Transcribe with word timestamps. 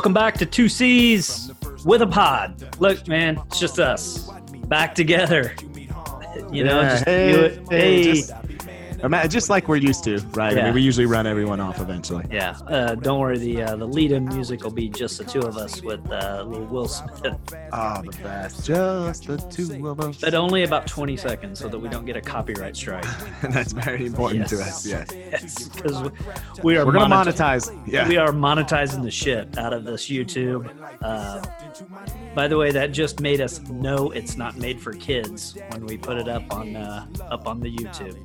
Welcome 0.00 0.14
back 0.14 0.38
to 0.38 0.46
Two 0.46 0.70
C's 0.70 1.52
with 1.84 2.00
a 2.00 2.06
pod. 2.06 2.74
Look, 2.80 3.06
man, 3.06 3.38
it's 3.48 3.60
just 3.60 3.78
us 3.78 4.30
back 4.64 4.94
together. 4.94 5.54
You 6.50 6.64
know, 6.64 6.80
Yeah, 6.80 6.90
just 6.90 7.04
hey, 7.04 7.32
do 7.32 7.40
it. 7.40 7.62
hey, 7.68 8.02
Hey, 8.04 8.12
just- 8.14 8.32
Just 9.28 9.50
like 9.50 9.68
we're 9.68 9.76
used 9.76 10.04
to, 10.04 10.18
right? 10.34 10.56
I 10.56 10.64
mean, 10.64 10.74
we 10.74 10.82
usually 10.82 11.06
run 11.06 11.26
everyone 11.26 11.60
off 11.60 11.80
eventually. 11.80 12.24
yeah. 12.30 12.56
Uh, 12.66 12.94
don't 12.94 13.18
worry. 13.18 13.38
The 13.38 13.62
uh, 13.62 13.76
the 13.76 13.86
lead-in 13.86 14.26
music 14.26 14.62
will 14.64 14.70
be 14.70 14.88
just 14.88 15.18
the 15.18 15.24
two 15.24 15.40
of 15.40 15.56
us 15.56 15.82
with 15.82 16.00
uh, 16.10 16.44
little 16.46 16.66
Will 16.66 16.88
Smith, 16.88 17.36
Oh, 17.72 18.02
the 18.02 18.18
best. 18.22 18.64
Just 18.66 19.26
the 19.26 19.38
two 19.38 19.86
of 19.88 20.00
us. 20.00 20.18
but 20.18 20.34
only 20.34 20.64
about 20.64 20.86
20 20.86 21.16
seconds, 21.16 21.58
so 21.60 21.68
that 21.68 21.78
we 21.78 21.88
don't 21.88 22.04
get 22.04 22.16
a 22.16 22.20
copyright 22.20 22.76
strike. 22.76 23.04
and 23.42 23.52
That's 23.54 23.72
very 23.72 24.06
important 24.06 24.48
to 24.48 24.56
us. 24.60 24.86
Yes. 24.86 25.08
Yes, 25.14 25.68
because 25.74 26.10
we 26.62 26.76
are 26.76 26.84
We're 26.84 26.92
going 26.92 27.08
to 27.08 27.14
monetize-. 27.16 27.70
Yeah. 27.86 28.08
We 28.08 28.16
are 28.16 28.28
monetizing 28.32 29.02
the 29.02 29.10
shit 29.10 29.56
out 29.58 29.72
of 29.72 29.84
this 29.84 30.08
YouTube. 30.08 30.70
Uh, 31.02 31.40
by 32.34 32.48
the 32.48 32.56
way, 32.56 32.70
that 32.72 32.92
just 32.92 33.20
made 33.20 33.40
us 33.40 33.60
know 33.68 34.10
it's 34.10 34.36
not 34.36 34.56
made 34.58 34.80
for 34.80 34.92
kids 34.92 35.56
when 35.70 35.86
we 35.86 35.96
put 35.96 36.16
it 36.18 36.28
up 36.28 36.42
on 36.52 36.76
uh, 36.76 37.06
up 37.30 37.46
on 37.46 37.60
the 37.60 37.74
YouTube. 37.74 38.16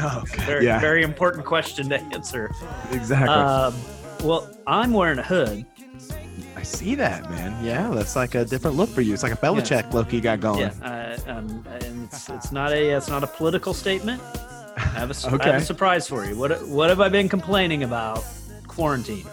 Oh. 0.00 0.23
Very 0.24 0.64
yeah. 0.66 0.80
very 0.80 1.02
important 1.02 1.44
question 1.44 1.88
to 1.90 2.00
answer. 2.14 2.50
exactly. 2.90 3.28
Um, 3.34 3.74
well, 4.22 4.48
I'm 4.66 4.92
wearing 4.92 5.18
a 5.18 5.22
hood. 5.22 5.66
I 6.56 6.62
see 6.62 6.94
that, 6.94 7.28
man. 7.30 7.62
Yeah, 7.62 7.90
that's 7.90 8.16
like 8.16 8.34
a 8.34 8.44
different 8.44 8.76
look 8.76 8.88
for 8.88 9.02
you. 9.02 9.12
It's 9.12 9.22
like 9.22 9.32
a 9.32 9.36
Belichick 9.36 9.92
look 9.92 10.12
you 10.12 10.20
got 10.20 10.40
going. 10.40 10.60
Yeah, 10.60 11.16
uh, 11.26 11.30
um, 11.30 11.64
and 11.82 12.04
it's, 12.04 12.30
it's 12.30 12.52
not 12.52 12.72
a 12.72 12.90
it's 12.96 13.08
not 13.08 13.22
a 13.22 13.26
political 13.26 13.74
statement. 13.74 14.22
I 14.76 14.80
have 14.80 15.10
a, 15.10 15.14
s- 15.14 15.24
I 15.26 15.30
have 15.30 15.54
a 15.56 15.60
surprise 15.72 16.08
for 16.08 16.24
you. 16.24 16.36
What 16.36 16.66
what 16.66 16.88
have 16.88 17.00
I 17.00 17.08
been 17.08 17.28
complaining 17.28 17.82
about? 17.82 18.24
Quarantine. 18.66 19.26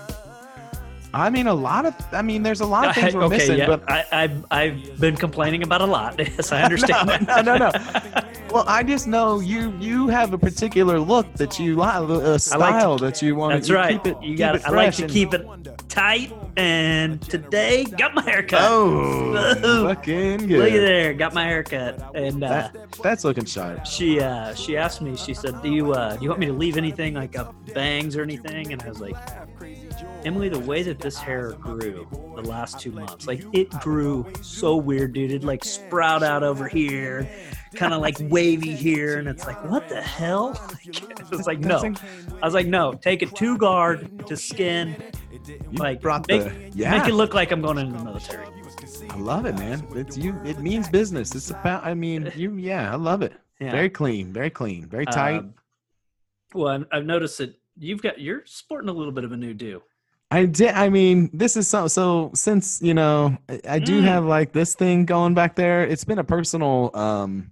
I 1.13 1.29
mean, 1.29 1.47
a 1.47 1.53
lot 1.53 1.85
of. 1.85 1.93
I 2.11 2.21
mean, 2.21 2.43
there's 2.43 2.61
a 2.61 2.65
lot 2.65 2.87
of 2.87 2.95
things 2.95 3.13
we're 3.13 3.23
okay, 3.25 3.37
missing, 3.37 3.57
yeah, 3.57 3.67
but 3.67 3.89
I, 3.91 4.05
I've 4.11 4.45
I've 4.51 4.99
been 4.99 5.15
complaining 5.17 5.63
about 5.63 5.81
a 5.81 5.85
lot. 5.85 6.19
Yes, 6.19 6.51
I 6.51 6.61
understand 6.63 7.07
no, 7.27 7.41
no, 7.41 7.57
no, 7.57 7.69
no. 7.69 7.71
Well, 8.51 8.63
I 8.67 8.83
just 8.83 9.07
know 9.07 9.39
you 9.39 9.73
you 9.79 10.07
have 10.07 10.33
a 10.33 10.37
particular 10.37 10.99
look 10.99 11.31
that 11.33 11.59
you 11.59 11.75
like, 11.75 12.07
a 12.09 12.39
style 12.39 12.97
that 12.99 13.21
you 13.21 13.35
want. 13.35 13.53
That's 13.55 13.69
you 13.69 13.75
right. 13.75 14.01
Keep 14.03 14.15
it, 14.17 14.23
you 14.23 14.37
got. 14.37 14.63
I 14.65 14.69
like 14.69 14.93
to 14.95 15.03
and- 15.03 15.11
keep 15.11 15.33
it 15.33 15.45
tight. 15.89 16.33
And 16.57 17.21
today, 17.21 17.85
got 17.85 18.13
my 18.13 18.21
haircut. 18.21 18.59
Oh, 18.61 19.61
looking 19.61 20.47
good. 20.47 20.59
Look 20.59 20.73
at 20.73 20.81
there, 20.81 21.13
got 21.13 21.33
my 21.33 21.45
haircut. 21.45 22.13
And 22.13 22.43
uh, 22.43 22.49
That, 22.73 22.91
that's 23.01 23.23
looking 23.23 23.45
sharp. 23.45 23.85
she 23.85 24.19
uh, 24.19 24.53
she 24.53 24.75
asked 24.75 25.01
me. 25.01 25.15
She 25.15 25.33
said, 25.33 25.61
"Do 25.61 25.69
you 25.69 25.93
uh, 25.93 26.17
do 26.17 26.23
you 26.23 26.29
want 26.29 26.41
me 26.41 26.47
to 26.47 26.53
leave 26.53 26.75
anything 26.75 27.13
like 27.13 27.37
up 27.37 27.55
bangs 27.73 28.17
or 28.17 28.21
anything?" 28.21 28.73
And 28.73 28.81
I 28.83 28.89
was 28.89 28.99
like, 28.99 29.15
Emily, 30.23 30.49
the 30.49 30.59
way 30.59 30.83
that 30.83 30.99
this 30.99 31.17
hair 31.17 31.53
grew 31.53 32.07
the 32.35 32.41
last 32.41 32.79
two 32.79 32.91
months, 32.91 33.27
like 33.27 33.43
it 33.53 33.69
grew 33.79 34.31
so 34.41 34.75
weird, 34.75 35.13
dude. 35.13 35.31
It 35.31 35.43
like 35.43 35.63
sprout 35.63 36.23
out 36.23 36.43
over 36.43 36.67
here, 36.67 37.29
kind 37.75 37.93
of 37.93 38.01
like 38.01 38.17
wavy 38.19 38.75
here, 38.75 39.17
and 39.17 39.27
it's 39.27 39.45
like, 39.45 39.63
what 39.69 39.89
the 39.89 40.01
hell? 40.01 40.59
It's 41.31 41.47
like 41.47 41.59
no. 41.59 41.93
I 42.41 42.45
was 42.45 42.53
like, 42.53 42.67
no, 42.67 42.93
take 42.93 43.21
it 43.21 43.33
to 43.37 43.57
guard 43.57 44.27
to 44.27 44.35
skin, 44.35 45.01
like 45.71 46.01
brought 46.01 46.27
make, 46.27 46.43
the 46.43 46.71
yeah. 46.73 46.91
make 46.97 47.07
it 47.07 47.13
look 47.13 47.33
like 47.33 47.51
I'm 47.51 47.61
going 47.61 47.77
into 47.77 47.97
the 47.97 48.03
military. 48.03 48.45
I 49.09 49.17
love 49.17 49.45
it, 49.45 49.55
man. 49.55 49.87
It's 49.95 50.17
you. 50.17 50.39
It 50.43 50.59
means 50.59 50.89
business. 50.89 51.33
It's 51.35 51.51
about. 51.51 51.85
I 51.85 51.93
mean, 51.93 52.31
you. 52.35 52.55
Yeah, 52.55 52.91
I 52.91 52.95
love 52.95 53.21
it. 53.21 53.33
Yeah. 53.61 53.69
Very 53.69 53.91
clean. 53.91 54.33
Very 54.33 54.49
clean. 54.49 54.87
Very 54.87 55.05
tight. 55.05 55.37
Um, 55.37 55.53
well, 56.55 56.83
I've 56.91 57.05
noticed 57.05 57.37
that 57.37 57.53
you've 57.77 58.01
got 58.01 58.19
you're 58.19 58.41
sporting 58.45 58.89
a 58.89 58.91
little 58.91 59.11
bit 59.11 59.23
of 59.23 59.33
a 59.33 59.37
new 59.37 59.53
do. 59.53 59.83
I 60.31 60.45
did. 60.45 60.69
I 60.69 60.89
mean, 60.89 61.29
this 61.33 61.57
is 61.57 61.67
so. 61.67 61.87
So 61.87 62.31
since 62.33 62.81
you 62.81 62.93
know, 62.93 63.37
I- 63.49 63.61
I 63.67 63.79
do 63.79 64.01
Mm. 64.01 64.05
have 64.05 64.25
like 64.25 64.53
this 64.53 64.75
thing 64.75 65.05
going 65.05 65.33
back 65.33 65.55
there. 65.55 65.83
It's 65.85 66.05
been 66.05 66.19
a 66.19 66.23
personal 66.23 66.89
um 66.95 67.51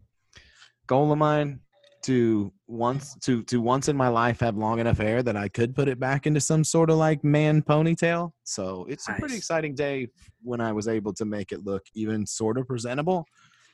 goal 0.88 1.12
of 1.12 1.18
mine 1.18 1.60
to 2.04 2.52
once 2.68 3.16
to 3.22 3.44
to 3.44 3.60
once 3.60 3.90
in 3.90 3.98
my 3.98 4.08
life 4.08 4.40
have 4.40 4.56
long 4.56 4.80
enough 4.80 4.98
hair 4.98 5.22
that 5.22 5.36
I 5.36 5.50
could 5.50 5.76
put 5.76 5.90
it 5.90 6.00
back 6.00 6.26
into 6.26 6.40
some 6.40 6.64
sort 6.64 6.90
of 6.90 6.98
like 6.98 7.22
man 7.24 7.62
ponytail. 7.62 8.32
So 8.46 8.86
it's 8.90 9.10
a 9.10 9.14
pretty 9.14 9.36
exciting 9.36 9.76
day 9.76 10.08
when 10.42 10.62
I 10.62 10.72
was 10.72 10.88
able 10.88 11.14
to 11.16 11.26
make 11.26 11.52
it 11.52 11.66
look 11.66 11.84
even 11.94 12.26
sort 12.26 12.58
of 12.58 12.66
presentable. 12.66 13.26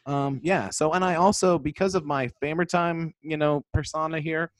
Um, 0.08 0.40
yeah. 0.44 0.70
So 0.72 0.94
and 0.94 1.06
I 1.06 1.16
also 1.16 1.60
because 1.60 1.94
of 1.94 2.06
my 2.06 2.30
Famer 2.42 2.68
Time, 2.68 3.14
you 3.22 3.38
know, 3.38 3.64
persona 3.72 4.20
here, 4.20 4.52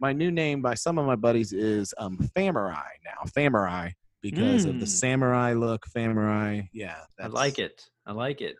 my 0.00 0.12
new 0.12 0.30
name 0.30 0.60
by 0.62 0.74
some 0.74 0.98
of 0.98 1.06
my 1.06 1.16
buddies 1.16 1.52
is 1.52 1.94
um 1.98 2.18
Famurai 2.36 2.84
now. 3.04 3.28
Famurai 3.36 3.92
because 4.20 4.64
of 4.64 4.80
the 4.80 4.86
Mm. 4.86 4.88
samurai 4.88 5.52
look. 5.52 5.84
Famurai. 5.94 6.68
Yeah. 6.72 6.96
I 7.20 7.26
like 7.26 7.58
it. 7.58 7.88
I 8.06 8.12
like 8.12 8.40
it. 8.40 8.56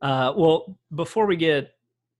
Uh, 0.00 0.32
well, 0.36 0.78
before 0.94 1.26
we 1.26 1.36
get 1.36 1.72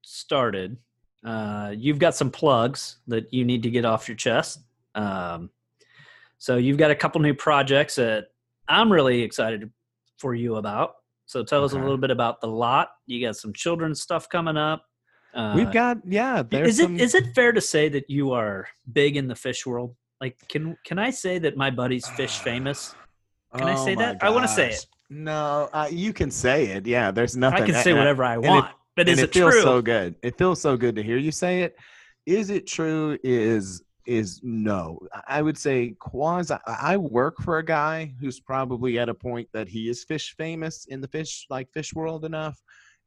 started, 0.03 0.76
uh, 1.25 1.72
you've 1.76 1.99
got 1.99 2.15
some 2.15 2.31
plugs 2.31 2.99
that 3.06 3.32
you 3.32 3.44
need 3.44 3.62
to 3.62 3.71
get 3.71 3.84
off 3.84 4.09
your 4.09 4.16
chest. 4.16 4.60
Um, 4.94 5.50
so 6.38 6.56
you've 6.56 6.76
got 6.78 6.91
a 6.91 6.94
couple 6.94 7.20
new 7.20 7.34
projects 7.34 7.94
that 7.97 8.26
I'm 8.69 8.93
really 8.93 9.22
excited 9.22 9.70
for 10.19 10.34
you 10.34 10.56
about. 10.56 10.94
So 11.26 11.43
tell 11.43 11.65
us 11.65 11.72
a 11.72 11.78
little 11.78 11.99
bit 11.99 12.10
about 12.10 12.41
the 12.41 12.49
lot. 12.49 12.88
You 13.06 13.26
got 13.26 13.37
some 13.37 13.53
children's 13.53 14.00
stuff 14.00 14.28
coming 14.28 14.56
up. 14.56 14.84
Uh, 15.34 15.53
We've 15.56 15.71
got 15.72 15.99
yeah. 16.06 16.43
Is 16.50 16.78
it 16.78 16.83
some, 16.84 16.99
is 16.99 17.15
it 17.15 17.34
fair 17.34 17.53
to 17.53 17.61
say 17.61 17.89
that 17.91 18.09
you 18.09 18.33
are 18.33 18.66
big 18.93 19.16
in 19.16 19.28
the 19.28 19.34
fish 19.34 19.66
world? 19.66 19.94
Like, 20.21 20.37
can 20.49 20.77
can 20.84 20.99
I 20.99 21.11
say 21.11 21.39
that 21.39 21.56
my 21.56 21.71
buddy's 21.71 22.09
fish 22.09 22.39
famous? 22.39 22.94
Can 23.56 23.69
I 23.69 23.75
Oh 23.75 23.84
say 23.84 23.94
my 23.94 24.03
that? 24.03 24.22
I 24.22 24.31
wanna 24.31 24.49
say 24.49 24.71
it. 24.71 24.87
No, 25.11 25.69
uh, 25.72 25.88
you 25.91 26.12
can 26.12 26.31
say 26.31 26.67
it. 26.67 26.87
Yeah, 26.87 27.11
there's 27.11 27.37
nothing. 27.37 27.62
I 27.62 27.67
can 27.67 27.75
say 27.83 27.93
I- 27.93 27.99
whatever 27.99 28.25
I 28.25 28.34
and 28.34 28.44
it- 28.44 28.49
want, 28.49 28.75
but 28.97 29.09
is 29.09 29.19
it, 29.21 29.25
it 29.25 29.33
feels 29.34 29.53
true? 29.55 29.62
so 29.62 29.83
good. 29.83 30.15
It 30.22 30.37
feels 30.38 30.61
so 30.61 30.77
good 30.77 30.97
to 30.97 31.03
hear 31.03 31.17
you 31.19 31.31
say 31.33 31.62
it. 31.62 31.77
Is 32.27 32.50
it 32.50 32.67
true? 32.67 33.19
Is 33.22 33.83
is 34.06 34.41
no. 34.43 34.99
I- 35.15 35.38
I 35.38 35.43
would 35.43 35.56
say 35.59 35.94
quasi. 35.99 36.55
I 36.67 36.94
I 36.94 36.97
work 36.97 37.37
for 37.43 37.59
a 37.59 37.65
guy 37.65 38.12
who's 38.21 38.41
probably 38.41 38.99
at 38.99 39.09
a 39.09 39.15
point 39.15 39.49
that 39.53 39.69
he 39.69 39.88
is 39.88 40.05
fish 40.05 40.34
famous 40.37 40.87
in 40.87 41.00
the 41.00 41.09
fish 41.09 41.47
like 41.49 41.71
fish 41.72 41.94
world 41.94 42.25
enough. 42.25 42.61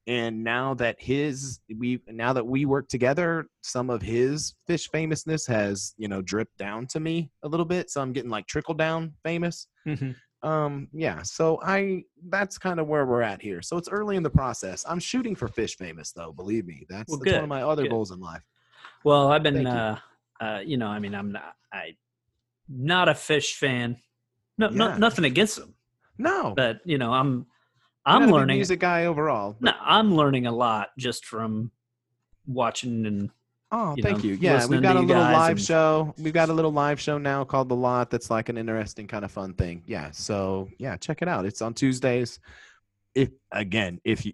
And 0.07 0.43
now 0.43 0.73
that 0.75 0.95
his 0.99 1.59
we 1.77 2.01
now 2.07 2.33
that 2.33 2.45
we 2.45 2.65
work 2.65 2.87
together, 2.87 3.45
some 3.61 3.89
of 3.89 4.01
his 4.01 4.55
fish 4.67 4.89
famousness 4.89 5.45
has 5.47 5.93
you 5.97 6.07
know 6.07 6.21
dripped 6.21 6.57
down 6.57 6.87
to 6.87 6.99
me 6.99 7.31
a 7.43 7.47
little 7.47 7.65
bit. 7.65 7.89
So 7.91 8.01
I'm 8.01 8.11
getting 8.13 8.31
like 8.31 8.47
trickle 8.47 8.73
down 8.73 9.13
famous 9.23 9.67
Mhm. 9.87 10.15
um 10.43 10.87
yeah 10.91 11.21
so 11.21 11.59
i 11.63 12.03
that's 12.29 12.57
kind 12.57 12.79
of 12.79 12.87
where 12.87 13.05
we're 13.05 13.21
at 13.21 13.39
here 13.39 13.61
so 13.61 13.77
it's 13.77 13.89
early 13.89 14.15
in 14.15 14.23
the 14.23 14.29
process 14.29 14.83
i'm 14.87 14.97
shooting 14.99 15.35
for 15.35 15.47
fish 15.47 15.77
famous 15.77 16.11
though 16.13 16.31
believe 16.31 16.65
me 16.65 16.83
that's, 16.89 17.09
Well, 17.11 17.19
that's 17.19 17.33
one 17.33 17.43
of 17.43 17.49
my 17.49 17.61
other 17.61 17.83
good. 17.83 17.91
goals 17.91 18.09
in 18.09 18.19
life 18.19 18.41
Well, 19.03 19.31
I've 19.31 19.43
been, 19.43 19.55
Thank 19.55 19.67
you. 19.67 19.79
uh, 19.79 19.99
uh, 20.39 20.59
you 20.65 20.77
know, 20.77 20.87
I 20.87 20.97
mean, 20.97 21.13
I'm 21.13 21.31
not, 21.31 21.53
I, 21.71 21.95
not 22.67 23.07
a 23.07 23.13
fish 23.13 23.55
fan. 23.55 23.97
No, 24.57 24.69
no, 24.69 24.95
nothing 24.97 25.25
against 25.25 25.57
them, 25.57 25.75
no 26.17 26.53
but 26.55 26.81
you 26.85 26.97
know, 26.97 27.13
I'm, 27.13 27.45
I'm 28.05 28.23
a 28.29 28.31
learning. 28.33 28.57
music 28.57 28.79
guy 28.79 29.05
overall 29.05 29.55
No, 29.59 29.71
I'm 29.79 30.15
learning 30.15 30.47
a 30.47 30.51
lot 30.51 30.89
just 30.97 31.25
from 31.25 31.71
watching 32.47 33.05
and 33.05 33.29
oh 33.71 33.93
you 33.95 34.03
thank 34.03 34.19
know, 34.19 34.23
you. 34.29 34.33
Yeah 34.41 34.65
we've 34.65 34.81
got 34.81 34.95
a 34.95 34.99
little 34.99 35.21
live 35.23 35.51
and- 35.57 35.61
show. 35.61 36.13
We've 36.17 36.33
got 36.33 36.49
a 36.49 36.53
little 36.53 36.71
live 36.73 36.99
show 36.99 37.17
now 37.17 37.43
called 37.43 37.69
the 37.69 37.75
lot 37.75 38.09
that's 38.09 38.29
like 38.29 38.49
an 38.49 38.57
interesting 38.57 39.07
kind 39.07 39.23
of 39.25 39.31
fun 39.31 39.53
thing. 39.53 39.83
Yeah 39.85 40.11
so 40.11 40.69
yeah 40.77 40.97
check 40.97 41.21
it 41.21 41.27
out. 41.27 41.45
It's 41.45 41.61
on 41.61 41.73
tuesdays. 41.73 42.39
If 43.15 43.29
again 43.51 43.99
if 44.03 44.25
you 44.25 44.33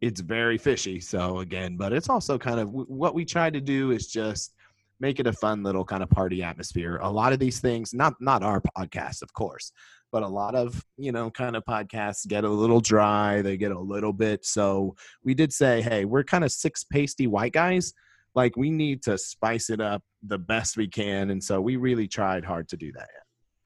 it's 0.00 0.20
very 0.20 0.56
fishy 0.56 0.98
so 0.98 1.40
again 1.40 1.76
but 1.76 1.92
it's 1.92 2.08
also 2.08 2.38
kind 2.38 2.58
of 2.58 2.70
what 2.72 3.14
we 3.14 3.22
try 3.24 3.50
to 3.50 3.60
do 3.60 3.90
is 3.90 4.06
just 4.06 4.54
make 4.98 5.20
it 5.20 5.26
a 5.26 5.32
fun 5.32 5.62
little 5.62 5.84
kind 5.84 6.02
of 6.02 6.08
party 6.08 6.42
atmosphere. 6.42 6.98
A 7.02 7.10
lot 7.10 7.32
of 7.34 7.38
these 7.38 7.60
things 7.60 7.92
not 7.94 8.14
not 8.20 8.42
our 8.42 8.60
podcast 8.60 9.22
of 9.22 9.32
course 9.34 9.72
but 10.14 10.22
a 10.22 10.28
lot 10.28 10.54
of 10.54 10.80
you 10.96 11.10
know 11.10 11.28
kind 11.28 11.56
of 11.56 11.64
podcasts 11.64 12.24
get 12.24 12.44
a 12.44 12.48
little 12.48 12.80
dry 12.80 13.42
they 13.42 13.56
get 13.56 13.72
a 13.72 13.78
little 13.78 14.12
bit 14.12 14.46
so 14.46 14.94
we 15.24 15.34
did 15.34 15.52
say 15.52 15.82
hey 15.82 16.04
we're 16.04 16.22
kind 16.22 16.44
of 16.44 16.52
six 16.52 16.84
pasty 16.84 17.26
white 17.26 17.52
guys 17.52 17.92
like 18.36 18.56
we 18.56 18.70
need 18.70 19.02
to 19.02 19.18
spice 19.18 19.70
it 19.70 19.80
up 19.80 20.04
the 20.22 20.38
best 20.38 20.76
we 20.76 20.86
can 20.86 21.30
and 21.30 21.42
so 21.42 21.60
we 21.60 21.74
really 21.74 22.06
tried 22.06 22.44
hard 22.44 22.68
to 22.68 22.76
do 22.76 22.92
that 22.92 23.08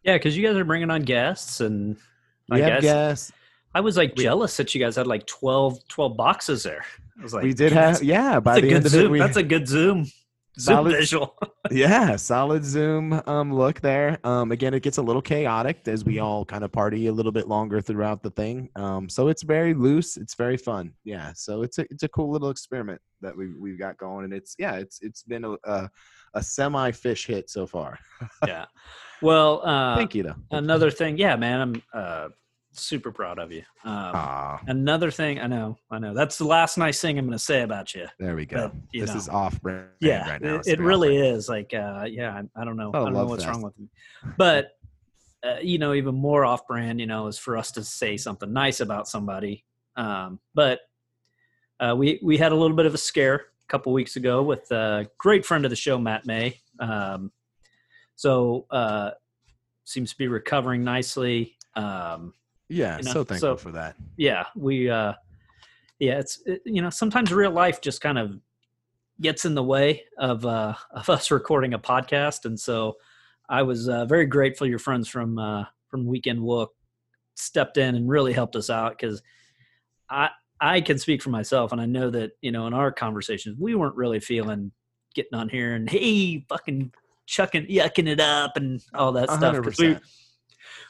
yeah, 0.02 0.14
because 0.14 0.36
you 0.38 0.46
guys 0.46 0.56
are 0.56 0.64
bringing 0.64 0.90
on 0.90 1.02
guests 1.02 1.60
and 1.60 1.98
we 2.48 2.62
I 2.62 2.66
guess 2.66 2.82
guests 2.82 3.32
I 3.74 3.80
was 3.80 3.98
like 3.98 4.14
We- 4.16 4.22
jealous 4.22 4.56
that 4.56 4.74
you 4.74 4.80
guys 4.80 4.96
had 4.96 5.06
like 5.06 5.26
12, 5.26 5.86
12 5.88 6.16
boxes 6.16 6.62
there. 6.62 6.82
I 7.18 7.22
was 7.22 7.34
like, 7.34 7.44
we 7.44 7.52
did 7.52 7.72
have 7.72 8.02
yeah 8.02 8.40
by 8.40 8.58
the 8.58 8.72
end 8.72 8.86
of 8.86 8.92
zoom. 8.92 9.06
it 9.06 9.10
we, 9.10 9.18
that's 9.18 9.36
a 9.36 9.42
good 9.42 9.68
zoom. 9.68 10.06
Zoom 10.58 10.74
Solid- 10.76 10.92
visual. 10.96 11.36
yeah 11.70 12.16
solid 12.16 12.64
zoom 12.64 13.20
um 13.26 13.52
look 13.52 13.78
there 13.80 14.18
um 14.24 14.52
again 14.52 14.72
it 14.72 14.82
gets 14.82 14.96
a 14.96 15.02
little 15.02 15.20
chaotic 15.20 15.86
as 15.86 16.02
we 16.04 16.18
all 16.18 16.42
kind 16.44 16.64
of 16.64 16.72
party 16.72 17.08
a 17.08 17.12
little 17.12 17.32
bit 17.32 17.46
longer 17.46 17.80
throughout 17.82 18.22
the 18.22 18.30
thing 18.30 18.70
um 18.76 19.06
so 19.08 19.28
it's 19.28 19.42
very 19.42 19.74
loose 19.74 20.16
it's 20.16 20.34
very 20.34 20.56
fun 20.56 20.90
yeah 21.04 21.30
so 21.34 21.60
it's 21.62 21.76
a 21.78 21.82
it's 21.90 22.04
a 22.04 22.08
cool 22.08 22.30
little 22.30 22.48
experiment 22.48 22.98
that 23.20 23.36
we 23.36 23.52
we've 23.60 23.78
got 23.78 23.98
going 23.98 24.24
and 24.24 24.32
it's 24.32 24.54
yeah 24.58 24.76
it's 24.76 25.00
it's 25.02 25.22
been 25.24 25.44
a 25.44 25.56
a, 25.64 25.90
a 26.34 26.42
semi 26.42 26.90
fish 26.90 27.26
hit 27.26 27.50
so 27.50 27.66
far 27.66 27.98
yeah. 28.46 28.64
Well, 29.20 29.60
uh, 29.66 29.96
Thank 29.96 30.14
you 30.14 30.22
though. 30.22 30.36
another 30.52 30.90
thing, 30.92 31.18
yeah, 31.18 31.34
man, 31.36 31.60
I'm 31.60 31.82
uh, 31.92 32.28
super 32.72 33.10
proud 33.12 33.38
of 33.38 33.50
you. 33.52 33.62
Um, 33.84 34.58
another 34.66 35.10
thing, 35.10 35.40
I 35.40 35.46
know, 35.46 35.78
I 35.90 35.98
know. 35.98 36.14
That's 36.14 36.38
the 36.38 36.44
last 36.44 36.78
nice 36.78 37.00
thing 37.00 37.18
I'm 37.18 37.26
going 37.26 37.36
to 37.36 37.44
say 37.44 37.62
about 37.62 37.94
you. 37.94 38.06
there 38.18 38.36
we 38.36 38.46
go. 38.46 38.68
but, 38.68 38.76
you 38.92 39.00
This 39.02 39.10
know. 39.10 39.16
is 39.16 39.28
off 39.28 39.60
brand 39.60 39.88
Yeah, 40.00 40.28
right 40.30 40.40
now. 40.40 40.54
it, 40.54 40.58
It's 40.58 40.68
it 40.68 40.80
really 40.80 41.16
is. 41.16 41.48
Like, 41.48 41.72
uh, 41.74 42.06
yeah, 42.08 42.42
I, 42.56 42.62
I 42.62 42.64
don't 42.64 42.76
know. 42.76 42.90
Oh, 42.94 43.02
I 43.02 43.04
don't 43.04 43.14
know 43.14 43.26
what's 43.26 43.46
wrong 43.46 43.62
with 43.62 43.78
me, 43.78 43.88
but 44.36 44.72
uh, 45.44 45.56
you 45.62 45.78
know, 45.78 45.94
even 45.94 46.14
more 46.16 46.44
off-brand, 46.44 46.98
you 46.98 47.06
know, 47.06 47.28
is 47.28 47.38
for 47.38 47.56
us 47.56 47.70
to 47.72 47.84
say 47.84 48.16
something 48.16 48.52
nice 48.52 48.80
about 48.80 49.06
somebody. 49.06 49.64
Um, 49.96 50.40
but 50.54 50.80
uh, 51.80 51.94
we 51.96 52.18
we 52.24 52.36
had 52.36 52.50
a 52.50 52.56
little 52.56 52.76
bit 52.76 52.86
of 52.86 52.94
a 52.94 52.98
scare 52.98 53.34
a 53.36 53.66
couple 53.68 53.92
weeks 53.92 54.16
ago 54.16 54.42
with 54.42 54.68
a 54.72 55.08
great 55.16 55.46
friend 55.46 55.64
of 55.64 55.70
the 55.70 55.76
show, 55.76 55.96
Matt 55.98 56.26
May. 56.26 56.60
Um, 56.80 57.30
so 58.16 58.66
uh, 58.70 59.12
seems 59.84 60.10
to 60.10 60.18
be 60.18 60.26
recovering 60.26 60.82
nicely. 60.82 61.56
Um, 61.76 62.34
Yeah, 62.68 62.98
you 62.98 63.04
know, 63.04 63.12
so 63.12 63.24
thankful 63.24 63.50
so- 63.50 63.56
for 63.56 63.72
that. 63.72 63.96
yeah 64.16 64.44
we 64.56 64.90
uh 64.90 65.14
yeah 65.98 66.18
it's 66.18 66.40
it, 66.46 66.62
you 66.64 66.82
know 66.82 66.90
sometimes 66.90 67.32
real 67.32 67.50
life 67.50 67.80
just 67.80 68.00
kind 68.00 68.18
of 68.18 68.38
gets 69.20 69.44
in 69.44 69.54
the 69.54 69.62
way 69.64 70.04
of 70.18 70.44
uh 70.46 70.74
of 70.92 71.08
us 71.08 71.30
recording 71.30 71.74
a 71.74 71.78
podcast 71.78 72.44
and 72.44 72.58
so 72.58 72.94
i 73.48 73.62
was 73.62 73.88
uh, 73.88 74.04
very 74.04 74.26
grateful 74.26 74.66
your 74.66 74.78
friends 74.78 75.08
from 75.08 75.38
uh 75.38 75.64
from 75.88 76.06
weekend 76.06 76.38
wook 76.40 76.68
stepped 77.36 77.78
in 77.78 77.94
and 77.94 78.08
really 78.08 78.32
helped 78.32 78.54
us 78.56 78.68
out 78.70 78.92
because 78.92 79.22
i 80.10 80.28
i 80.60 80.80
can 80.80 80.98
speak 80.98 81.22
for 81.22 81.30
myself 81.30 81.72
and 81.72 81.80
i 81.80 81.86
know 81.86 82.10
that 82.10 82.32
you 82.42 82.52
know 82.52 82.66
in 82.66 82.74
our 82.74 82.92
conversations 82.92 83.56
we 83.58 83.74
weren't 83.74 83.96
really 83.96 84.20
feeling 84.20 84.70
getting 85.14 85.34
on 85.38 85.48
here 85.48 85.74
and 85.74 85.88
hey 85.90 86.44
fucking 86.48 86.92
chucking 87.26 87.66
yucking 87.66 88.08
it 88.08 88.20
up 88.20 88.56
and 88.56 88.82
all 88.94 89.10
that 89.12 89.30
stuff 89.30 89.56
'cause 89.62 89.78
we, 89.78 89.86
100%. 89.94 90.00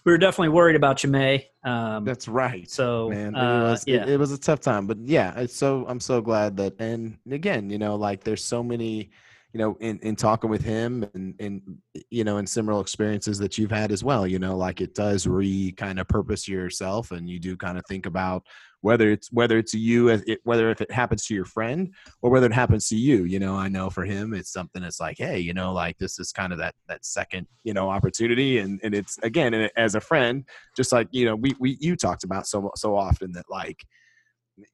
We 0.05 0.13
were 0.13 0.19
definitely 0.19 0.51
worried 0.51 0.77
about 0.77 1.03
you 1.03 1.11
may 1.11 1.49
um 1.65 2.05
That's 2.05 2.29
right. 2.29 2.69
so 2.71 3.09
man 3.09 3.35
it 3.35 3.39
uh, 3.39 3.71
was 3.71 3.85
yeah 3.87 4.03
it, 4.03 4.11
it 4.11 4.19
was 4.19 4.33
a 4.33 4.39
tough 4.39 4.61
time 4.61 4.87
but 4.87 4.99
yeah 4.99 5.39
it's 5.39 5.57
so 5.57 5.85
i'm 5.89 6.01
so 6.01 6.21
glad 6.21 6.57
that 6.59 6.75
and 6.79 7.19
again 7.31 7.71
you 7.71 7.79
know 7.79 7.97
like 7.97 8.25
there's 8.25 8.45
so 8.45 8.63
many 8.63 9.11
you 9.53 9.59
know 9.59 9.77
in 9.81 9.99
in 10.01 10.15
talking 10.15 10.51
with 10.51 10.63
him 10.63 11.09
and 11.15 11.35
and 11.41 11.63
you 12.11 12.25
know 12.25 12.37
in 12.37 12.47
similar 12.47 12.81
experiences 12.81 13.39
that 13.39 13.57
you've 13.57 13.71
had 13.71 13.91
as 13.91 14.05
well 14.05 14.27
you 14.27 14.39
know 14.39 14.57
like 14.57 14.81
it 14.81 14.95
does 14.95 15.27
re 15.27 15.73
kind 15.73 15.99
of 15.99 16.07
purpose 16.07 16.47
yourself 16.47 17.11
and 17.11 17.29
you 17.29 17.39
do 17.39 17.57
kind 17.57 17.79
of 17.79 17.85
think 17.87 18.07
about 18.07 18.45
whether 18.81 19.11
it's 19.11 19.31
whether 19.33 19.59
it's 19.59 19.75
you 19.75 20.09
as 20.11 20.23
it, 20.27 20.39
whether 20.45 20.71
if 20.71 20.81
it 20.81 20.91
happens 20.91 21.27
to 21.27 21.35
your 21.35 21.45
friend 21.45 21.93
or 22.23 22.31
whether 22.31 22.47
it 22.47 22.53
happens 22.53 22.89
to 22.89 22.97
you 22.97 23.25
you 23.25 23.39
know 23.39 23.55
i 23.57 23.69
know 23.69 23.91
for 23.91 24.05
him 24.05 24.33
it's 24.33 24.53
something 24.53 24.83
that's 24.83 25.01
like 25.01 25.17
hey 25.19 25.39
you 25.39 25.53
know 25.53 25.73
like 25.73 25.99
this 25.99 26.19
is 26.19 26.31
kind 26.33 26.53
of 26.53 26.59
that 26.59 26.75
that 26.89 27.05
second 27.05 27.47
you 27.65 27.75
know 27.75 27.91
opportunity 27.91 28.59
and 28.59 28.79
and 28.83 28.95
it's 28.95 29.19
again 29.25 29.53
and 29.55 29.71
as 29.77 29.95
a 29.95 30.01
friend 30.01 30.45
just 30.77 30.93
like 30.93 31.09
you 31.11 31.25
know 31.25 31.35
we, 31.35 31.53
we 31.59 31.77
you 31.81 31.97
talked 31.97 32.23
about 32.25 32.47
so 32.47 32.71
so 32.77 32.95
often 32.97 33.33
that 33.33 33.45
like 33.51 33.85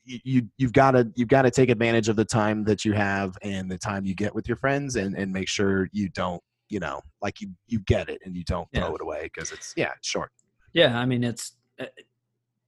you 0.04 0.18
you- 0.24 0.48
you've 0.58 0.72
got 0.72 0.92
to 0.92 1.10
you've 1.14 1.28
got 1.28 1.42
to 1.42 1.50
take 1.50 1.70
advantage 1.70 2.08
of 2.08 2.16
the 2.16 2.24
time 2.24 2.64
that 2.64 2.84
you 2.84 2.92
have 2.92 3.36
and 3.42 3.70
the 3.70 3.78
time 3.78 4.04
you 4.04 4.14
get 4.14 4.34
with 4.34 4.46
your 4.48 4.56
friends 4.56 4.96
and 4.96 5.16
and 5.16 5.32
make 5.32 5.48
sure 5.48 5.88
you 5.92 6.08
don't 6.10 6.42
you 6.68 6.80
know 6.80 7.00
like 7.22 7.40
you 7.40 7.48
you 7.68 7.78
get 7.80 8.08
it 8.08 8.20
and 8.24 8.36
you 8.36 8.44
don't 8.44 8.68
Yeah. 8.72 8.80
throw 8.84 8.94
it 8.96 9.02
away 9.02 9.24
because 9.24 9.50
it's 9.52 9.72
yeah 9.76 9.92
short 10.02 10.30
Yeah, 10.72 10.98
I 10.98 11.04
mean 11.06 11.22
it's 11.24 11.52
uh, 11.80 11.86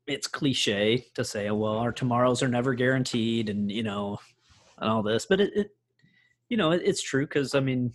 it's 0.06 0.26
cliche 0.26 1.06
to 1.14 1.24
say, 1.24 1.50
well, 1.50 1.78
our 1.78 1.92
tomorrows 1.92 2.42
are 2.42 2.48
never 2.48 2.74
guaranteed, 2.74 3.48
and 3.48 3.70
you 3.70 3.82
know, 3.82 4.18
and 4.78 4.88
all 4.90 5.02
this, 5.02 5.26
but 5.26 5.40
it, 5.40 5.52
it 5.56 5.70
you 6.48 6.56
know, 6.56 6.70
it, 6.72 6.82
it's 6.84 7.02
true 7.02 7.26
because 7.26 7.54
I 7.54 7.60
mean, 7.60 7.92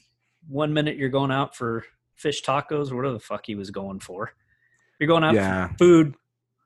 one 0.48 0.74
minute 0.74 0.98
you're 0.98 1.10
going 1.10 1.32
out 1.32 1.56
for 1.56 1.86
fish 2.16 2.44
tacos, 2.44 2.92
or 2.92 2.96
whatever 2.98 3.14
the 3.14 3.20
fuck 3.20 3.46
he 3.46 3.56
was 3.56 3.72
going 3.72 4.00
for. 4.00 4.34
You're 5.00 5.08
going 5.08 5.24
out 5.24 5.34
yeah 5.36 5.68
for 5.70 5.78
food. 5.78 6.16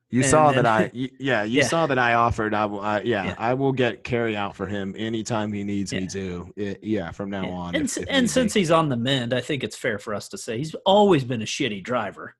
you 0.10 0.22
and 0.22 0.30
saw 0.30 0.52
that 0.52 0.66
i 0.66 0.92
y- 0.94 1.10
yeah 1.20 1.44
you 1.44 1.60
Yeah. 1.62 1.68
saw 1.68 1.88
that 1.88 1.98
i 1.98 2.16
offered 2.16 2.54
i 2.54 2.66
will 2.66 2.82
I, 2.82 3.00
yeah, 3.02 3.24
Yeah. 3.28 3.36
i 3.38 3.54
will 3.54 3.72
get 3.72 4.04
carry 4.04 4.36
out 4.36 4.56
for 4.58 4.68
him 4.68 4.94
anytime 4.98 5.54
he 5.54 5.64
needs 5.64 5.94
me 5.94 6.06
to 6.08 6.52
It- 6.58 6.84
yeah 6.84 7.12
from 7.12 7.30
now 7.30 7.50
on 7.50 7.76
and 7.76 7.86
if- 7.86 7.98
if 7.98 8.06
and 8.10 8.30
since 8.30 8.54
he's 8.54 8.72
on 8.72 8.90
the 8.90 8.98
mend, 8.98 9.34
I 9.34 9.40
think 9.40 9.64
it's 9.64 9.78
fair 9.78 9.98
for 10.00 10.14
us 10.14 10.28
to 10.30 10.38
say 10.38 10.58
he's 10.58 10.76
always 10.86 11.24
been 11.24 11.42
a 11.42 11.46
shitty 11.46 11.82
driver. 11.84 12.36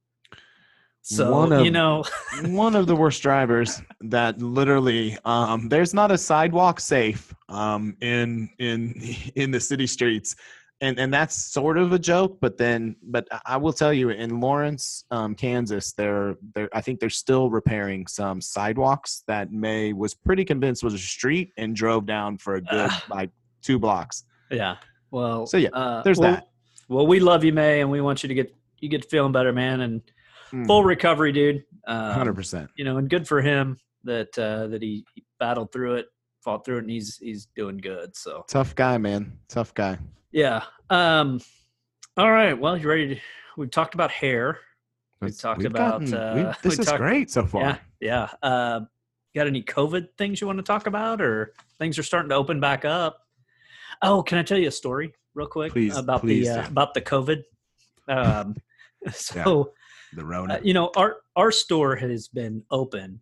So 1.07 1.31
One 1.31 1.52
you 1.52 1.68
of- 1.68 1.72
know, 1.72 2.04
one 2.48 2.75
of 2.75 2.88
the 2.88 2.96
worst 2.96 3.22
drivers 3.22 3.80
that 4.02 4.42
literally 4.42 5.16
um 5.24 5.69
there's 5.69 5.94
not 5.94 6.10
a 6.12 6.18
sidewalk 6.18 6.80
safe 6.80 7.31
um 7.48 7.96
in 8.02 8.50
in 8.57 8.96
in 9.36 9.52
the 9.52 9.60
city 9.60 9.86
streets 9.86 10.36
and 10.81 10.98
and 11.00 11.13
that's 11.13 11.36
sort 11.36 11.78
of 11.78 11.94
a 11.94 12.00
joke 12.00 12.40
but 12.42 12.57
then 12.57 12.96
but 13.04 13.28
I- 13.46 13.57
will 13.57 13.72
tell 13.72 13.94
you 13.94 14.10
in 14.10 14.40
lawrence 14.40 15.06
um 15.12 15.36
kansas 15.36 15.94
they're 15.94 16.36
they're 16.56 16.69
i 16.74 16.81
think 16.81 17.00
they're 17.00 17.10
still 17.25 17.50
repairing 17.52 18.07
some 18.07 18.42
sidewalks 18.42 19.24
that 19.28 19.52
may 19.52 19.94
was 19.94 20.16
pretty 20.16 20.44
convinced 20.44 20.84
was 20.84 20.96
a 20.96 20.98
street 20.98 21.54
and 21.57 21.75
drove 21.75 22.06
down 22.07 22.38
for 22.40 22.56
a 22.56 22.62
good 22.62 22.90
Ah. 22.92 23.04
like 23.10 23.30
two 23.62 23.78
blocks 23.78 24.24
yeah. 24.50 24.75
Well, 25.12 25.46
So, 25.46 25.57
yeah, 25.57 25.69
uh, 25.69 26.02
there's 26.04 26.18
well- 26.19 26.31
that. 26.31 26.48
Well, 26.90 27.07
we 27.07 27.19
love 27.19 27.44
you, 27.44 27.54
May, 27.54 27.81
and 27.81 27.90
we 27.90 28.02
want 28.02 28.22
you 28.24 28.28
to 28.28 28.34
get 28.36 28.54
you 28.80 28.90
get 28.90 29.10
feeling 29.10 29.31
better, 29.31 29.54
man, 29.54 29.81
and 29.81 30.02
Mm, 30.51 30.68
full 30.68 30.83
recovery, 30.83 31.31
dude. 31.31 31.63
Um, 31.88 32.15
100% 32.27 32.69
You 32.75 32.86
know, 32.86 32.97
and 32.97 33.09
good 33.09 33.27
for 33.27 33.42
him 33.42 33.77
that 34.03 34.38
uh, 34.38 34.68
that 34.68 34.81
he, 34.81 35.06
he 35.15 35.24
battled 35.39 35.71
through 35.71 35.95
it, 35.95 36.07
fought 36.44 36.63
through 36.65 36.77
it, 36.77 36.81
and 36.81 36.89
he's 36.89 37.18
he's 37.18 37.47
doing 37.56 37.77
good. 37.77 38.15
So 38.15 38.45
tough 38.47 38.75
guy 38.75 38.97
man 38.97 39.38
tough 39.50 39.74
guy 39.74 39.97
yeah. 40.31 40.63
Um. 40.89 41.39
All 42.18 42.30
right. 42.31 42.53
Well, 42.59 42.77
you 42.77 42.88
ready? 42.89 43.15
To, 43.15 43.21
we've 43.57 43.71
talked 43.71 43.94
about 43.94 44.12
hair. 44.12 44.59
We 45.21 45.27
It's- 45.27 45.42
talked 45.42 45.59
we've 45.59 45.68
about, 45.68 46.01
gotten- 46.01 46.13
uh, 46.13 46.33
we've- 46.36 46.57
this 46.69 46.80
is 46.80 46.86
talked- 46.86 46.97
great 47.00 47.31
so 47.31 47.45
far 47.45 47.62
Yeah. 47.62 47.77
Yeah. 48.01 48.30
Uh, 48.44 48.81
got 49.33 49.47
any 49.47 49.63
COVID 49.63 50.09
things 50.18 50.39
you 50.42 50.47
want 50.47 50.57
to 50.59 50.63
talk 50.63 50.88
about, 50.88 51.21
or 51.21 51.53
things 51.80 51.97
are 51.97 52.03
starting 52.03 52.30
to 52.30 52.36
open 52.36 52.59
back 52.59 52.86
up? 52.86 53.19
Oh, 54.01 54.21
can 54.24 54.38
I 54.38 54.44
tell 54.44 54.57
you 54.57 54.68
a 54.68 54.71
story 54.71 55.13
real 55.33 55.47
quick 55.47 55.71
Please- 55.71 55.95
about 55.97 56.21
please 56.21 56.47
the 56.47 56.63
uh, 56.63 56.68
about 56.68 56.94
the 56.94 57.01
COVID? 57.01 57.44
Um, 58.07 58.56
so. 59.11 59.71
The 60.16 60.26
Uh, 60.52 60.60
you 60.64 60.74
know, 60.74 60.92
our 60.95 61.18
our 61.36 61.52
store 61.52 61.95
has 61.95 62.28
been 62.28 62.64
open 62.72 63.19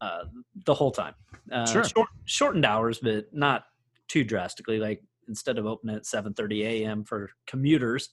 uh, 0.00 0.24
the 0.64 0.74
whole 0.74 0.90
time. 0.90 1.14
Uh, 1.50 1.66
Sure. 1.66 1.84
Short, 1.84 2.08
shortened 2.24 2.64
hours, 2.64 2.98
but 2.98 3.32
not 3.32 3.64
too 4.08 4.24
drastically. 4.24 4.78
Like 4.78 5.02
instead 5.28 5.58
of 5.58 5.66
opening 5.66 5.96
at 5.96 6.06
seven 6.06 6.34
thirty 6.34 6.64
a.m. 6.64 7.04
for 7.04 7.30
commuters, 7.46 8.10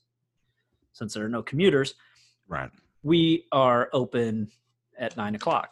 since 0.93 1.13
there 1.13 1.25
are 1.25 1.29
no 1.29 1.43
commuters, 1.43 1.93
right 2.47 2.71
we 3.03 3.45
are 3.51 3.89
open 3.93 4.49
at 4.97 5.17
nine 5.17 5.35
o'clock. 5.35 5.69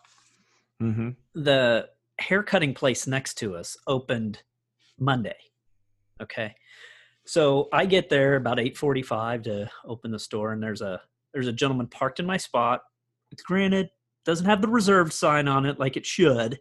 mm-hmm 0.81 1.09
The 1.35 1.89
haircutting 2.19 2.73
place 2.73 3.07
next 3.07 3.35
to 3.35 3.55
us 3.55 3.77
opened 3.87 4.41
Monday. 4.99 5.37
Okay. 6.21 6.55
So 7.25 7.69
I 7.71 7.85
get 7.85 8.09
there 8.09 8.35
about 8.35 8.57
8:45 8.57 9.43
to 9.43 9.69
open 9.85 10.11
the 10.11 10.19
store 10.19 10.51
and 10.51 10.61
there's 10.61 10.81
a 10.81 11.01
there's 11.33 11.47
a 11.47 11.53
gentleman 11.53 11.87
parked 11.87 12.19
in 12.19 12.25
my 12.25 12.37
spot. 12.37 12.81
It's 13.31 13.41
granted 13.43 13.89
doesn't 14.25 14.45
have 14.45 14.61
the 14.61 14.67
reserved 14.67 15.13
sign 15.13 15.47
on 15.47 15.65
it 15.65 15.79
like 15.79 15.97
it 15.97 16.05
should, 16.05 16.59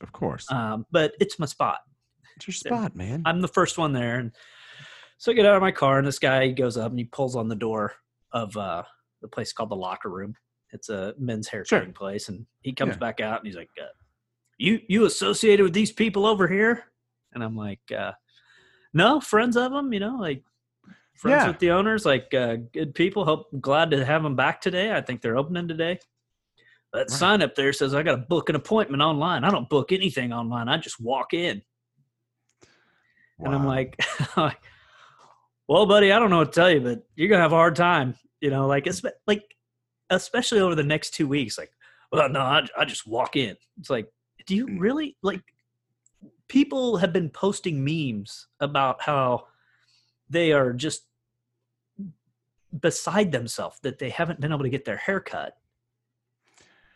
of 0.00 0.12
course 0.12 0.50
um, 0.52 0.86
but 0.92 1.12
it's 1.20 1.38
my 1.38 1.46
spot. 1.46 1.78
It's 2.36 2.46
your 2.46 2.54
spot, 2.54 2.94
man. 2.94 3.22
I'm 3.26 3.40
the 3.40 3.48
first 3.48 3.78
one 3.78 3.92
there, 3.92 4.18
and 4.18 4.30
so 5.18 5.32
I 5.32 5.34
get 5.34 5.46
out 5.46 5.56
of 5.56 5.62
my 5.62 5.72
car, 5.72 5.98
and 5.98 6.06
this 6.06 6.18
guy 6.18 6.48
goes 6.50 6.76
up 6.76 6.90
and 6.90 6.98
he 6.98 7.04
pulls 7.06 7.34
on 7.36 7.48
the 7.48 7.54
door 7.56 7.92
of 8.32 8.56
uh, 8.56 8.82
the 9.20 9.28
place 9.28 9.52
called 9.52 9.70
the 9.70 9.76
Locker 9.76 10.08
Room. 10.10 10.34
It's 10.70 10.88
a 10.88 11.14
men's 11.18 11.48
hair 11.48 11.64
Sure. 11.64 11.78
cutting 11.80 11.94
place, 11.94 12.28
and 12.28 12.46
he 12.62 12.72
comes 12.72 12.94
Yeah. 12.94 12.98
back 12.98 13.20
out 13.20 13.38
and 13.38 13.46
he's 13.46 13.56
like, 13.56 13.70
uh, 13.80 13.86
"You 14.58 14.80
you 14.88 15.04
associated 15.04 15.62
with 15.64 15.74
these 15.74 15.92
people 15.92 16.24
over 16.26 16.46
here?" 16.48 16.84
And 17.32 17.42
I'm 17.44 17.56
like, 17.56 17.80
uh, 17.96 18.12
"No, 18.94 19.20
friends 19.20 19.56
of 19.56 19.72
them, 19.72 19.92
you 19.92 20.00
know, 20.00 20.16
like." 20.18 20.44
Friends 21.14 21.42
Yeah. 21.44 21.48
with 21.48 21.58
the 21.58 21.70
owners, 21.70 22.04
like 22.04 22.32
uh, 22.34 22.56
good 22.72 22.94
people. 22.94 23.24
Hope 23.24 23.48
glad 23.60 23.90
to 23.92 24.04
have 24.04 24.22
them 24.22 24.34
back 24.36 24.60
today. 24.60 24.92
I 24.92 25.00
think 25.00 25.20
they're 25.20 25.36
opening 25.36 25.68
today. 25.68 25.98
That 26.92 26.98
Right. 27.00 27.10
sign 27.10 27.42
up 27.42 27.54
there 27.54 27.72
says 27.72 27.94
I 27.94 28.02
got 28.02 28.12
to 28.12 28.16
book 28.18 28.48
an 28.48 28.56
appointment 28.56 29.02
online. 29.02 29.44
I 29.44 29.50
don't 29.50 29.68
book 29.68 29.92
anything 29.92 30.32
online. 30.32 30.68
I 30.68 30.76
just 30.78 31.00
walk 31.00 31.32
in. 31.32 31.62
And 33.38 33.54
I'm 33.54 33.66
like, 33.66 33.96
well, 35.68 35.86
buddy, 35.86 36.12
I 36.12 36.18
don't 36.18 36.30
know 36.30 36.38
what 36.38 36.52
to 36.52 36.60
tell 36.60 36.70
you, 36.70 36.80
but 36.80 37.02
you're 37.16 37.28
gonna 37.28 37.42
have 37.42 37.52
a 37.52 37.56
hard 37.56 37.76
time. 37.76 38.14
You 38.40 38.50
know, 38.50 38.66
like 38.66 38.86
it's 38.86 39.02
like, 39.26 39.42
especially 40.10 40.60
over 40.60 40.74
the 40.74 40.82
next 40.82 41.10
two 41.14 41.26
weeks. 41.28 41.56
Like, 41.58 41.70
well, 42.10 42.28
no, 42.28 42.40
I, 42.40 42.66
I 42.76 42.84
just 42.84 43.06
walk 43.06 43.36
in. 43.36 43.56
It's 43.78 43.90
like, 43.90 44.06
do 44.46 44.54
you 44.56 44.66
Mm. 44.66 44.80
really 44.80 45.16
like? 45.22 45.40
People 46.48 46.98
have 46.98 47.12
been 47.12 47.30
posting 47.30 47.82
memes 47.82 48.48
about 48.60 49.00
how 49.00 49.46
they 50.32 50.52
are 50.52 50.72
just 50.72 51.02
beside 52.78 53.32
themselves 53.32 53.78
that 53.82 53.98
they 53.98 54.10
haven't 54.10 54.40
been 54.40 54.52
able 54.52 54.62
to 54.64 54.70
get 54.70 54.84
their 54.84 54.96
hair 54.96 55.20
cut. 55.20 55.56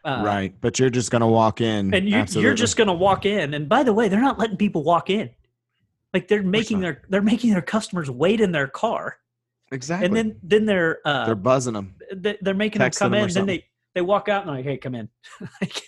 Uh, 0.05 0.23
right, 0.25 0.55
but 0.61 0.79
you're 0.79 0.91
just 0.91 1.11
gonna 1.11 1.29
walk 1.29 1.61
in, 1.61 1.93
and 1.93 2.09
you, 2.09 2.25
you're 2.41 2.55
just 2.55 2.77
going 2.77 2.87
to 2.87 2.93
walk 2.95 3.27
in 3.27 3.55
and 3.55 3.69
by 3.69 3.83
the 3.83 3.93
way 3.93 4.09
they're 4.09 4.21
not 4.21 4.39
letting 4.39 4.57
people 4.57 4.85
walk 4.85 5.11
in 5.11 5.29
like 6.15 6.29
they're 6.29 6.45
making 6.45 6.79
their 6.79 7.03
they're 7.09 7.21
making 7.23 7.51
their 7.51 7.61
customers 7.61 8.09
wait 8.09 8.41
in 8.41 8.53
their 8.53 8.69
car 8.69 9.19
Exactly. 9.73 10.07
and 10.07 10.17
then 10.17 10.37
then 10.45 10.65
they're 10.65 11.01
uh 11.05 11.27
they're 11.27 11.35
buzzing 11.35 11.75
them. 11.75 11.95
they- 12.15 12.39
they're 12.41 12.55
making 12.55 12.81
Texting 12.81 12.99
them 13.01 13.13
come 13.13 13.15
in. 13.15 13.33
Then 13.35 13.47
they 13.47 13.65
they 13.97 14.01
walk 14.01 14.29
out 14.29 14.47
and 14.47 14.55
like, 14.55 14.65
hey, 14.65 14.77
come 14.77 14.95
in. 14.95 15.09
like, 15.61 15.83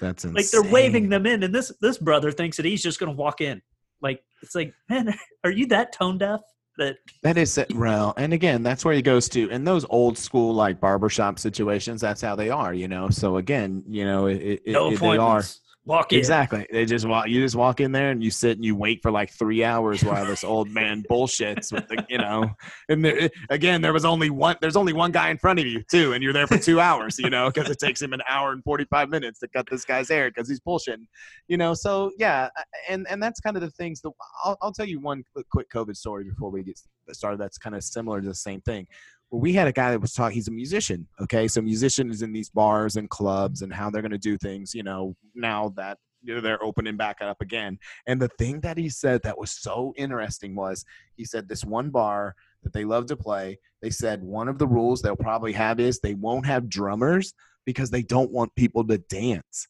That's 0.00 0.24
insane. 0.24 0.34
like 0.36 0.48
they're 0.50 0.72
waving 0.72 1.10
them 1.10 1.26
in, 1.26 1.42
and 1.42 1.54
this 1.54 1.70
this 1.82 1.98
brother 1.98 2.32
thinks 2.32 2.56
that 2.56 2.64
he's 2.64 2.82
just 2.82 2.98
gonna 2.98 3.12
walk 3.12 3.42
in. 3.42 3.60
Like 4.00 4.24
it's 4.42 4.54
like, 4.54 4.72
man, 4.88 5.14
are 5.44 5.50
you 5.50 5.66
that 5.66 5.92
tone 5.92 6.16
deaf? 6.16 6.40
That 6.78 6.96
That 7.22 7.38
is 7.38 7.56
it, 7.56 7.72
well, 7.74 8.14
and 8.16 8.32
again, 8.32 8.62
that's 8.62 8.84
where 8.84 8.94
he 8.94 9.02
goes 9.02 9.28
to. 9.30 9.48
In 9.50 9.64
those 9.64 9.84
old 9.90 10.18
school 10.18 10.54
like 10.54 10.80
barbershop 10.80 11.38
situations, 11.38 12.00
that's 12.00 12.20
how 12.20 12.34
they 12.34 12.50
are, 12.50 12.74
you 12.74 12.88
know. 12.88 13.10
So 13.10 13.36
again, 13.36 13.84
you 13.88 14.04
know, 14.04 14.26
it, 14.26 14.62
it, 14.64 14.72
no 14.72 14.90
it- 14.90 14.98
they 15.00 15.16
are. 15.16 15.42
Walk 15.86 16.14
in. 16.14 16.18
exactly. 16.18 16.66
They 16.72 16.86
just 16.86 17.06
walk. 17.06 17.28
You 17.28 17.42
just 17.42 17.56
walk 17.56 17.78
in 17.80 17.92
there 17.92 18.10
and 18.10 18.24
you 18.24 18.30
sit 18.30 18.56
and 18.56 18.64
you 18.64 18.74
wait 18.74 19.02
for 19.02 19.10
like 19.10 19.30
three 19.30 19.62
hours 19.62 20.02
while 20.02 20.24
this 20.24 20.42
old 20.42 20.70
man 20.70 21.04
bullshits 21.10 21.72
with 21.72 21.86
the, 21.88 22.02
you 22.08 22.16
know. 22.16 22.50
And 22.88 23.04
there, 23.04 23.20
eh, 23.24 23.28
again, 23.50 23.82
there 23.82 23.92
was 23.92 24.06
only 24.06 24.30
one. 24.30 24.56
There's 24.62 24.76
only 24.76 24.94
one 24.94 25.12
guy 25.12 25.28
in 25.28 25.36
front 25.36 25.58
of 25.58 25.66
you 25.66 25.82
too, 25.90 26.14
and 26.14 26.22
you're 26.22 26.32
there 26.32 26.46
for 26.46 26.56
two 26.56 26.80
hours, 26.80 27.18
you 27.18 27.28
know, 27.28 27.50
because 27.50 27.68
it 27.68 27.78
takes 27.78 28.00
him 28.00 28.14
an 28.14 28.22
hour 28.26 28.52
and 28.52 28.64
forty 28.64 28.86
five 28.86 29.10
minutes 29.10 29.40
to 29.40 29.48
cut 29.48 29.66
this 29.70 29.84
guy's 29.84 30.08
hair 30.08 30.30
because 30.30 30.48
he's 30.48 30.60
bullshitting, 30.60 31.06
you 31.48 31.58
know. 31.58 31.74
So 31.74 32.12
yeah, 32.18 32.48
uh, 32.56 32.62
and 32.88 33.06
and 33.10 33.22
that's 33.22 33.40
kind 33.40 33.56
of 33.56 33.60
the 33.62 33.70
things. 33.70 34.00
That 34.00 34.12
I'll, 34.42 34.56
I'll 34.62 34.72
tell 34.72 34.86
you 34.88 35.00
one 35.00 35.22
quick- 35.34 35.50
quick 35.50 35.70
COVID 35.70 35.96
story 35.96 36.24
before 36.24 36.50
we 36.50 36.62
get 36.62 36.80
started. 37.12 37.38
That's 37.38 37.58
kind 37.58 37.76
of 37.76 37.84
similar 37.84 38.22
to 38.22 38.26
the 38.26 38.34
same 38.34 38.62
thing. 38.62 38.86
Well, 39.30 39.40
we 39.40 39.52
had 39.52 39.66
a 39.66 39.72
guy 39.72 39.90
that 39.90 40.00
was 40.00 40.12
talking. 40.12 40.34
He's 40.34 40.48
a 40.48 40.52
musician. 40.52 41.06
Okay, 41.20 41.48
so 41.48 41.60
musician 41.60 42.10
is 42.10 42.22
in 42.22 42.32
these 42.32 42.50
bars 42.50 42.96
and 42.96 43.08
clubs 43.10 43.62
and 43.62 43.72
how 43.72 43.90
they're 43.90 44.02
going 44.02 44.12
to 44.12 44.18
do 44.18 44.38
things. 44.38 44.74
You 44.74 44.82
know, 44.82 45.16
now 45.34 45.72
that 45.76 45.98
they're 46.24 46.62
opening 46.62 46.96
back 46.96 47.18
up 47.20 47.40
again. 47.40 47.78
And 48.06 48.20
the 48.20 48.30
thing 48.38 48.60
that 48.60 48.78
he 48.78 48.88
said 48.88 49.22
that 49.22 49.38
was 49.38 49.50
so 49.50 49.92
interesting 49.96 50.54
was 50.54 50.84
he 51.16 51.24
said 51.24 51.48
this 51.48 51.64
one 51.64 51.90
bar 51.90 52.34
that 52.62 52.72
they 52.72 52.84
love 52.84 53.06
to 53.06 53.16
play. 53.16 53.58
They 53.82 53.90
said 53.90 54.22
one 54.22 54.48
of 54.48 54.58
the 54.58 54.66
rules 54.66 55.02
they'll 55.02 55.16
probably 55.16 55.52
have 55.52 55.80
is 55.80 55.98
they 55.98 56.14
won't 56.14 56.46
have 56.46 56.68
drummers 56.68 57.34
because 57.66 57.90
they 57.90 58.02
don't 58.02 58.32
want 58.32 58.54
people 58.54 58.86
to 58.86 58.98
dance 58.98 59.68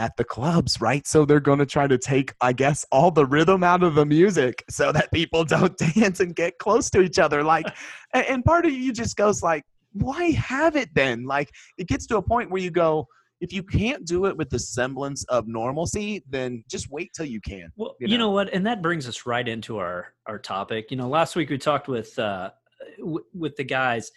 at 0.00 0.16
the 0.16 0.24
clubs, 0.24 0.80
right? 0.80 1.06
So 1.06 1.26
they're 1.26 1.40
going 1.40 1.58
to 1.58 1.66
try 1.66 1.86
to 1.86 1.98
take, 1.98 2.32
I 2.40 2.54
guess, 2.54 2.86
all 2.90 3.10
the 3.10 3.26
rhythm 3.26 3.62
out 3.62 3.82
of 3.82 3.94
the 3.94 4.06
music 4.06 4.64
so 4.70 4.92
that 4.92 5.12
people 5.12 5.44
don't 5.56 5.76
dance 5.76 6.20
and 6.20 6.34
get 6.34 6.58
close 6.58 6.88
to 6.90 7.02
each 7.02 7.18
other. 7.18 7.44
Like, 7.44 7.66
and, 8.14 8.42
part 8.42 8.64
of 8.64 8.72
you 8.72 8.94
just 8.94 9.16
goes 9.18 9.42
like, 9.42 9.62
why 9.92 10.30
have 10.30 10.74
it 10.74 10.88
then? 10.94 11.24
Like, 11.26 11.50
it 11.76 11.86
gets 11.86 12.06
to 12.06 12.16
a 12.16 12.22
point 12.22 12.50
where 12.50 12.62
you 12.62 12.70
go, 12.70 13.06
if 13.42 13.52
you 13.52 13.62
can't 13.62 14.06
do 14.06 14.24
it 14.24 14.36
with 14.38 14.48
the 14.48 14.58
semblance 14.58 15.22
of 15.24 15.46
normalcy, 15.46 16.24
then 16.28 16.64
just 16.66 16.90
wait 16.90 17.10
till 17.14 17.26
you 17.26 17.40
can. 17.42 17.68
Well, 17.76 17.94
you 18.00 18.08
you 18.08 18.16
know. 18.18 18.24
know. 18.28 18.30
what, 18.30 18.54
and 18.54 18.66
that 18.66 18.80
brings 18.80 19.06
us 19.06 19.26
right 19.26 19.46
into 19.46 19.76
our 19.78 20.14
our 20.26 20.38
topic. 20.38 20.90
You 20.90 20.96
know, 20.96 21.08
last 21.08 21.36
week 21.36 21.50
we 21.50 21.58
talked 21.58 21.88
with 21.88 22.18
uh, 22.18 22.50
w- 22.98 23.24
with 23.34 23.56
the 23.56 23.64
guys 23.64 24.12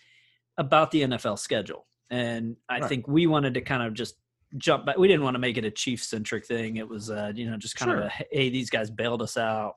about 0.57 0.91
the 0.91 1.01
NFL 1.03 1.39
schedule, 1.39 1.87
and 2.09 2.55
I 2.69 2.79
Right. 2.79 2.89
think 2.89 3.07
we 3.07 3.27
wanted 3.27 3.53
to 3.55 3.61
kind 3.61 3.83
of 3.83 3.93
just 3.93 4.15
jump 4.57 4.85
back. 4.85 4.97
We 4.97 5.07
didn't 5.07 5.23
want 5.23 5.35
to 5.35 5.39
make 5.39 5.57
it 5.57 5.65
a 5.65 5.71
Chief 5.71 6.03
centric 6.03 6.45
thing. 6.45 6.77
It 6.77 6.87
was, 6.87 7.09
uh, 7.09 7.31
you 7.35 7.49
know, 7.49 7.57
just 7.57 7.75
kind 7.75 7.91
of 7.91 7.99
a 7.99 8.09
hey, 8.31 8.49
these 8.49 8.69
guys 8.69 8.89
bailed 8.89 9.21
us 9.21 9.37
out. 9.37 9.75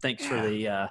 Thanks 0.00 0.24
for 0.26 0.40
the, 0.40 0.68
uh, 0.68 0.86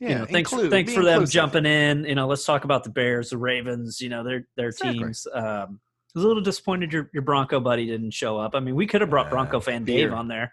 Yeah, 0.00 0.08
you 0.08 0.14
know, 0.16 0.24
thanks 0.26 0.50
include- 0.52 0.70
thanks 0.70 0.92
for 0.94 1.04
them 1.04 1.26
jumping 1.26 1.66
in. 1.66 2.04
You 2.04 2.14
know, 2.14 2.26
let's 2.26 2.44
talk 2.44 2.64
about 2.64 2.84
the 2.84 2.90
Bears, 2.90 3.30
the 3.30 3.38
Ravens. 3.38 4.00
You 4.00 4.08
know, 4.08 4.24
their 4.24 4.46
their 4.56 4.68
Exactly. 4.68 4.98
teams. 4.98 5.26
Um, 5.32 5.80
I 6.14 6.18
was 6.18 6.24
a 6.24 6.26
little 6.26 6.42
disappointed 6.42 6.92
your, 6.92 7.08
your 7.12 7.22
Bronco 7.22 7.60
buddy 7.60 7.86
didn't 7.86 8.10
show 8.12 8.36
up. 8.36 8.54
I 8.56 8.60
mean, 8.60 8.74
we 8.74 8.86
could 8.86 9.00
have 9.00 9.10
brought 9.10 9.26
Yeah, 9.26 9.30
Bronco 9.30 9.60
fan 9.60 9.84
Dave 9.84 10.12
on 10.12 10.26
there, 10.26 10.52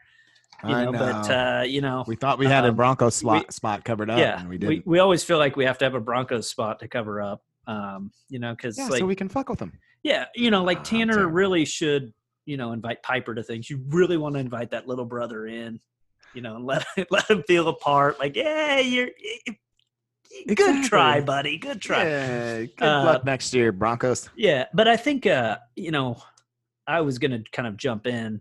you 0.64 0.70
I 0.70 0.86
know, 0.86 0.92
but 0.92 1.32
uh, 1.32 1.64
you 1.66 1.82
know, 1.82 2.04
we 2.06 2.16
thought 2.16 2.38
we 2.38 2.46
had 2.46 2.64
a 2.66 2.70
um, 2.70 2.76
Bronco 2.76 3.10
spot, 3.10 3.46
we- 3.48 3.52
spot 3.52 3.84
covered 3.84 4.10
up, 4.12 4.20
yeah, 4.20 4.40
and 4.40 4.48
we 4.50 4.58
we, 4.58 4.76
didn't. 4.76 4.86
we 4.88 5.00
always 5.00 5.24
feel 5.24 5.40
like 5.40 5.56
we 5.56 5.66
have 5.66 5.80
to 5.80 5.86
have 5.86 5.96
a 5.96 6.00
Broncos 6.00 6.48
spot 6.48 6.80
to 6.82 6.88
cover 6.88 7.22
up. 7.22 7.42
Um, 7.68 8.12
you 8.30 8.40
know, 8.40 8.52
because 8.56 8.78
yeah, 8.78 8.88
like 8.88 9.00
so 9.00 9.06
we 9.06 9.16
can 9.16 9.28
fuck 9.30 9.50
with 9.50 9.60
them. 9.60 9.74
yeah, 10.04 10.26
you 10.36 10.50
know, 10.52 10.64
like 10.64 10.80
Ah, 10.80 10.84
Tanner 10.84 11.28
really 11.28 11.66
should, 11.66 12.14
you 12.46 12.56
know, 12.56 12.72
invite 12.72 13.04
Piper 13.04 13.36
to 13.36 13.44
things. 13.44 13.70
You 13.70 13.84
really 13.90 14.16
want 14.16 14.36
to 14.36 14.40
invite 14.40 14.72
that 14.72 14.88
little 14.88 15.04
brother 15.04 15.48
in, 15.48 15.80
you 16.34 16.42
know, 16.42 16.56
and 16.56 16.66
let 16.66 16.86
let 17.12 17.30
him 17.30 17.44
feel 17.44 17.68
a 17.68 17.74
part. 17.76 18.20
Like, 18.20 18.36
yeah, 18.38 18.80
you're 18.80 19.10
good 20.56 20.84
try, 20.86 21.20
buddy, 21.22 21.58
good 21.58 21.82
try. 21.82 22.04
Yeah, 22.06 22.60
good 22.62 22.82
Uh, 22.88 23.04
luck 23.04 23.26
next 23.26 23.54
year, 23.54 23.72
Broncos. 23.72 24.30
Yeah, 24.36 24.66
but 24.74 24.88
I 24.88 24.96
think 24.98 25.26
uh, 25.26 25.58
you 25.76 25.92
know, 25.92 26.22
I 26.88 27.02
was 27.02 27.20
gonna 27.20 27.44
kind 27.52 27.68
of 27.68 27.76
jump 27.76 28.08
in, 28.08 28.40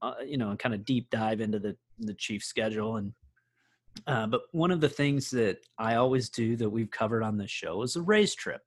uh, 0.00 0.14
you 0.26 0.38
know, 0.38 0.50
and 0.50 0.58
kind 0.58 0.74
of 0.74 0.84
deep 0.86 1.10
dive 1.10 1.40
into 1.40 1.58
the 1.58 1.76
the 1.98 2.14
Chiefs 2.14 2.46
schedule 2.46 2.96
and. 2.96 3.12
Uh, 4.06 4.26
but 4.26 4.42
one 4.52 4.70
of 4.70 4.80
the 4.80 4.88
things 4.88 5.30
that 5.30 5.58
I 5.78 5.96
always 5.96 6.28
do 6.30 6.56
that 6.56 6.70
we've 6.70 6.90
covered 6.90 7.22
on 7.22 7.36
this 7.36 7.50
show 7.50 7.82
is 7.82 7.96
a 7.96 8.02
race 8.02 8.34
trip. 8.34 8.62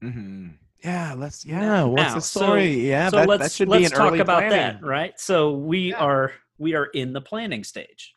hmm 0.00 0.48
Yeah, 0.82 1.14
let's. 1.16 1.44
Yeah, 1.46 1.60
Now- 1.60 1.88
what's 1.88 2.14
the 2.14 2.20
so- 2.20 2.40
story? 2.46 2.88
yeah, 2.88 3.08
so 3.08 3.16
that, 3.18 3.28
let's 3.28 3.42
that 3.42 3.52
should 3.52 3.68
let's 3.68 3.80
be 3.80 3.84
an 3.86 3.90
talk 3.90 4.08
early 4.12 4.20
about 4.20 4.40
planning. 4.48 4.80
that, 4.80 4.82
right? 4.86 5.18
So 5.18 5.52
we 5.52 5.90
Yeah. 5.90 6.04
are 6.04 6.32
we 6.58 6.74
are 6.74 6.86
in 6.86 7.12
the 7.12 7.20
planning 7.20 7.64
stage 7.64 8.14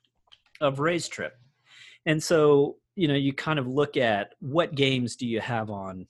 of 0.62 0.80
race 0.80 1.08
trip, 1.08 1.34
and 2.06 2.22
so 2.22 2.78
you 2.96 3.08
know 3.08 3.16
you 3.16 3.32
kind 3.34 3.58
of 3.60 3.68
look 3.68 3.96
at 3.98 4.34
what 4.40 4.76
games 4.76 5.16
do 5.16 5.26
you 5.28 5.40
have 5.40 5.70
on, 5.70 6.08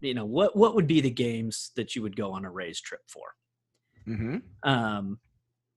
you 0.00 0.14
know 0.14 0.24
what 0.24 0.54
what 0.56 0.74
would 0.76 0.86
be 0.86 1.00
the 1.00 1.10
games 1.10 1.72
that 1.76 1.96
you 1.96 2.02
would 2.02 2.14
go 2.16 2.30
on 2.32 2.44
a 2.44 2.50
race 2.50 2.80
trip 2.80 3.00
for, 3.08 3.34
hmm 4.04 4.36
um, 4.62 5.18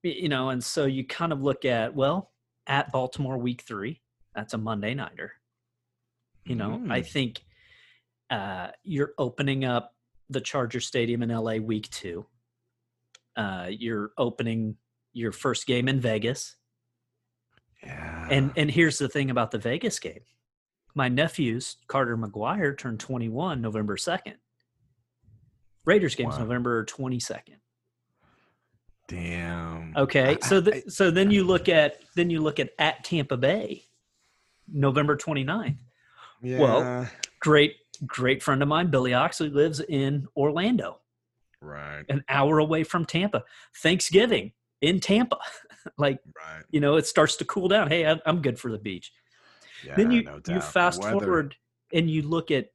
you 0.03 0.29
know, 0.29 0.50
and 0.50 0.63
so 0.63 0.86
you 0.86 1.03
kind 1.05 1.34
of 1.34 1.41
look 1.41 1.65
at 1.65 1.96
well 1.96 2.32
at 2.68 2.92
Baltimore 2.92 3.38
week 3.38 3.62
three, 3.62 4.02
that's 4.34 4.54
a 4.54 4.58
Monday 4.58 4.94
nighter. 4.94 5.34
You 6.46 6.56
know, 6.56 6.74
I 6.90 7.02
Mm. 7.02 7.08
think 7.12 7.44
uh, 8.30 8.72
you're 8.84 9.14
opening 9.18 9.66
up 9.66 9.96
the 10.30 10.42
Charger 10.42 10.80
Stadium 10.80 11.22
in 11.24 11.30
LA 11.30 11.58
week 11.58 11.90
two. 11.92 12.26
Uh, 13.36 13.68
you're 13.70 14.12
opening 14.18 14.78
your 15.14 15.32
first 15.32 15.68
game 15.68 15.88
in 15.88 16.00
Vegas, 16.00 16.56
Yeah. 17.84 18.28
and 18.32 18.52
and 18.58 18.70
here's 18.72 18.98
the 18.98 19.08
thing 19.10 19.30
about 19.30 19.52
the 19.52 19.58
Vegas 19.60 20.00
game. 20.00 20.22
My 20.96 21.08
nephews 21.10 21.78
Carter 21.88 22.18
McGuire 22.18 22.78
turned 22.78 23.00
21 23.00 23.62
November 23.62 23.96
2nd. 23.98 24.38
Raiders 25.86 26.16
game's 26.16 26.36
Wow. 26.38 26.44
November 26.46 26.84
22nd. 26.86 27.60
Damn. 29.08 29.94
Okay, 29.96 30.38
I- 30.42 30.48
so 30.48 30.64
I- 30.66 30.84
so 30.88 31.12
then 31.12 31.32
you 31.32 31.44
look 31.44 31.70
at 31.70 32.02
then 32.16 32.30
you 32.30 32.42
look 32.42 32.60
at 32.60 32.72
at 32.80 33.04
Tampa 33.04 33.38
Bay, 33.38 33.86
November 34.68 35.16
29th. 35.18 35.78
yeah. 36.42 36.60
well, 36.60 37.10
Great 37.40 37.76
great 38.06 38.44
friend 38.44 38.62
of 38.62 38.68
mine, 38.68 38.90
Billy 38.90 39.14
Oxley, 39.14 39.50
lives 39.50 39.80
in 39.80 40.28
Orlando. 40.36 41.00
right, 41.62 42.04
an 42.10 42.24
hour 42.30 42.60
away 42.60 42.84
from 42.84 43.06
Tampa. 43.06 43.44
Thanksgiving 43.78 44.52
in 44.82 45.00
Tampa. 45.00 45.38
like, 45.98 46.20
right. 46.36 46.64
you 46.72 46.80
know, 46.80 46.96
it 46.96 47.08
starts 47.08 47.36
to 47.38 47.46
cool 47.46 47.68
down. 47.68 47.88
Hey, 47.90 48.06
I'm, 48.06 48.20
I'm 48.26 48.42
good 48.42 48.60
for 48.60 48.72
the 48.72 48.78
beach. 48.78 49.12
Yeah, 49.86 49.96
then 49.96 50.12
you, 50.12 50.24
no 50.24 50.42
you 50.48 50.60
fast 50.62 51.04
forward 51.04 51.56
and 51.94 52.10
you 52.10 52.24
look 52.24 52.50
at 52.52 52.72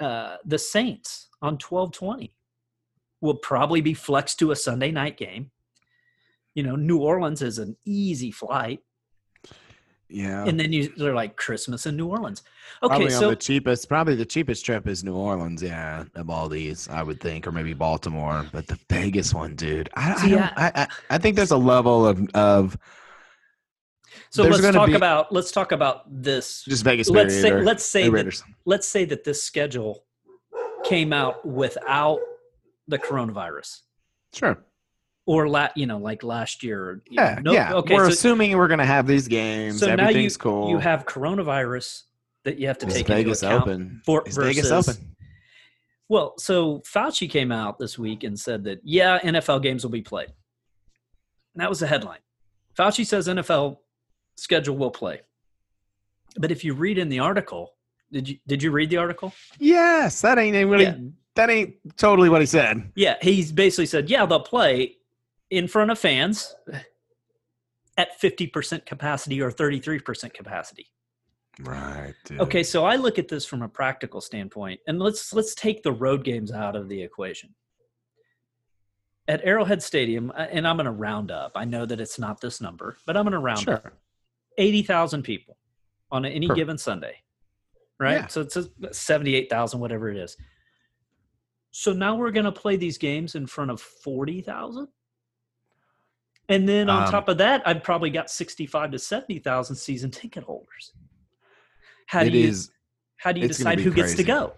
uh, 0.00 0.36
the 0.44 0.58
Saints 0.58 1.28
on 1.42 1.54
1220 1.54 2.32
will 3.20 3.36
probably 3.36 3.80
be 3.80 3.94
flexed 3.94 4.38
to 4.40 4.50
a 4.50 4.56
Sunday 4.56 4.90
night 4.90 5.16
game. 5.16 5.50
You 6.54 6.62
know, 6.62 6.76
New 6.76 6.98
Orleans 6.98 7.42
is 7.42 7.58
an 7.58 7.76
easy 7.84 8.30
flight. 8.30 8.80
Yeah. 10.08 10.44
And 10.46 10.58
then 10.58 10.72
you, 10.72 10.92
they're 10.96 11.14
like 11.14 11.36
Christmas 11.36 11.84
in 11.86 11.96
New 11.96 12.08
Orleans. 12.08 12.42
Okay, 12.82 12.88
probably 12.88 13.10
so 13.10 13.30
the 13.30 13.36
cheapest, 13.36 13.88
probably 13.88 14.14
the 14.14 14.24
cheapest 14.24 14.64
trip 14.64 14.88
is 14.88 15.04
New 15.04 15.14
Orleans, 15.14 15.62
yeah, 15.62 16.04
of 16.14 16.30
all 16.30 16.48
these, 16.48 16.88
I 16.88 17.02
would 17.02 17.20
think, 17.20 17.46
or 17.46 17.52
maybe 17.52 17.74
Baltimore. 17.74 18.46
But 18.50 18.66
the 18.66 18.78
Vegas 18.88 19.34
one, 19.34 19.54
dude, 19.54 19.90
I, 19.94 20.14
I, 20.14 20.28
don't, 20.28 20.40
I- 20.40 20.72
I, 20.74 20.86
I, 21.10 21.18
think 21.18 21.36
there's 21.36 21.50
a 21.50 21.56
level 21.56 22.06
of 22.06 22.26
of 22.34 22.78
so 24.30 24.44
let's 24.44 24.62
talk 24.70 24.88
be- 24.88 24.94
about 24.94 25.32
let's 25.32 25.50
talk 25.50 25.72
about 25.72 26.02
this 26.08 26.64
just 26.64 26.84
Vegas. 26.84 27.08
let's 27.08 27.34
say 27.34 27.60
let's 27.60 27.84
say 27.84 28.08
that, 28.08 28.42
let's 28.64 28.86
say 28.86 29.04
that 29.04 29.24
this 29.24 29.42
schedule 29.42 30.04
came 30.84 31.12
out 31.12 31.44
without 31.46 32.20
the 32.88 32.98
coronavirus 32.98 33.82
Sure. 34.34 34.58
or 35.26 35.48
la- 35.48 35.68
you 35.76 35.86
know 35.86 35.98
like 35.98 36.22
last 36.22 36.62
year 36.62 37.02
Yeah, 37.10 37.38
no- 37.42 37.52
yeah. 37.52 37.74
okay 37.74 37.94
we're 37.94 38.06
so, 38.06 38.10
assuming 38.12 38.56
we're 38.56 38.68
gonna 38.68 38.84
have 38.86 39.06
these 39.06 39.28
games. 39.28 39.78
so 39.80 39.86
now 39.86 39.94
you, 39.94 40.00
Everything's 40.08 40.36
cool. 40.36 40.70
you 40.70 40.78
have 40.78 41.04
coronavirus 41.06 42.02
that 42.44 42.58
you 42.58 42.66
have 42.68 42.78
to 42.78 42.86
is 42.86 42.94
take 42.94 43.06
Vegas 43.06 43.42
into 43.42 43.54
account 43.54 43.68
open? 43.70 44.02
for 44.06 44.22
is 44.26 44.34
versus, 44.36 44.56
Vegas 44.56 44.70
open? 44.72 45.14
well 46.08 46.34
so 46.38 46.78
fauci 46.80 47.28
came 47.28 47.52
out 47.52 47.78
this 47.78 47.98
week 47.98 48.24
and 48.24 48.38
said 48.38 48.64
that 48.64 48.80
yeah 48.84 49.18
nfl 49.20 49.60
games 49.62 49.84
will 49.84 49.90
be 49.90 50.02
played 50.02 50.28
and 51.54 51.62
that 51.62 51.68
was 51.68 51.80
the 51.80 51.86
headline 51.86 52.20
fauci 52.78 53.04
says 53.06 53.28
nfl 53.28 53.78
schedule 54.36 54.76
will 54.78 54.90
play 54.90 55.20
but 56.38 56.50
if 56.50 56.64
you 56.64 56.72
read 56.74 56.96
in 56.96 57.08
the 57.08 57.18
article 57.18 57.74
did 58.12 58.26
you 58.28 58.38
did 58.46 58.62
you 58.62 58.70
read 58.70 58.88
the 58.88 58.96
article 58.96 59.32
Yes, 59.58 60.22
that 60.22 60.38
ain't 60.38 60.54
really. 60.70 60.84
Yeah. 60.84 60.96
That 61.38 61.50
ain't 61.50 61.76
totally 61.96 62.28
what 62.28 62.40
he 62.40 62.46
said. 62.46 62.90
Yeah, 62.96 63.14
he's 63.22 63.52
basically 63.52 63.86
said, 63.86 64.10
yeah, 64.10 64.26
they'll 64.26 64.40
play 64.40 64.96
in 65.50 65.68
front 65.68 65.92
of 65.92 65.96
fans 65.96 66.52
at 67.96 68.20
50% 68.20 68.84
capacity 68.84 69.40
or 69.40 69.52
33% 69.52 70.34
capacity. 70.34 70.90
Right. 71.60 72.12
dude. 72.24 72.40
Okay, 72.40 72.64
so 72.64 72.84
I 72.84 72.96
look 72.96 73.20
at 73.20 73.28
this 73.28 73.44
from 73.44 73.62
a 73.62 73.68
practical 73.68 74.20
standpoint, 74.20 74.80
and 74.88 74.98
let's 74.98 75.32
let's 75.32 75.54
take 75.54 75.84
the 75.84 75.92
road 75.92 76.24
games 76.24 76.50
out 76.50 76.74
of 76.74 76.88
the 76.88 77.00
equation. 77.00 77.54
At 79.28 79.40
Arrowhead 79.44 79.80
Stadium, 79.80 80.32
uh, 80.36 80.46
and 80.50 80.66
I'm 80.66 80.76
going 80.76 80.86
to 80.86 80.90
round 80.90 81.30
up. 81.30 81.52
I 81.54 81.64
know 81.64 81.86
that 81.86 82.00
it's 82.00 82.18
not 82.18 82.40
this 82.40 82.60
number, 82.60 82.96
but 83.06 83.16
I'm 83.16 83.22
going 83.22 83.32
to 83.32 83.38
round 83.38 83.68
up. 83.68 83.82
Sure. 83.82 83.92
Eighty 84.56 84.82
thousand 84.82 85.22
people 85.22 85.56
on 86.10 86.24
any 86.24 86.48
Perfect. 86.48 86.56
given 86.56 86.78
Sunday, 86.78 87.14
right? 88.00 88.22
Yeah. 88.22 88.26
So 88.26 88.40
it's 88.40 88.56
a 88.56 88.68
seventy-eight 88.92 89.48
thousand, 89.48 89.78
whatever 89.78 90.10
it 90.10 90.16
is. 90.16 90.36
So 91.70 91.92
now 91.92 92.16
we're 92.16 92.30
going 92.30 92.46
to 92.46 92.52
play 92.52 92.76
these 92.76 92.98
games 92.98 93.34
in 93.34 93.46
front 93.46 93.70
of 93.70 93.80
forty 93.80 94.40
thousand, 94.40 94.88
and 96.48 96.68
then 96.68 96.88
on 96.88 97.04
Um, 97.04 97.10
top 97.10 97.28
of 97.28 97.38
that, 97.38 97.62
I've 97.66 97.82
probably 97.82 98.10
got 98.10 98.30
sixty-five 98.30 98.90
to 98.92 98.98
seventy 98.98 99.38
thousand 99.38 99.76
season 99.76 100.10
ticket 100.10 100.44
holders. 100.44 100.92
How 102.06 102.24
do 102.24 102.30
you 102.30 102.48
is. 102.48 102.70
how 103.18 103.32
do 103.32 103.40
you 103.40 103.48
decide 103.48 103.80
who 103.80 103.92
gets 103.92 104.14
to 104.14 104.24
go? 104.24 104.54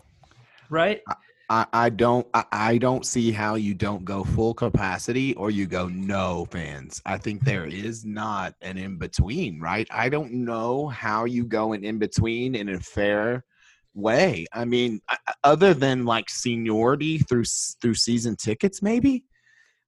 Right? 0.70 1.02
I, 1.50 1.66
I 1.72 1.90
don't 1.90 2.28
I, 2.32 2.44
I 2.52 2.78
don't 2.78 3.04
see 3.04 3.32
how 3.32 3.56
you 3.56 3.74
don't 3.74 4.04
go 4.04 4.22
full 4.22 4.54
capacity 4.54 5.34
or 5.34 5.50
you 5.50 5.66
go 5.66 5.88
no 5.88 6.46
fans. 6.52 7.02
I 7.04 7.18
think 7.18 7.44
there 7.44 7.66
is 7.66 8.04
not 8.04 8.54
an 8.62 8.78
in 8.78 8.98
between, 8.98 9.58
right? 9.58 9.88
I 9.90 10.08
don't 10.08 10.32
know 10.32 10.86
how 10.86 11.24
you 11.24 11.44
go 11.44 11.72
an 11.72 11.82
in 11.82 11.98
between 11.98 12.54
in 12.54 12.68
a 12.68 12.78
fair 12.78 13.44
way. 13.94 14.46
I 14.52 14.64
mean, 14.64 15.00
other 15.44 15.74
than 15.74 16.04
like 16.04 16.28
seniority 16.30 17.18
through 17.18 17.44
through 17.80 17.94
season 17.94 18.36
tickets, 18.36 18.82
maybe. 18.82 19.24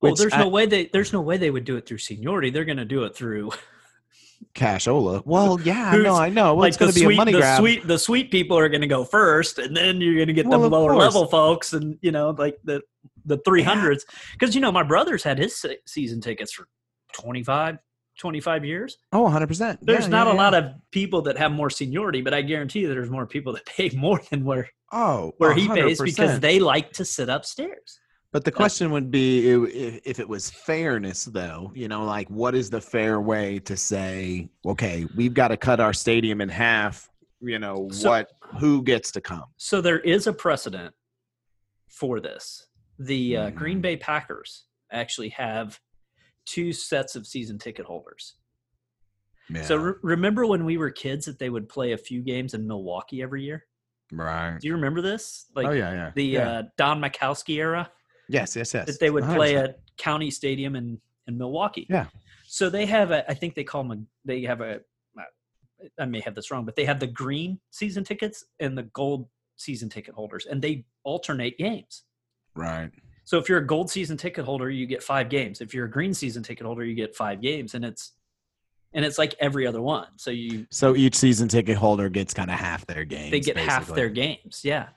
Well, 0.00 0.14
there's 0.14 0.32
I- 0.32 0.40
no 0.40 0.48
way 0.48 0.66
they 0.66 0.86
there's 0.92 1.12
no 1.12 1.20
way 1.20 1.36
they 1.36 1.50
would 1.50 1.64
do 1.64 1.76
it 1.76 1.86
through 1.86 1.98
seniority. 1.98 2.50
They're 2.50 2.64
going 2.64 2.78
to 2.78 2.84
do 2.84 3.04
it 3.04 3.14
through 3.14 3.52
cashola. 4.54 5.22
Well, 5.24 5.60
yeah, 5.60 5.92
no, 5.96 6.14
I 6.16 6.28
know. 6.28 6.54
Well, 6.54 6.56
like 6.62 6.68
it's 6.70 6.76
going 6.76 6.88
the 6.92 6.94
to 6.94 7.00
be 7.00 7.04
sweet 7.06 7.14
a 7.14 7.16
money 7.16 7.32
the 7.32 7.38
grab. 7.38 7.58
sweet 7.60 7.86
the 7.86 7.98
sweet 7.98 8.30
people 8.30 8.58
are 8.58 8.68
going 8.68 8.80
to 8.80 8.86
go 8.86 9.04
first, 9.04 9.58
and 9.58 9.76
then 9.76 10.00
you're 10.00 10.16
going 10.16 10.26
to 10.28 10.32
get 10.32 10.46
Well, 10.46 10.60
the 10.60 10.68
lower 10.70 10.92
course. 10.92 11.02
level 11.14 11.26
folks, 11.26 11.72
and 11.72 11.96
you 12.02 12.10
know 12.12 12.30
like 12.30 12.58
the 12.64 12.80
the 13.24 13.38
300s 13.38 14.00
because 14.32 14.54
you 14.54 14.60
know 14.60 14.72
my 14.72 14.82
brother's 14.82 15.22
had 15.22 15.38
his 15.38 15.64
season 15.86 16.20
tickets 16.20 16.52
for 16.52 16.66
25 17.14 17.76
25 18.22 18.64
years. 18.64 18.98
Oh, 19.12 19.22
100 19.22 19.48
percent. 19.48 19.80
There's 19.82 20.06
not 20.06 20.28
a 20.28 20.32
lot 20.32 20.54
of 20.54 20.66
people 20.92 21.22
that 21.22 21.36
have 21.38 21.50
more 21.50 21.68
seniority, 21.68 22.22
but 22.22 22.32
I 22.32 22.40
guarantee 22.40 22.78
you 22.82 22.88
there's 22.88 23.10
more 23.10 23.26
people 23.26 23.52
that 23.56 23.66
pay 23.66 23.90
more 23.90 24.20
than 24.30 24.44
where 24.44 24.70
oh 24.92 25.32
where 25.38 25.52
he 25.52 25.66
pays 25.68 26.00
because 26.00 26.38
they 26.38 26.60
like 26.60 26.92
to 26.92 27.04
sit 27.04 27.28
upstairs. 27.28 27.98
But 28.30 28.44
the 28.44 28.52
question 28.52 28.92
would 28.92 29.10
be 29.10 29.50
if, 30.04 30.18
it 30.20 30.26
was 30.26 30.48
fairness, 30.50 31.24
though, 31.26 31.70
you 31.74 31.86
know, 31.88 32.04
like 32.04 32.30
what 32.30 32.54
is 32.54 32.70
the 32.70 32.80
fair 32.80 33.20
way 33.20 33.58
to 33.58 33.76
say, 33.76 34.48
okay, 34.64 35.04
we've 35.16 35.34
got 35.34 35.48
to 35.48 35.56
cut 35.58 35.80
our 35.80 35.92
stadium 35.92 36.40
in 36.40 36.48
half, 36.48 37.10
you 37.40 37.58
know, 37.58 37.88
So- 37.90 38.08
what, 38.08 38.30
who 38.58 38.82
gets 38.84 39.10
to 39.12 39.20
come? 39.20 39.44
So 39.58 39.80
there 39.82 39.98
is 39.98 40.28
a 40.28 40.32
precedent 40.32 40.94
for 41.88 42.20
this. 42.20 42.68
The 42.98 43.36
uh, 43.36 43.50
Green 43.50 43.78
Mhm. 43.80 43.82
Bay 43.82 43.96
Packers 43.98 44.64
actually 44.92 45.30
have 45.30 45.78
two 46.46 46.72
sets 46.72 47.16
of 47.16 47.26
season 47.26 47.58
ticket 47.58 47.86
holders. 47.86 48.34
So 49.64 49.76
re- 49.76 49.94
remember 50.02 50.46
when 50.46 50.64
we 50.64 50.78
were 50.78 50.90
kids 50.90 51.26
that 51.26 51.38
they 51.38 51.50
would 51.50 51.68
play 51.68 51.92
a 51.92 51.98
few 51.98 52.22
games 52.22 52.54
in 52.54 52.66
Milwaukee 52.66 53.22
every 53.22 53.42
year? 53.44 53.66
right. 54.12 54.58
Do 54.60 54.66
you 54.66 54.74
remember 54.74 55.00
this? 55.00 55.46
Like 55.54 55.66
oh, 55.66 55.72
yeah, 55.72 55.92
yeah. 55.92 56.10
the 56.14 56.24
yeah. 56.24 56.50
uh, 56.50 56.62
Don 56.76 57.00
Majkowski 57.00 57.56
era 57.56 57.90
yes, 58.28 58.56
yes, 58.56 58.74
yes. 58.74 58.86
that 58.86 59.00
they 59.00 59.10
would 59.10 59.24
play 59.24 59.54
100%. 59.54 59.64
at 59.64 59.80
County 59.96 60.30
Stadium 60.30 60.76
in 60.76 61.00
in 61.26 61.38
Milwaukee. 61.38 61.86
Yeah. 61.88 62.06
So 62.46 62.68
they 62.68 62.86
have 62.86 63.10
a 63.10 63.28
I 63.30 63.34
think 63.34 63.54
they 63.54 63.64
call 63.64 63.84
them 63.84 63.92
a, 63.92 64.26
they 64.26 64.42
have 64.42 64.60
a 64.60 64.80
I 65.98 66.04
may 66.04 66.20
have 66.20 66.34
this 66.34 66.50
wrong, 66.50 66.64
but 66.64 66.76
they 66.76 66.84
have 66.84 67.00
the 67.00 67.06
green 67.08 67.58
season 67.70 68.04
tickets 68.04 68.44
and 68.60 68.78
the 68.78 68.84
gold 68.84 69.28
season 69.56 69.88
ticket 69.88 70.14
holders 70.14 70.46
and 70.46 70.62
they 70.62 70.84
alternate 71.04 71.58
games. 71.58 72.04
Right. 72.54 72.90
So 73.24 73.38
if 73.38 73.48
you're 73.48 73.58
a 73.58 73.66
gold 73.66 73.90
season 73.90 74.16
ticket 74.16 74.44
holder, 74.44 74.68
you 74.68 74.86
get 74.86 75.02
five 75.02 75.28
games. 75.28 75.60
If 75.60 75.74
you're 75.74 75.84
a 75.86 75.90
green 75.90 76.12
season 76.14 76.42
ticket 76.42 76.66
holder, 76.66 76.84
you 76.84 76.94
get 76.94 77.14
five 77.14 77.40
games, 77.40 77.74
and 77.74 77.84
it's 77.84 78.12
and 78.94 79.04
it's 79.04 79.16
like 79.16 79.34
every 79.40 79.66
other 79.66 79.80
one. 79.80 80.08
So 80.16 80.30
you 80.30 80.66
So 80.70 80.94
each 80.96 81.14
season 81.14 81.48
ticket 81.48 81.76
holder 81.76 82.08
gets 82.08 82.34
kind 82.34 82.50
of 82.50 82.58
half 82.58 82.86
their 82.86 83.04
games. 83.04 83.30
they 83.30 83.40
get 83.40 83.56
half 83.56 83.86
their 83.88 84.10
games. 84.10 84.60
Yeah. 84.64 84.88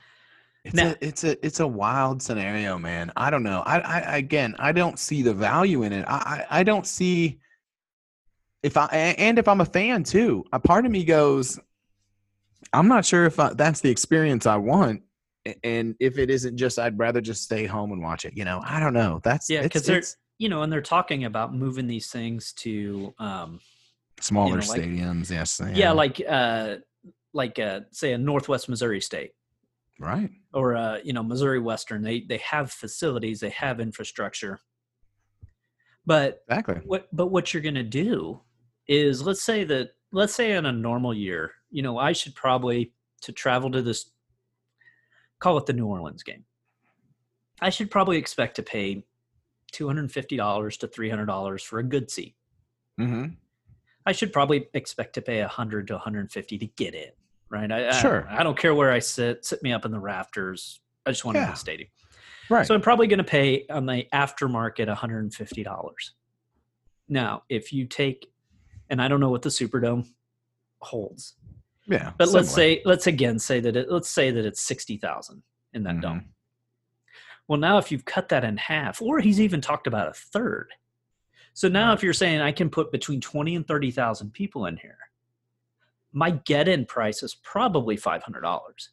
It's 0.66 0.74
Now- 0.76 0.90
a 0.92 0.96
it's 1.00 1.24
a 1.24 1.46
it's 1.46 1.60
a 1.60 1.68
wild 1.68 2.22
scenario, 2.22 2.78
man. 2.80 3.12
I 3.16 3.30
don't 3.30 3.44
know. 3.44 3.62
I, 3.66 3.80
I 3.80 4.18
again, 4.18 4.56
I 4.60 4.72
don't 4.72 4.98
see 5.00 5.22
the 5.22 5.34
value 5.34 5.84
in 5.84 5.94
it. 5.94 6.06
I 6.08 6.46
I, 6.50 6.60
I 6.60 6.64
don't 6.64 6.88
see 6.88 7.40
if 8.64 8.76
I 8.76 8.88
and 8.88 9.38
if 9.38 9.48
I'm 9.48 9.62
a 9.62 9.66
fan 9.66 10.04
too. 10.04 10.44
A 10.52 10.60
part 10.60 10.86
of 10.88 10.92
me 10.92 11.04
goes, 11.06 11.60
I'm 12.74 12.88
not 12.88 13.06
sure 13.06 13.26
if 13.26 13.40
I, 13.40 13.54
that's 13.54 13.82
the 13.82 13.92
experience 13.92 14.48
I 14.48 14.56
want, 14.58 15.04
and 15.64 15.96
if 16.00 16.18
it 16.18 16.30
isn't 16.30 16.58
just, 16.58 16.80
I'd 16.80 16.98
rather 16.98 17.22
just 17.22 17.44
stay 17.44 17.66
home 17.66 17.92
and 17.92 18.02
watch 18.02 18.26
it. 18.26 18.34
You 18.36 18.46
know, 18.46 18.62
I 18.66 18.80
don't 18.80 18.94
know. 18.94 19.20
That's 19.24 19.50
Yeah, 19.50 19.68
'cause 19.68 19.86
they're- 19.86 20.02
You 20.38 20.50
know, 20.50 20.64
and 20.64 20.72
they're 20.74 20.82
talking 20.82 21.24
about 21.26 21.54
moving 21.56 21.88
these 21.88 22.08
things 22.12 22.52
to 22.54 23.14
um 23.20 23.60
smaller 24.20 24.58
know, 24.58 24.66
like- 24.68 24.82
stadiums. 24.82 25.30
Yes. 25.32 25.62
yeah, 25.74 25.92
like 25.92 26.22
uh 26.28 26.78
like 27.34 27.58
uh 27.60 27.82
say 27.92 28.14
a 28.14 28.18
Northwest 28.18 28.68
Missouri 28.68 29.00
State 29.02 29.32
right. 30.00 30.30
or 30.54 30.76
uh 30.76 30.98
you 31.04 31.14
know 31.14 31.24
Missouri 31.24 31.60
Western. 31.60 32.02
They 32.02 32.22
they 32.22 32.38
have 32.40 32.72
facilities, 32.72 33.40
they 33.40 33.50
have 33.52 33.80
infrastructure. 33.80 34.60
But 36.06 36.44
Exactly. 36.50 36.82
what 36.86 37.08
but 37.14 37.28
what 37.28 37.54
you're 37.54 37.64
going 37.64 37.76
to 37.76 37.84
do 37.84 38.42
is 38.88 39.24
let's 39.26 39.42
say 39.42 39.64
that 39.64 39.92
let's 40.12 40.36
say 40.36 40.52
in 40.52 40.66
a 40.66 40.72
normal 40.72 41.14
year 41.14 41.52
you 41.72 41.82
know 41.82 41.98
i 41.98 42.12
should 42.12 42.36
probably 42.36 42.94
to 43.22 43.32
travel 43.32 43.72
to 43.72 43.82
this 43.82 44.12
call 45.40 45.58
it 45.58 45.66
the 45.66 45.74
new 45.74 45.86
orleans 45.86 46.24
game 46.24 46.44
i 47.62 47.70
should 47.70 47.90
probably 47.92 48.18
expect 48.18 48.56
to 48.56 48.64
pay 48.64 49.04
$250 49.74 50.78
to 50.80 50.88
$300 50.88 51.66
for 51.66 51.80
a 51.80 51.84
good 51.84 52.10
seat 52.10 52.36
Mm-hmm. 53.00 53.34
i 54.06 54.12
should 54.14 54.32
probably 54.32 54.68
expect 54.74 55.14
to 55.16 55.22
pay 55.22 55.42
100 55.42 55.88
to 55.88 55.94
150 55.94 56.58
to 56.58 56.66
get 56.78 56.96
in 56.96 57.10
right 57.50 57.70
I, 57.72 57.90
I- 57.90 58.02
Sure. 58.02 58.26
I, 58.30 58.42
don't 58.44 58.58
care 58.58 58.74
where 58.74 58.92
i 58.92 59.00
sit 59.00 59.44
sit 59.46 59.62
me 59.64 59.74
up 59.74 59.84
in 59.86 59.92
the 59.92 60.00
rafters 60.00 60.80
i 61.06 61.12
just 61.12 61.26
want 61.26 61.36
to 61.36 61.40
Yeah. 61.42 61.48
to 61.48 61.52
the 61.52 61.58
stadium 61.58 61.90
Right. 62.50 62.66
so 62.68 62.76
I'm 62.76 62.82
probably 62.82 63.08
going 63.08 63.18
to 63.18 63.24
pay 63.24 63.66
on 63.72 63.88
the 63.88 64.06
aftermarket 64.14 64.88
$150. 64.88 65.94
Now, 67.10 67.42
if 67.50 67.74
you 67.74 67.88
take, 67.88 68.32
and 68.92 69.02
I 69.02 69.08
don't 69.08 69.20
know 69.20 69.32
what 69.32 69.42
the 69.42 69.50
Superdome 69.50 70.08
holds, 70.80 71.34
yeah. 71.88 72.12
but 72.18 72.30
let's 72.30 72.52
say, 72.52 72.82
let's 72.86 73.08
again 73.08 73.40
say 73.40 73.60
that 73.60 73.76
it, 73.76 73.92
let's 73.92 74.10
say 74.10 74.32
that 74.32 74.46
it's 74.46 74.62
60,000 74.62 75.44
in 75.74 75.84
that 75.84 75.96
Mhm. 75.96 76.02
dome. 76.02 76.26
Well, 77.48 77.60
now 77.60 77.78
if 77.78 77.92
you've 77.92 78.06
cut 78.06 78.30
that 78.30 78.44
in 78.44 78.58
half, 78.58 79.02
or 79.02 79.20
he's 79.20 79.40
even 79.40 79.62
talked 79.62 79.88
about 79.88 80.08
a 80.08 80.14
third. 80.14 80.74
So 81.54 81.68
now 81.68 81.90
Right. 81.90 81.94
if 81.98 82.04
you're 82.04 82.14
saying 82.14 82.42
I 82.42 82.52
can 82.52 82.70
put 82.70 82.92
between 82.92 83.22
20 83.22 83.56
and 83.56 83.68
30,000 83.68 84.32
people 84.32 84.66
in 84.66 84.78
here, 84.78 84.98
my 86.12 86.32
get 86.32 86.68
in 86.68 86.86
price 86.86 87.22
is 87.24 87.36
probably 87.36 87.98
$500. 87.98 88.90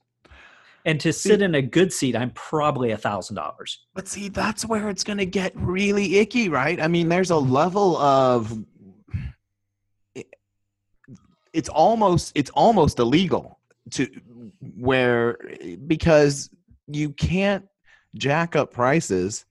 And 0.84 1.00
to 1.00 1.12
sit 1.12 1.42
in 1.42 1.54
a 1.54 1.62
good 1.62 1.92
seat, 1.92 2.16
I'm 2.16 2.30
probably 2.30 2.90
a 2.90 2.96
thousand 2.96 3.36
dollars. 3.36 3.86
But 3.94 4.08
see, 4.08 4.28
that's 4.28 4.66
where 4.66 4.88
it's 4.90 5.04
going 5.04 5.18
to 5.18 5.26
get 5.26 5.52
really 5.54 6.18
icky, 6.18 6.48
right? 6.48 6.80
I 6.80 6.88
mean, 6.88 7.08
there's 7.08 7.30
a 7.30 7.36
level 7.36 7.96
of 7.98 8.52
it's 11.52 11.68
almost 11.68 12.32
it's 12.34 12.50
almost 12.50 12.98
illegal 12.98 13.58
to 13.90 14.08
where 14.76 15.38
because 15.86 16.50
you 16.86 17.10
can't 17.10 17.66
jack 18.14 18.56
up 18.56 18.72
prices 18.72 19.44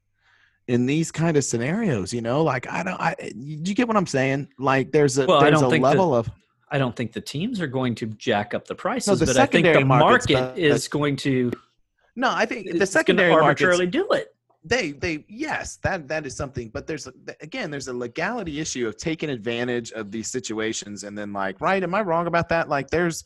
in 0.67 0.85
these 0.85 1.11
kind 1.11 1.37
of 1.37 1.43
scenarios, 1.43 2.13
you 2.13 2.21
know? 2.21 2.43
Like 2.43 2.69
I 2.69 2.83
don't 2.83 2.99
I 2.99 3.15
do 3.19 3.69
you 3.69 3.75
get 3.75 3.87
what 3.87 3.97
I'm 3.97 4.07
saying? 4.07 4.49
Like 4.57 4.91
there's 4.91 5.17
a 5.17 5.25
Well, 5.25 5.41
there's 5.41 5.61
a 5.61 5.67
level 5.67 6.15
of 6.15 6.29
I 6.69 6.77
don't 6.77 6.95
think 6.95 7.11
the 7.11 7.21
teams 7.21 7.59
are 7.59 7.67
going 7.67 7.95
to 7.95 8.07
jack 8.07 8.53
up 8.53 8.65
the 8.65 8.75
prices, 8.75 9.19
the 9.19 9.25
but 9.25 9.37
I 9.37 9.45
think 9.45 9.67
the 9.67 9.83
market 9.83 10.57
is 10.57 10.87
going 10.87 11.17
to 11.17 11.51
No, 12.15 12.31
I 12.33 12.45
think 12.45 12.77
the 12.77 12.85
secondary 12.85 13.31
markets 13.31 13.61
arbitrarily 13.61 13.87
do 13.87 14.07
it. 14.11 14.33
They 14.63 14.91
they 14.91 15.25
yes 15.27 15.77
that 15.83 16.07
that 16.07 16.25
is 16.25 16.35
something 16.35 16.69
but 16.69 16.85
there's 16.85 17.07
again 17.41 17.71
there's 17.71 17.87
a 17.87 17.93
legality 17.93 18.59
issue 18.59 18.87
of 18.87 18.95
taking 18.95 19.29
advantage 19.29 19.91
of 19.93 20.11
these 20.11 20.29
situations 20.29 21.03
and 21.03 21.17
then 21.17 21.33
like 21.33 21.59
right 21.61 21.81
am 21.81 21.95
i 21.95 22.01
wrong 22.01 22.27
about 22.27 22.47
that? 22.49 22.69
Like 22.69 22.87
there's 22.89 23.23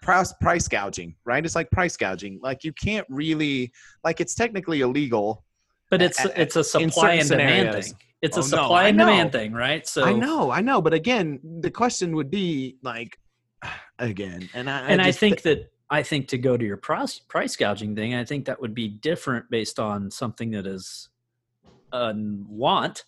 price 0.00 0.32
price 0.40 0.68
gouging 0.68 1.14
right? 1.26 1.44
It's 1.44 1.54
like 1.54 1.70
price 1.70 1.96
gouging. 1.96 2.40
Like 2.42 2.64
you 2.64 2.72
can't 2.72 3.06
really 3.10 3.70
like 4.02 4.20
it's 4.20 4.34
technically 4.34 4.80
illegal 4.80 5.44
But 5.90 6.00
it's 6.02 6.24
a- 6.24 6.40
it's 6.40 6.56
a 6.56 6.64
supply 6.64 7.12
and 7.14 7.28
demand 7.28 7.84
thing. 7.84 7.94
It's 8.22 8.36
Oh, 8.36 8.40
a 8.40 8.44
supply 8.44 8.84
I 8.84 8.88
and 8.88 8.98
demand 8.98 9.32
thing, 9.32 9.52
right? 9.52 9.86
So 9.86 10.04
i 10.04 10.12
know 10.12 10.50
i 10.50 10.60
know 10.62 10.80
but 10.80 10.94
again 10.94 11.38
the 11.60 11.70
question 11.70 12.16
would 12.16 12.30
be 12.30 12.76
like 12.82 13.18
again 13.98 14.48
and 14.54 14.70
i 14.70 14.80
and 14.88 15.02
I, 15.02 15.06
just 15.06 15.18
think 15.18 15.42
that 15.42 15.70
I 15.92 16.02
think 16.02 16.26
to 16.28 16.38
go 16.38 16.56
to 16.56 16.64
your 16.64 16.78
price 16.78 17.18
price 17.18 17.54
gouging 17.54 17.94
thing, 17.94 18.14
I 18.14 18.24
think 18.24 18.46
that 18.46 18.60
would 18.60 18.74
be 18.74 18.88
different 18.88 19.48
based 19.50 19.78
on 19.78 20.10
something 20.10 20.50
that 20.52 20.66
is 20.66 21.10
a 21.92 22.14
want. 22.16 23.04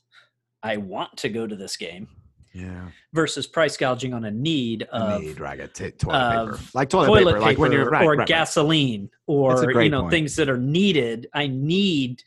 I 0.63 0.77
want 0.77 1.17
to 1.19 1.29
go 1.31 1.47
to 1.47 1.57
this 1.57 1.77
game. 1.77 2.09
Yeah. 2.57 2.91
versus 3.13 3.49
price 3.49 3.77
gouging 3.77 4.15
on 4.15 4.25
a 4.25 4.31
need 4.31 4.85
of 4.93 5.21
need 5.23 5.41
like 5.41 5.59
a 5.59 5.67
t- 5.67 5.91
toilet 5.91 6.17
of 6.17 6.47
paper, 6.53 6.61
like 6.73 6.89
toilet, 6.89 7.07
toilet 7.09 7.33
paper, 7.33 7.41
like 7.41 7.59
when 7.59 7.73
you're 7.73 7.91
right, 7.91 8.05
or 8.05 8.11
right, 8.11 8.19
right. 8.19 8.29
gasoline 8.29 9.11
or 9.27 9.73
you 9.83 9.89
know 9.89 10.03
point. 10.03 10.13
things 10.13 10.37
that 10.37 10.49
are 10.49 10.57
needed. 10.57 11.27
I 11.35 11.49
need 11.49 12.23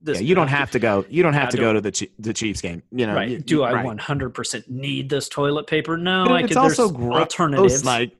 this. 0.00 0.20
Yeah, 0.22 0.26
you 0.26 0.34
don't 0.34 0.48
have 0.48 0.70
to 0.70 0.78
go. 0.78 1.04
You 1.10 1.22
don't 1.22 1.34
have 1.34 1.48
I 1.48 1.50
to 1.50 1.56
don't- 1.58 1.66
go 1.66 1.72
to 1.74 1.80
the 1.82 1.92
Chi- 1.92 2.08
the 2.18 2.32
Chiefs 2.32 2.62
game. 2.62 2.82
You 2.92 3.06
know, 3.08 3.14
right. 3.14 3.28
you- 3.28 3.38
Do 3.40 3.62
I 3.62 3.74
right. 3.74 3.84
100% 3.84 4.70
need 4.70 5.10
this 5.10 5.28
toilet 5.28 5.66
paper? 5.66 5.98
No, 5.98 6.24
But 6.26 6.32
I 6.32 6.40
it's 6.40 6.48
could. 6.48 6.56
also 6.56 6.88
there's 6.88 6.96
gross. 6.96 7.18
alternatives. 7.18 7.84
Like, 7.84 8.12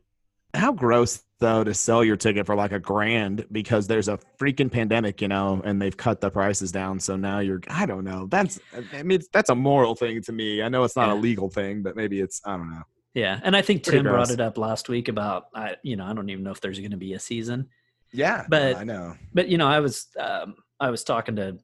how 0.54 0.72
gross 0.72 1.22
though 1.38 1.64
to 1.64 1.72
sell 1.72 2.04
your 2.04 2.16
ticket 2.16 2.44
for 2.44 2.54
like 2.54 2.72
a 2.72 2.78
grand 2.78 3.46
because 3.50 3.86
there's 3.86 4.08
a 4.08 4.18
freaking 4.38 4.70
pandemic, 4.70 5.22
you 5.22 5.28
know, 5.28 5.62
and 5.64 5.80
they've 5.80 5.96
cut 5.96 6.20
the 6.20 6.30
prices 6.30 6.70
down. 6.70 7.00
So 7.00 7.16
now 7.16 7.38
you're. 7.38 7.60
I 7.68 7.86
don't 7.86 8.04
know. 8.04 8.26
That's. 8.26 8.60
I 8.94 9.02
mean, 9.02 9.20
that's 9.32 9.48
a 9.50 9.54
moral 9.54 9.94
thing 9.94 10.20
to 10.22 10.32
me. 10.32 10.62
I 10.62 10.68
know 10.68 10.84
it's 10.84 10.96
not 10.96 11.08
a 11.08 11.14
legal 11.14 11.48
thing, 11.48 11.82
but 11.82 11.96
maybe 11.96 12.20
it's. 12.20 12.40
I 12.44 12.56
don't 12.56 12.70
know. 12.70 12.82
yeah, 13.14 13.40
and 13.42 13.56
I 13.56 13.62
think 13.62 13.84
Pretty 13.84 13.98
Tim 13.98 14.04
brought 14.12 14.30
it 14.30 14.40
up 14.40 14.58
last 14.58 14.88
week 14.88 15.08
about 15.08 15.44
I, 15.54 15.76
you 15.82 15.96
know, 15.96 16.04
I 16.04 16.12
don't 16.12 16.28
even 16.28 16.44
know 16.44 16.50
if 16.52 16.60
there's 16.60 16.78
going 16.78 16.90
to 16.90 16.96
be 16.96 17.14
a 17.14 17.18
season. 17.20 17.68
Yeah, 18.12 18.44
But- 18.48 18.76
I 18.76 18.84
know. 18.84 19.14
but 19.32 19.46
you 19.48 19.56
know 19.56 19.68
i 19.68 19.78
was 19.78 20.08
um 20.18 20.56
i 20.80 20.90
was 20.90 21.04
talking 21.04 21.36
to 21.36 21.58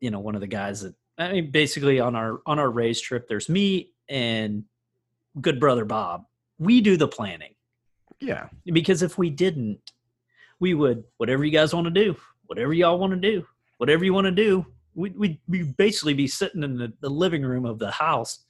you 0.00 0.12
know 0.12 0.20
one 0.20 0.36
of 0.36 0.40
the 0.40 0.46
guys 0.46 0.82
that 0.82 0.94
i 1.18 1.32
mean 1.32 1.50
basically 1.50 1.98
on 1.98 2.14
our 2.14 2.38
on 2.46 2.60
our 2.60 2.70
race 2.70 3.00
trip 3.00 3.26
there's 3.26 3.48
me 3.48 3.90
and 4.08 4.62
good 5.40 5.58
brother 5.58 5.84
bob 5.84 6.22
we 6.60 6.80
do 6.80 6.96
the 6.96 7.08
planning 7.08 7.52
Yeah, 8.20 8.48
because 8.66 9.02
if 9.02 9.16
we 9.18 9.30
didn't 9.30 9.78
we 10.60 10.74
would 10.74 11.04
whatever 11.18 11.44
you 11.44 11.52
guys 11.52 11.72
want 11.72 11.84
to 11.84 11.90
do 11.90 12.16
whatever 12.46 12.72
y'all 12.72 12.98
want 12.98 13.12
to 13.12 13.16
do 13.20 13.46
whatever 13.76 14.04
you 14.04 14.12
want 14.12 14.24
to 14.24 14.32
do 14.32 14.66
we'd, 14.96 15.16
we'd, 15.16 15.38
we'd 15.46 15.76
basically 15.76 16.14
be 16.14 16.26
sitting 16.26 16.64
in 16.64 16.76
the, 16.76 16.92
the 17.00 17.08
living 17.08 17.42
room 17.42 17.64
of 17.64 17.78
the 17.78 17.90
house 17.92 18.40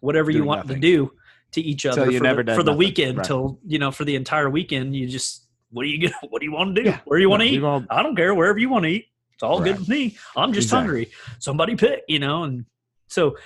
whatever 0.00 0.30
you 0.30 0.44
want 0.44 0.66
nothing. 0.66 0.82
to 0.82 0.86
do 0.86 1.12
to 1.52 1.62
each 1.62 1.86
other 1.86 2.10
you 2.10 2.18
for, 2.18 2.24
never 2.24 2.42
the, 2.42 2.54
for 2.54 2.62
the 2.62 2.72
weekend 2.72 3.16
Right. 3.18 3.26
till 3.26 3.58
you 3.66 3.78
know 3.78 3.90
for 3.90 4.04
the 4.04 4.16
entire 4.16 4.50
weekend 4.50 4.94
you 4.94 5.08
just 5.08 5.46
what 5.70 5.84
are 5.84 5.88
you 5.88 6.08
gonna 6.08 6.14
what 6.28 6.40
do 6.40 6.44
you 6.46 6.52
want 6.52 6.76
to 6.76 6.82
do 6.82 6.90
Yeah. 6.90 7.00
where 7.06 7.18
do 7.18 7.22
you 7.22 7.30
want 7.30 7.40
to 7.42 7.46
No, 7.46 7.52
eat 7.54 7.62
all- 7.64 7.84
I 7.88 8.02
don't 8.02 8.14
care 8.16 8.34
wherever 8.34 8.58
you 8.58 8.68
want 8.68 8.84
to 8.84 8.90
eat. 8.90 9.06
It's 9.32 9.42
all 9.42 9.62
good 9.62 9.78
with 9.78 9.88
me. 9.88 10.18
I'm 10.36 10.52
just 10.52 10.66
Exactly. 10.66 10.86
hungry. 11.06 11.10
Somebody 11.38 11.74
pick, 11.74 12.02
you 12.08 12.18
know. 12.18 12.42
And 12.42 12.66
so, 13.08 13.38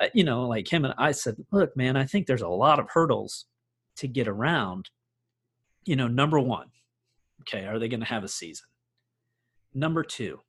uh, 0.00 0.06
you 0.14 0.24
know, 0.24 0.48
like 0.48 0.66
him 0.66 0.86
and 0.86 0.94
I 0.96 1.12
said, 1.12 1.36
look, 1.52 1.76
man, 1.76 1.94
I 1.94 2.06
think 2.06 2.26
there's 2.26 2.40
a 2.40 2.48
lot 2.48 2.78
of 2.78 2.88
hurdles 2.88 3.44
to 4.00 4.08
get 4.08 4.28
around. 4.28 4.90
You 5.84 5.96
know, 5.96 6.08
number 6.08 6.38
one, 6.38 6.68
okay, 7.42 7.64
are 7.66 7.78
they 7.78 7.88
going 7.88 8.00
to 8.00 8.06
have 8.06 8.24
a 8.24 8.28
season? 8.28 8.66
Number 9.72 10.02
two, 10.02 10.40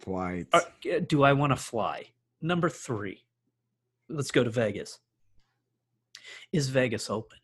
flights. 0.00 0.50
are, 0.52 0.62
uh, 0.92 1.00
do 1.06 1.22
I 1.22 1.32
want 1.32 1.52
to 1.52 1.56
fly? 1.56 2.06
Number 2.42 2.68
three, 2.68 3.24
let's 4.08 4.30
go 4.30 4.44
to 4.44 4.50
Vegas. 4.50 4.98
Is 6.52 6.68
Vegas 6.68 7.08
open? 7.08 7.38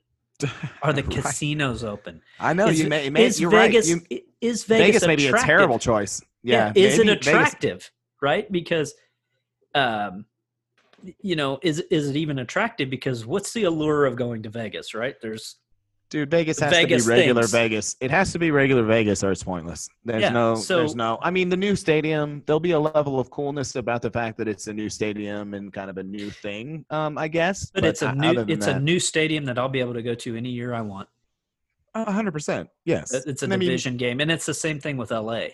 Are 0.82 0.92
the 0.92 1.02
Right. 1.04 1.10
casinos 1.10 1.84
open? 1.84 2.20
I 2.40 2.52
know 2.52 2.68
is, 2.68 2.80
you 2.80 2.88
may. 2.88 3.08
may 3.08 3.24
is 3.24 3.38
Vegas, 3.40 3.90
right. 3.92 4.06
You, 4.10 4.20
is 4.40 4.64
Vegas, 4.64 4.86
Vegas 5.02 5.06
may 5.06 5.16
be 5.16 5.28
a 5.28 5.32
terrible 5.32 5.78
choice. 5.78 6.20
Yeah. 6.42 6.72
is 6.74 6.98
it 6.98 7.06
maybe 7.06 7.12
Vegas- 7.20 7.26
attractive 7.28 7.90
right 8.20 8.50
because 8.52 8.94
um 9.74 10.24
you 11.20 11.36
know 11.36 11.58
is 11.62 11.80
is 11.90 12.08
it 12.10 12.16
even 12.16 12.38
attractive 12.38 12.88
because 12.90 13.26
what's 13.26 13.52
the 13.52 13.64
allure 13.64 14.06
of 14.06 14.16
going 14.16 14.42
to 14.42 14.48
vegas 14.50 14.94
right 14.94 15.16
there's 15.20 15.56
Dude, 16.10 16.30
Vegas 16.30 16.60
has 16.60 16.70
Vegas 16.70 17.04
to 17.04 17.08
be 17.10 17.14
regular 17.16 17.42
thinks- 17.42 17.52
Vegas. 17.52 17.96
It 18.00 18.10
has 18.12 18.30
to 18.34 18.38
be 18.38 18.52
regular 18.52 18.84
Vegas 18.84 19.24
or 19.24 19.32
it's 19.32 19.42
pointless. 19.42 19.88
There's 20.04 20.20
Yeah, 20.20 20.28
no 20.28 20.54
so- 20.54 20.76
there's 20.76 20.94
no 20.94 21.18
I 21.22 21.30
mean 21.32 21.48
the 21.48 21.56
new 21.56 21.74
stadium, 21.74 22.42
there'll 22.46 22.60
be 22.60 22.70
a 22.72 22.78
level 22.78 23.18
of 23.18 23.30
coolness 23.30 23.74
about 23.74 24.00
the 24.02 24.10
fact 24.10 24.36
that 24.38 24.46
it's 24.46 24.68
a 24.68 24.72
new 24.72 24.88
stadium 24.88 25.54
and 25.54 25.72
kind 25.72 25.90
of 25.90 25.96
a 25.98 26.04
new 26.04 26.30
thing, 26.30 26.84
um, 26.90 27.18
I 27.18 27.26
guess. 27.26 27.68
but, 27.74 27.84
it's 27.84 28.02
a 28.02 28.12
new 28.14 28.44
it's 28.46 28.66
a 28.68 28.78
new 28.78 29.00
stadium 29.00 29.44
that 29.46 29.58
i'll 29.58 29.68
be 29.68 29.80
able 29.80 29.94
to 29.94 30.02
go 30.02 30.14
to 30.14 30.36
any 30.36 30.50
year 30.50 30.72
i 30.74 30.80
want 30.82 31.08
hundred 31.96 32.32
percent. 32.32 32.68
Yes. 32.84 33.12
It's 33.12 33.42
a 33.42 33.46
And 33.46 33.54
I 33.54 33.56
mean, 33.56 33.68
division 33.70 33.96
game 33.96 34.20
and 34.20 34.30
it's 34.30 34.46
the 34.46 34.54
same 34.54 34.78
thing 34.78 34.96
with 34.96 35.10
la 35.10 35.20
right 35.32 35.52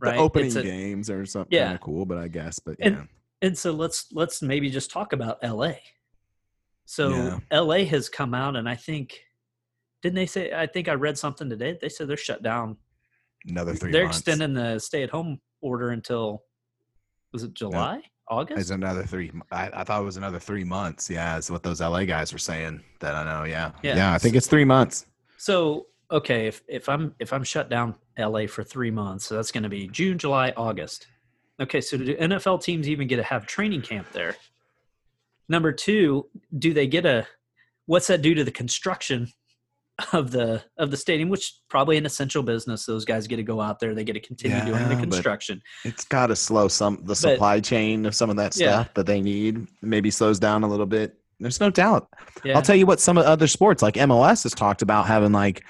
the 0.00 0.14
opening 0.16 0.56
a- 0.56 0.62
games 0.62 1.08
or 1.08 1.24
something 1.26 1.56
Yeah. 1.56 1.64
kind 1.66 1.74
of 1.76 1.80
cool, 1.82 2.04
but 2.06 2.18
I 2.18 2.26
guess. 2.28 2.58
But 2.58 2.76
yeah. 2.80 2.86
and 2.86 3.08
so 3.54 3.72
let's 3.72 4.06
let's 4.12 4.42
maybe 4.42 4.68
just 4.70 4.90
talk 4.90 5.12
about 5.12 5.42
la 5.42 5.72
so 6.84 7.38
Yeah. 7.50 7.60
la 7.60 7.78
has 7.84 8.08
come 8.08 8.34
out 8.34 8.56
and 8.56 8.68
i 8.68 8.74
think 8.74 9.18
didn't 10.02 10.16
they 10.16 10.26
say 10.26 10.52
i 10.52 10.66
think 10.66 10.88
i 10.88 10.94
read 10.94 11.16
something 11.18 11.48
today 11.48 11.78
they 11.80 11.88
said 11.88 12.08
they're 12.08 12.16
shut 12.16 12.42
down 12.42 12.76
Another 13.46 13.74
3 13.74 13.92
they're 13.92 14.04
months. 14.04 14.18
extending 14.18 14.52
the 14.54 14.78
stay-at-home 14.78 15.40
order 15.60 15.90
until 15.90 16.42
was 17.32 17.44
it 17.44 17.54
July, 17.54 18.00
August? 18.26 18.58
It's 18.58 18.70
another 18.70 19.04
three. 19.04 19.30
I 19.52 19.84
thought 19.84 20.00
it 20.00 20.04
was 20.04 20.16
another 20.16 20.38
three 20.40 20.64
months. 20.64 21.08
Yeah, 21.10 21.36
is 21.36 21.50
what 21.50 21.62
those 21.62 21.80
LA 21.80 22.04
guys 22.04 22.32
were 22.32 22.38
saying. 22.38 22.82
That 23.00 23.14
I 23.14 23.22
know. 23.24 23.44
Yeah, 23.44 23.72
Yeah. 23.82 23.96
yeah. 23.96 24.12
I 24.14 24.18
think 24.18 24.34
it's 24.34 24.46
three 24.48 24.64
months. 24.64 25.06
So 25.36 25.86
okay, 26.10 26.46
if 26.46 26.62
if 26.68 26.88
I'm 26.88 27.14
if 27.20 27.32
I'm 27.34 27.44
shut 27.44 27.68
down 27.68 27.94
LA 28.18 28.46
for 28.46 28.64
three 28.64 28.90
months, 28.90 29.26
so 29.26 29.34
that's 29.36 29.52
going 29.52 29.62
to 29.62 29.68
be 29.68 29.88
June, 29.88 30.16
July, 30.18 30.52
August. 30.56 31.06
Okay, 31.60 31.80
so 31.80 31.96
do 31.96 32.16
NFL 32.16 32.62
teams 32.62 32.88
even 32.88 33.08
get 33.08 33.16
to 33.16 33.22
have 33.22 33.46
training 33.46 33.82
camp 33.82 34.06
there? 34.12 34.36
Number 35.48 35.72
two, 35.72 36.26
do 36.58 36.72
they 36.72 36.86
get 36.86 37.04
a? 37.06 37.26
What's 37.86 38.06
that 38.08 38.22
do 38.22 38.34
to 38.34 38.44
the 38.44 38.50
construction 38.50 39.28
of 40.12 40.30
the 40.30 40.62
of 40.76 40.90
the 40.90 40.96
stadium? 40.96 41.30
Which 41.30 41.54
probably 41.68 41.96
an 41.96 42.06
essential 42.06 42.42
business. 42.42 42.84
Those 42.86 43.04
guys 43.04 43.26
get 43.26 43.36
to 43.36 43.42
go 43.42 43.60
out 43.60 43.80
there. 43.80 43.94
They 43.94 44.04
get 44.04 44.12
to 44.12 44.20
continue 44.20 44.62
doing 44.64 44.88
the 44.88 44.96
construction. 44.96 45.62
It's 45.84 46.04
got 46.04 46.26
to 46.28 46.36
slow 46.36 46.68
some 46.68 47.00
the 47.04 47.16
supply 47.16 47.60
chain 47.60 48.06
of 48.06 48.14
some 48.14 48.30
of 48.30 48.36
that 48.36 48.56
Yeah. 48.56 48.82
stuff 48.82 48.94
that 48.94 49.06
they 49.06 49.20
need. 49.20 49.66
Maybe 49.82 50.10
slows 50.10 50.38
down 50.38 50.62
a 50.64 50.68
little 50.68 50.86
bit. 50.86 51.16
There's 51.40 51.60
no 51.60 51.70
doubt. 51.70 52.08
Yeah. 52.44 52.56
I'll 52.56 52.62
tell 52.62 52.76
you 52.76 52.86
what. 52.86 53.00
Some 53.00 53.16
of 53.16 53.24
other 53.24 53.46
sports 53.46 53.82
like 53.82 53.94
MLS 53.94 54.42
has 54.42 54.52
talked 54.52 54.82
about 54.82 55.06
having 55.06 55.32
like 55.32 55.64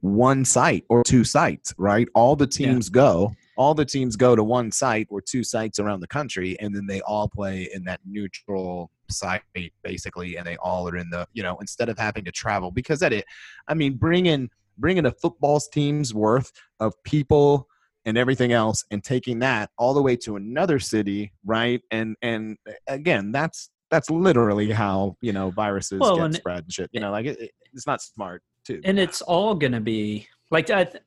one 0.00 0.44
site 0.44 0.84
or 0.88 1.02
two 1.02 1.24
sites. 1.24 1.74
Right, 1.78 2.06
all 2.14 2.36
the 2.36 2.44
Yeah. 2.44 2.68
teams 2.68 2.88
go. 2.90 3.32
All 3.56 3.74
the 3.74 3.84
teams 3.84 4.16
go 4.16 4.36
to 4.36 4.44
one 4.44 4.70
site 4.70 5.06
or 5.10 5.20
two 5.20 5.42
sites 5.42 5.78
around 5.78 6.00
the 6.00 6.06
country, 6.06 6.58
and 6.60 6.74
then 6.74 6.86
they 6.86 7.00
all 7.02 7.28
play 7.28 7.68
in 7.74 7.84
that 7.84 8.00
neutral 8.04 8.90
site 9.10 9.42
basically, 9.82 10.36
and 10.36 10.46
they 10.46 10.56
all 10.56 10.88
are 10.88 10.96
in 10.96 11.08
the 11.10 11.26
you 11.32 11.42
know 11.42 11.56
instead 11.60 11.88
of 11.88 11.98
having 11.98 12.24
to 12.24 12.32
travel 12.32 12.70
because 12.70 13.00
that 13.00 13.12
it. 13.12 13.24
I 13.68 13.74
mean, 13.74 13.94
bringing 13.94 14.50
bringing 14.78 15.06
a 15.06 15.10
football 15.12 15.58
team's 15.60 16.12
worth 16.12 16.52
of 16.80 16.92
people 17.04 17.66
and 18.04 18.16
everything 18.18 18.52
else 18.52 18.84
and 18.90 19.02
taking 19.02 19.38
that 19.40 19.70
all 19.78 19.94
the 19.94 20.02
way 20.02 20.16
to 20.16 20.36
another 20.36 20.78
city 20.78 21.32
right 21.44 21.80
and 21.90 22.14
and 22.22 22.56
again 22.86 23.32
that's 23.32 23.70
that's 23.90 24.10
literally 24.10 24.70
how 24.70 25.16
you 25.22 25.32
know 25.32 25.50
viruses 25.50 26.00
Well, 26.00 26.16
get 26.28 26.34
spread 26.34 26.64
and 26.64 26.72
shit 26.72 26.90
you 26.92 27.00
know 27.00 27.10
like 27.10 27.26
it, 27.26 27.40
it- 27.40 27.50
it's 27.72 27.86
not 27.86 28.00
smart 28.00 28.42
too 28.64 28.80
and 28.84 28.98
it's 28.98 29.20
all 29.22 29.54
going 29.54 29.72
to 29.72 29.80
be 29.80 30.26
like 30.50 30.70
I, 30.70 30.84
th- 30.84 31.02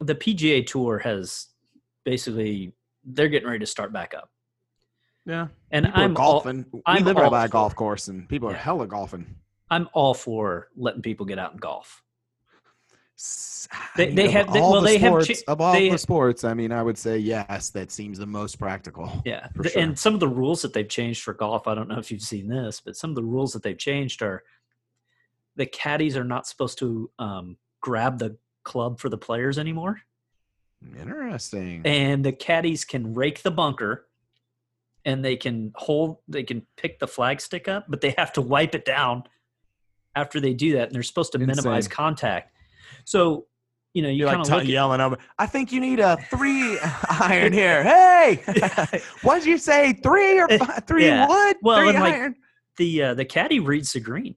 the 0.00 0.14
PGA 0.14 0.66
Tour 0.66 0.98
has 0.98 1.48
basically 2.04 2.72
they're 3.04 3.28
getting 3.28 3.48
ready 3.48 3.60
to 3.60 3.66
start 3.66 3.92
back 3.92 4.14
up, 4.14 4.30
yeah 5.26 5.48
and 5.70 5.86
people 5.86 6.00
I'm 6.02 6.16
are 6.16 6.20
all, 6.20 6.32
golfing 6.40 6.66
we 6.72 6.82
I'm 6.86 7.04
live 7.04 7.16
right 7.16 7.30
by 7.30 7.44
a 7.44 7.48
golf 7.48 7.72
it. 7.72 7.76
course 7.76 8.08
and 8.08 8.28
people 8.28 8.48
are 8.48 8.52
Yeah. 8.52 8.58
hella 8.58 8.86
golfing 8.86 9.26
I'm 9.70 9.88
all 9.94 10.14
for 10.14 10.68
letting 10.76 11.02
people 11.02 11.24
get 11.26 11.38
out 11.38 11.52
and 11.52 11.60
golf. 11.60 12.02
They- 13.96 14.12
they 14.12 14.28
have- 14.30 14.52
they- 14.52 14.60
well, 14.60 14.80
the 14.80 14.86
they 14.88 14.98
have 14.98 15.08
sports, 15.22 15.42
cha- 15.42 15.52
of 15.52 15.60
all 15.60 15.72
they- 15.72 15.88
the 15.88 15.98
sports 15.98 16.44
i 16.44 16.52
mean 16.52 16.72
i 16.72 16.82
would 16.82 16.98
say 16.98 17.16
yes 17.16 17.70
that 17.70 17.90
seems 17.92 18.18
the 18.18 18.26
most 18.26 18.58
practical 18.58 19.22
Yeah, 19.24 19.48
sure. 19.54 19.80
and 19.82 19.98
some 19.98 20.14
of 20.14 20.20
the 20.20 20.28
rules 20.28 20.62
that 20.62 20.72
they've 20.72 20.88
changed 20.88 21.22
for 21.22 21.32
golf, 21.32 21.66
I 21.68 21.74
don't 21.74 21.88
know 21.88 21.98
if 21.98 22.10
you've 22.10 22.20
seen 22.22 22.48
this, 22.48 22.80
but 22.80 22.96
some 22.96 23.10
of 23.10 23.16
the 23.16 23.22
rules 23.22 23.52
that 23.52 23.62
they've 23.62 23.78
changed 23.78 24.20
are 24.22 24.42
the 25.56 25.66
caddies 25.66 26.16
are 26.16 26.24
not 26.24 26.46
supposed 26.46 26.78
to 26.80 27.10
um, 27.18 27.56
grab 27.80 28.18
the 28.18 28.36
club 28.64 28.98
for 28.98 29.08
the 29.08 29.18
players 29.18 29.58
anymore, 29.58 30.00
interesting. 30.98 31.82
And 31.84 32.24
the 32.24 32.32
caddies 32.32 32.84
can 32.84 33.14
rake 33.14 33.42
the 33.42 33.50
bunker 33.50 34.06
and 35.04 35.24
they 35.24 35.36
can 35.36 35.72
hold 35.76 36.18
they 36.28 36.42
can 36.42 36.66
pick 36.76 36.98
the 36.98 37.06
flag 37.06 37.38
stick 37.40 37.68
up 37.68 37.84
but 37.88 38.00
they 38.00 38.14
have 38.16 38.32
to 38.32 38.40
wipe 38.40 38.74
it 38.74 38.84
down 38.86 39.22
after 40.16 40.40
they 40.40 40.54
do 40.54 40.72
that 40.74 40.84
and 40.86 40.94
they're 40.94 41.02
supposed 41.02 41.32
to 41.32 41.38
minimize 41.38 41.88
contact. 41.88 42.56
So 43.04 43.46
you 43.92 44.02
know 44.02 44.08
you 44.08 44.20
you're 44.20 44.28
kind 44.28 44.48
like 44.48 44.62
of 44.62 44.66
t- 44.66 44.72
yelling 44.72 45.00
over 45.00 45.16
i 45.38 45.46
think 45.46 45.70
you 45.70 45.78
need 45.80 46.00
a 46.00 46.16
three 46.30 46.78
iron 47.20 47.52
here. 47.52 47.82
Hey! 47.84 48.42
What 49.22 49.38
did 49.38 49.46
you 49.46 49.58
say? 49.58 49.92
Three 49.92 50.40
or 50.40 50.48
fi- 50.48 50.80
three 50.80 51.06
Yeah. 51.06 51.28
wood? 51.28 51.56
Well, 51.62 51.78
three 51.78 51.90
and, 51.90 52.00
like, 52.00 52.32
the 52.76 53.02
uh, 53.02 53.14
the 53.14 53.24
caddy 53.24 53.60
reads 53.60 53.92
the 53.92 54.00
green. 54.00 54.34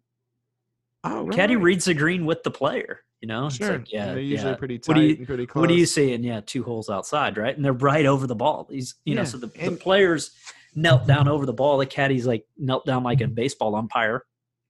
Oh 1.04 1.28
caddy 1.32 1.56
reads 1.56 1.86
the 1.86 1.94
green 1.94 2.26
with 2.26 2.44
the 2.44 2.52
player 2.52 3.02
you 3.22 3.28
know 3.28 3.48
It's 3.48 3.56
sure 3.58 3.80
like, 3.80 3.92
yeah 3.92 4.06
they're 4.08 4.20
usually 4.20 4.52
yeah. 4.52 4.58
pretty 4.58 4.80
tight 4.80 4.88
What 4.94 5.00
do 5.00 5.06
you- 5.06 5.16
and 5.18 5.26
pretty 5.28 5.46
close 5.48 5.62
what 5.62 5.70
are 5.72 5.74
you 5.76 5.86
saying 5.86 6.24
yeah 6.24 6.42
two 6.46 6.64
holes 6.64 6.90
outside 6.90 7.38
right? 7.38 7.56
And 7.56 7.64
they're 7.66 7.74
right 7.74 8.06
over 8.06 8.28
the 8.28 8.36
ball. 8.36 8.68
These 8.70 8.96
you 9.06 9.16
know 9.16 9.24
so 9.24 9.38
the, 9.38 9.48
the 9.48 9.72
players 9.76 10.32
knelt 10.76 11.08
down 11.08 11.28
over 11.28 11.46
the 11.46 11.54
ball. 11.54 11.78
The 11.80 11.86
caddies 11.88 12.28
like 12.28 12.46
knelt 12.58 12.86
down 12.86 13.04
like 13.04 13.22
a 13.22 13.28
baseball 13.28 13.76
umpire. 13.76 14.24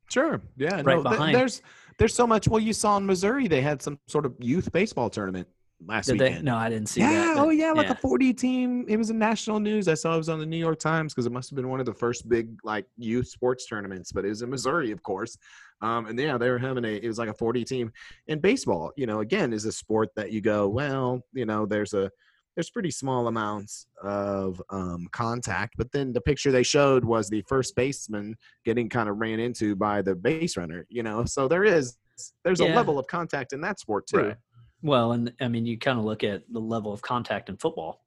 Sure 0.09 0.41
yeah 0.55 0.75
Right 0.75 0.85
no, 0.85 1.03
th- 1.03 1.03
behind. 1.03 1.35
there's 1.35 1.61
there's 1.97 2.13
so 2.13 2.25
much 2.25 2.47
well 2.47 2.61
you 2.61 2.71
saw 2.73 2.95
in 2.97 3.05
missouri 3.05 3.47
they 3.47 3.59
had 3.61 3.81
some 3.81 3.99
sort 4.07 4.25
of 4.25 4.33
youth 4.39 4.71
baseball 4.71 5.09
tournament 5.09 5.47
last 5.85 6.07
Did 6.07 6.19
they? 6.19 6.29
weekend. 6.29 6.45
No, 6.45 6.55
I 6.55 6.69
didn't 6.69 6.89
see 6.89 7.01
yeah, 7.01 7.11
that. 7.11 7.35
but- 7.35 7.45
oh 7.45 7.49
yeah, 7.49 7.71
like 7.71 7.87
yeah. 7.87 7.93
a 7.93 7.95
40 7.95 8.33
team. 8.33 8.85
It 8.87 8.97
was 8.97 9.09
in 9.09 9.19
national 9.19 9.59
news. 9.59 9.87
I 9.87 9.93
saw 9.93 10.13
it 10.15 10.17
was 10.17 10.29
on 10.29 10.39
the 10.39 10.45
New 10.45 10.57
York 10.57 10.79
Times 10.79 11.13
because 11.13 11.25
it 11.25 11.31
must 11.31 11.49
have 11.49 11.55
been 11.55 11.69
one 11.69 11.79
of 11.79 11.85
the 11.85 11.93
first 11.93 12.27
big 12.27 12.57
like 12.63 12.85
youth 12.97 13.27
sports 13.27 13.67
tournaments, 13.67 14.11
but 14.11 14.25
it 14.25 14.29
was 14.29 14.41
in 14.41 14.49
Missouri, 14.49 14.91
of 14.91 15.03
course. 15.03 15.37
Um, 15.81 16.07
and 16.07 16.19
yeah, 16.19 16.37
they 16.37 16.49
were 16.49 16.57
having 16.57 16.85
a 16.85 16.95
it 16.95 17.07
was 17.07 17.19
like 17.19 17.29
a 17.29 17.33
40 17.33 17.63
team. 17.63 17.91
And 18.27 18.41
baseball, 18.41 18.91
you 18.97 19.05
know, 19.05 19.19
again, 19.19 19.53
is 19.53 19.65
a 19.65 19.71
sport 19.71 20.09
that 20.15 20.31
you 20.31 20.41
go, 20.41 20.67
well, 20.67 21.21
you 21.33 21.45
know, 21.45 21.65
there's 21.65 21.93
a 21.93 22.09
there's 22.55 22.71
pretty 22.71 22.89
small 22.89 23.27
amounts 23.27 23.85
of 24.01 24.59
um, 24.71 25.07
contact, 25.11 25.75
but 25.77 25.91
then 25.91 26.11
the 26.11 26.21
picture 26.21 26.51
they 26.51 26.63
showed 26.63 27.05
was 27.05 27.29
the 27.29 27.43
first 27.47 27.75
baseman 27.75 28.35
getting 28.65 28.89
kind 28.89 29.07
of 29.07 29.17
ran 29.17 29.39
into 29.39 29.75
by 29.75 30.01
the 30.01 30.15
base 30.15 30.57
runner, 30.57 30.87
you 30.89 31.03
know. 31.03 31.23
So 31.23 31.47
there 31.47 31.63
is 31.63 31.97
there's 32.43 32.61
a 32.61 32.65
level 32.65 32.97
of 32.97 33.05
contact 33.05 33.53
in 33.53 33.61
that 33.61 33.79
sport 33.79 34.07
too. 34.07 34.17
Right. 34.17 34.35
Well, 34.83 35.11
and 35.13 35.33
I 35.41 35.47
mean, 35.47 35.65
you 35.65 35.77
kind 35.77 35.97
of 35.99 36.05
look 36.05 36.23
at 36.23 36.43
the 36.51 36.59
level 36.59 36.93
of 36.93 37.01
contact 37.01 37.49
in 37.49 37.57
football. 37.57 38.01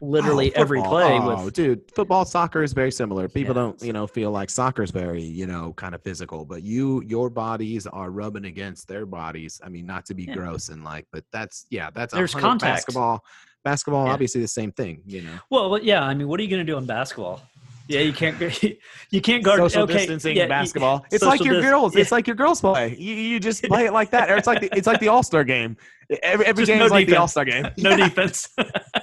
Literally 0.00 0.54
Oh, 0.54 0.60
every 0.60 0.80
play 0.80 1.18
Oh, 1.18 1.44
with 1.44 1.54
dude, 1.54 1.90
football, 1.94 2.24
soccer 2.24 2.62
is 2.62 2.72
very 2.72 2.92
similar. 2.92 3.28
People 3.28 3.54
Yeah. 3.54 3.62
don't, 3.62 3.82
you 3.82 3.92
know, 3.92 4.06
feel 4.06 4.30
like 4.30 4.48
soccer's 4.48 4.90
very, 4.92 5.22
you 5.22 5.46
know, 5.46 5.72
kind 5.74 5.94
of 5.94 6.02
physical, 6.02 6.44
but 6.44 6.62
you, 6.62 7.02
your 7.02 7.28
bodies 7.28 7.86
are 7.88 8.10
rubbing 8.10 8.44
against 8.44 8.86
their 8.88 9.06
bodies. 9.06 9.60
I 9.62 9.68
mean, 9.68 9.86
not 9.86 10.06
to 10.06 10.14
be 10.14 10.24
Yeah. 10.24 10.34
gross 10.34 10.68
and 10.68 10.84
like, 10.84 11.06
but 11.12 11.24
that's 11.32 11.66
yeah, 11.70 11.90
that's 11.90 12.14
There's 12.14 12.32
100 12.34 12.48
contact. 12.48 12.76
Basketball, 12.78 13.24
basketball, 13.64 14.06
Yeah. 14.06 14.12
obviously 14.12 14.40
the 14.40 14.48
same 14.48 14.70
thing. 14.72 15.02
You 15.04 15.22
know, 15.22 15.38
well, 15.50 15.78
yeah. 15.82 16.02
I 16.04 16.14
mean, 16.14 16.28
what 16.28 16.38
are 16.38 16.44
you 16.44 16.48
going 16.50 16.64
to 16.64 16.72
do 16.72 16.78
in 16.78 16.86
basketball? 16.86 17.42
Yeah, 17.88 18.00
you 18.00 18.12
can't. 18.12 18.36
You 19.10 19.20
can't 19.20 19.44
guard. 19.44 19.58
social 19.58 19.82
okay, 19.82 19.92
distancing 19.94 20.34
yeah, 20.36 20.44
you- 20.44 20.48
basketball. 20.48 21.04
It's 21.12 21.22
like 21.22 21.44
your 21.44 21.60
girls. 21.60 21.94
yeah. 21.94 22.00
It's 22.00 22.12
like 22.12 22.26
your 22.26 22.36
girls 22.36 22.62
play. 22.62 22.96
You, 22.98 23.14
you 23.14 23.38
just 23.40 23.62
play 23.64 23.84
it 23.84 23.92
like 23.92 24.10
that. 24.12 24.30
Or 24.30 24.36
it's 24.36 24.46
like 24.46 24.60
the, 24.62 24.74
it's 24.74 24.86
like 24.86 25.00
the 25.00 25.08
All 25.08 25.22
Star 25.22 25.44
game. 25.44 25.76
Every 26.22 26.46
every 26.46 26.64
game 26.64 26.78
no 26.78 26.86
is 26.86 26.90
like 26.90 27.06
the. 27.06 27.16
All 27.16 27.28
Star 27.28 27.44
game. 27.44 27.66
no 27.78 27.90
Yeah, 27.90 27.96
defense. 28.08 28.48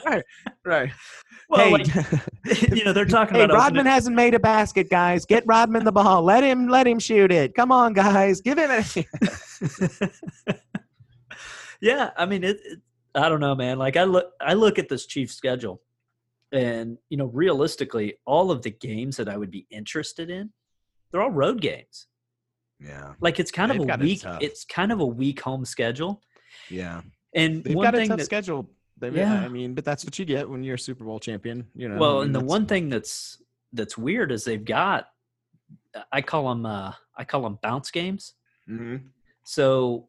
Right. 0.05 0.23
Right. 0.65 0.91
Well, 1.47 1.65
hey, 1.65 1.71
like, 1.71 2.71
you 2.75 2.83
know, 2.85 2.93
they're 2.93 3.05
talking 3.05 3.35
Hey, 3.35 3.43
about 3.43 3.55
Rodman 3.55 3.81
opening- 3.81 3.91
hasn't 3.93 4.15
made 4.15 4.33
a 4.33 4.39
basket, 4.39 4.89
guys. 4.89 5.25
Get 5.25 5.43
Rodman 5.45 5.83
the 5.83 5.91
ball. 5.91 6.23
Let 6.23 6.43
him 6.43 6.67
let 6.67 6.87
him 6.87 6.97
shoot 6.99 7.31
it. 7.31 7.53
Come 7.55 7.71
on, 7.71 7.93
guys. 7.93 8.41
Give 8.41 8.57
him 8.57 8.69
a 8.71 8.83
yeah, 11.81 12.11
I 12.17 12.25
mean, 12.25 12.43
it, 12.43 12.59
it. 12.65 12.79
I 13.15 13.29
don't 13.29 13.39
know, 13.39 13.55
man. 13.55 13.77
Like 13.79 13.97
I 13.97 14.03
look, 14.03 14.31
I 14.41 14.53
look 14.53 14.77
at 14.79 14.89
this 14.89 15.05
Chiefs 15.05 15.35
schedule, 15.35 15.81
and 16.51 16.97
you 17.09 17.17
know, 17.17 17.25
realistically, 17.25 18.15
all 18.25 18.51
of 18.51 18.61
the 18.61 18.71
games 18.71 19.17
that 19.17 19.29
I 19.29 19.37
would 19.37 19.51
be 19.51 19.67
interested 19.69 20.29
in, 20.29 20.51
they're 21.11 21.21
all 21.21 21.31
road 21.31 21.61
games. 21.61 22.07
Yeah. 22.79 23.13
Like 23.19 23.39
it's 23.39 23.51
kind 23.51 23.71
They've 23.71 23.81
of 23.81 23.85
a 23.85 23.87
got 23.87 24.01
it 24.01 24.03
weak. 24.03 24.21
It's 24.41 24.63
kind 24.65 24.91
of 24.91 24.99
a 24.99 25.05
weak 25.05 25.41
home 25.41 25.65
schedule. 25.65 26.21
Yeah. 26.69 27.01
And 27.35 27.63
They've 27.63 27.75
one 27.75 27.85
got 27.85 27.95
a 27.95 27.97
thing 27.97 28.07
tough 28.09 28.19
that, 28.19 28.25
schedule. 28.25 28.69
They, 28.97 29.09
Yeah. 29.09 29.33
I 29.33 29.47
mean, 29.49 29.73
but 29.75 29.85
that's 29.85 30.05
what 30.05 30.17
you 30.17 30.25
get 30.25 30.49
when 30.49 30.63
you're 30.63 30.75
a 30.75 30.79
Super 30.79 31.03
Bowl 31.03 31.19
champion. 31.19 31.67
You 31.75 31.89
know. 31.89 31.97
well, 31.97 32.17
I 32.17 32.19
mean, 32.19 32.25
and 32.27 32.35
the 32.35 32.39
one 32.45 32.65
thing 32.65 32.89
that's 32.89 33.41
that's 33.73 33.97
weird 33.97 34.31
is 34.31 34.43
they've 34.43 34.63
got, 34.65 35.07
I 36.11 36.21
call 36.21 36.49
them, 36.49 36.65
uh, 36.65 36.93
I 37.15 37.23
call 37.23 37.41
them 37.43 37.59
bounce 37.61 37.91
games. 37.91 38.33
Mhm. 38.67 39.09
So, 39.43 40.07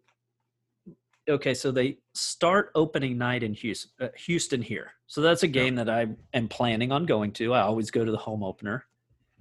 okay, 1.29 1.55
so 1.55 1.71
they 1.71 1.99
start 2.15 2.71
opening 2.75 3.19
night 3.19 3.43
in 3.43 3.55
Houston, 3.55 3.91
uh, 4.01 4.09
Houston 4.17 4.63
here. 4.63 4.93
So 5.07 5.21
that's 5.21 5.43
a 5.43 5.49
game 5.49 5.75
that 5.77 5.89
I 5.89 6.07
am 6.35 6.49
planning 6.49 6.93
on 6.93 7.07
going 7.07 7.33
to. 7.33 7.55
I 7.55 7.63
always 7.63 7.91
go 7.91 8.05
to 8.05 8.11
the 8.11 8.17
home 8.19 8.43
opener, 8.43 8.87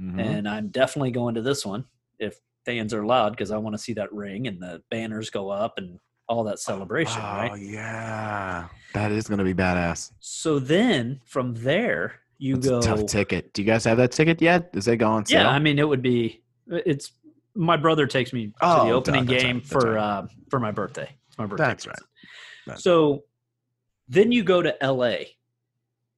Mhm. 0.01 0.19
and 0.19 0.47
I'm 0.49 0.69
definitely 0.69 1.11
going 1.11 1.35
to 1.35 1.41
this 1.41 1.65
one 1.65 1.85
if 2.19 2.39
fans 2.65 2.93
are 2.93 3.01
allowed 3.01 3.31
because 3.31 3.51
I 3.51 3.57
want 3.57 3.73
to 3.75 3.77
see 3.77 3.93
that 3.93 4.11
ring 4.13 4.47
and 4.47 4.61
the 4.61 4.81
banners 4.89 5.29
go 5.29 5.49
up 5.49 5.77
and 5.77 5.99
all 6.27 6.43
that 6.43 6.59
celebration, 6.59 7.21
Oh 7.21 7.25
right? 7.37 7.59
yeah, 7.59 8.67
that 8.93 9.11
is 9.11 9.27
going 9.27 9.39
to 9.39 9.43
be 9.43 9.53
badass. 9.53 10.11
So 10.19 10.59
then 10.59 11.21
from 11.25 11.55
there 11.55 12.19
you 12.37 12.55
It's 12.55 12.67
go. 12.69 12.79
a 12.79 12.81
tough 12.81 13.05
ticket. 13.07 13.51
Do 13.53 13.61
you 13.61 13.65
guys 13.65 13.83
have 13.85 13.97
that 13.97 14.11
ticket 14.11 14.41
yet? 14.41 14.69
Is 14.73 14.87
it 14.87 14.97
go 14.97 15.09
on 15.09 15.25
sale? 15.25 15.41
Yeah, 15.43 15.49
I 15.49 15.59
mean 15.59 15.79
it 15.79 15.87
would 15.87 16.01
be. 16.03 16.43
It's 16.67 17.11
my 17.55 17.77
brother 17.77 18.05
takes 18.07 18.31
me 18.31 18.47
to 18.47 18.53
Oh, 18.61 18.85
the 18.85 18.91
opening 18.91 19.25
that's 19.25 19.41
game 19.43 19.57
that's 19.59 19.71
for 19.71 19.97
uh, 19.97 20.27
for 20.49 20.59
my 20.59 20.71
birthday. 20.71 21.09
It's 21.39 21.49
my 21.51 21.55
birthday. 21.55 21.63
That's 21.67 21.85
present. 21.85 22.07
That's- 22.67 22.83
So 22.83 23.23
then 24.07 24.31
you 24.31 24.43
go 24.43 24.61
to 24.61 24.81
L.A. 24.83 25.37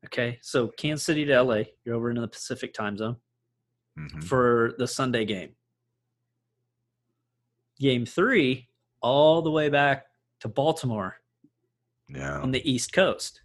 Okay, 0.06 0.40
so 0.42 0.68
Kansas 0.70 1.06
City 1.06 1.26
to 1.26 1.34
L.A. 1.34 1.72
You're 1.86 1.96
over 1.96 2.10
into 2.10 2.22
the 2.22 2.28
Pacific 2.28 2.74
time 2.74 2.98
zone 2.98 3.18
Mhm. 3.98 4.24
for 4.24 4.74
the 4.80 4.88
Sunday 4.88 5.26
game. 5.26 5.56
Game 7.80 8.06
three, 8.06 8.68
all 9.02 9.42
the 9.42 9.52
way 9.52 9.70
back 9.70 10.08
to 10.40 10.48
Baltimore 10.48 11.18
Yeah, 12.08 12.40
on 12.40 12.52
the 12.52 12.68
East 12.70 12.94
Coast. 12.94 13.42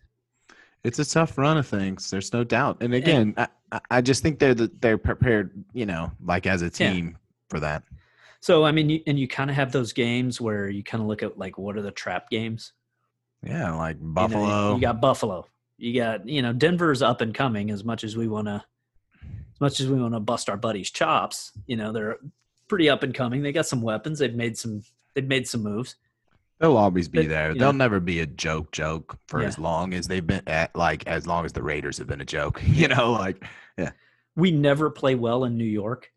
it's 0.85 0.99
a 0.99 1.05
tough 1.05 1.37
run 1.39 1.59
of 1.59 1.67
things. 1.67 2.11
There's 2.11 2.33
no 2.33 2.45
doubt. 2.45 2.79
And 2.83 2.95
again, 2.95 3.35
I, 3.37 3.49
I- 3.73 3.81
I 3.91 4.01
just 4.01 4.23
think 4.23 4.39
they're 4.39 4.55
the, 4.55 4.71
they're 4.81 4.97
prepared. 4.99 5.62
You 5.75 5.85
know, 5.87 6.12
like 6.23 6.47
as 6.47 6.62
a 6.62 6.67
Yeah. 6.67 6.71
team 6.71 7.19
for 7.51 7.61
that. 7.61 7.83
So 8.40 8.64
I 8.64 8.72
mean, 8.72 8.90
you, 8.90 9.01
and 9.07 9.18
you 9.18 9.27
kind 9.29 9.51
of 9.51 9.57
have 9.57 9.72
those 9.72 9.92
games 9.92 10.40
where 10.40 10.68
you 10.68 10.83
kind 10.83 11.03
of 11.03 11.09
look 11.09 11.22
at 11.22 11.38
like 11.38 11.59
what 11.59 11.77
are 11.77 11.83
the 11.83 11.90
trap 11.90 12.31
games? 12.31 12.72
Yeah, 13.42 13.75
like 13.75 13.96
You 13.99 14.07
know, 14.07 14.12
Buffalo. 14.12 14.75
You, 14.75 14.81
got 14.81 15.01
Buffalo. 15.01 15.46
You 15.79 16.01
got 16.01 16.29
you 16.29 16.42
know 16.42 16.53
Denver's 16.53 17.03
up 17.03 17.20
and 17.20 17.35
coming 17.35 17.70
as 17.70 17.85
much 17.85 18.05
as 18.05 18.16
we 18.16 18.29
want 18.29 18.46
to, 18.49 18.64
as 19.22 19.61
much 19.61 19.81
as 19.81 19.88
we 19.88 20.01
want 20.01 20.14
to 20.14 20.20
bust 20.20 20.49
our 20.49 20.57
buddies' 20.57 20.90
chops. 20.90 21.53
You 21.66 21.77
know 21.77 21.92
they're 21.92 22.18
pretty 22.68 22.88
up 22.88 23.03
and 23.03 23.14
coming. 23.14 23.42
They 23.42 23.53
got 23.53 23.66
some 23.66 23.83
weapons. 23.83 24.18
They've 24.18 24.35
made 24.35 24.57
some. 24.59 24.83
They've 25.14 25.27
made 25.27 25.46
some 25.49 25.62
moves. 25.62 25.96
They'll 26.59 26.77
always 26.79 27.07
be 27.09 27.18
But, 27.20 27.29
there. 27.29 27.53
They'll 27.55 27.72
know- 27.72 27.79
never 27.85 28.01
be 28.01 28.20
a 28.20 28.27
joke 28.27 28.72
joke 28.72 29.18
for 29.29 29.42
Yeah. 29.42 29.49
as 29.49 29.59
long 29.59 29.92
as 29.92 30.09
they've 30.09 30.27
been 30.27 30.42
at 30.46 30.75
like 30.75 31.07
as 31.07 31.27
long 31.27 31.44
as 31.44 31.53
the 31.53 31.62
Raiders 31.62 31.99
have 31.99 32.07
been 32.07 32.20
a 32.22 32.25
joke. 32.27 32.62
You 32.66 32.88
know, 32.88 33.12
like 33.12 33.44
yeah. 33.77 33.90
We 34.37 34.51
never 34.51 34.88
play 34.90 35.14
well 35.14 35.44
in 35.44 35.57
New 35.59 35.64
York. 35.64 36.11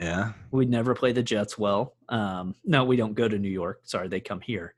Yeah. 0.00 0.32
We 0.50 0.66
never 0.66 0.94
play 0.94 1.12
the 1.12 1.22
Jets 1.22 1.58
well. 1.58 1.94
Um, 2.08 2.54
no, 2.64 2.84
we 2.84 2.96
don't 2.96 3.14
go 3.14 3.28
to 3.28 3.38
New 3.38 3.50
York. 3.50 3.80
Sorry, 3.84 4.08
they 4.08 4.20
come 4.20 4.40
here. 4.40 4.74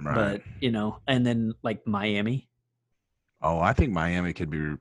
Right. 0.00 0.14
But 0.14 0.42
you 0.60 0.70
know, 0.70 0.98
and 1.06 1.24
then 1.26 1.54
like 1.62 1.86
Miami. 1.86 2.48
oh, 3.44 3.58
I 3.58 3.72
think 3.72 3.92
Miami 3.92 4.32
could 4.32 4.50
be 4.50 4.74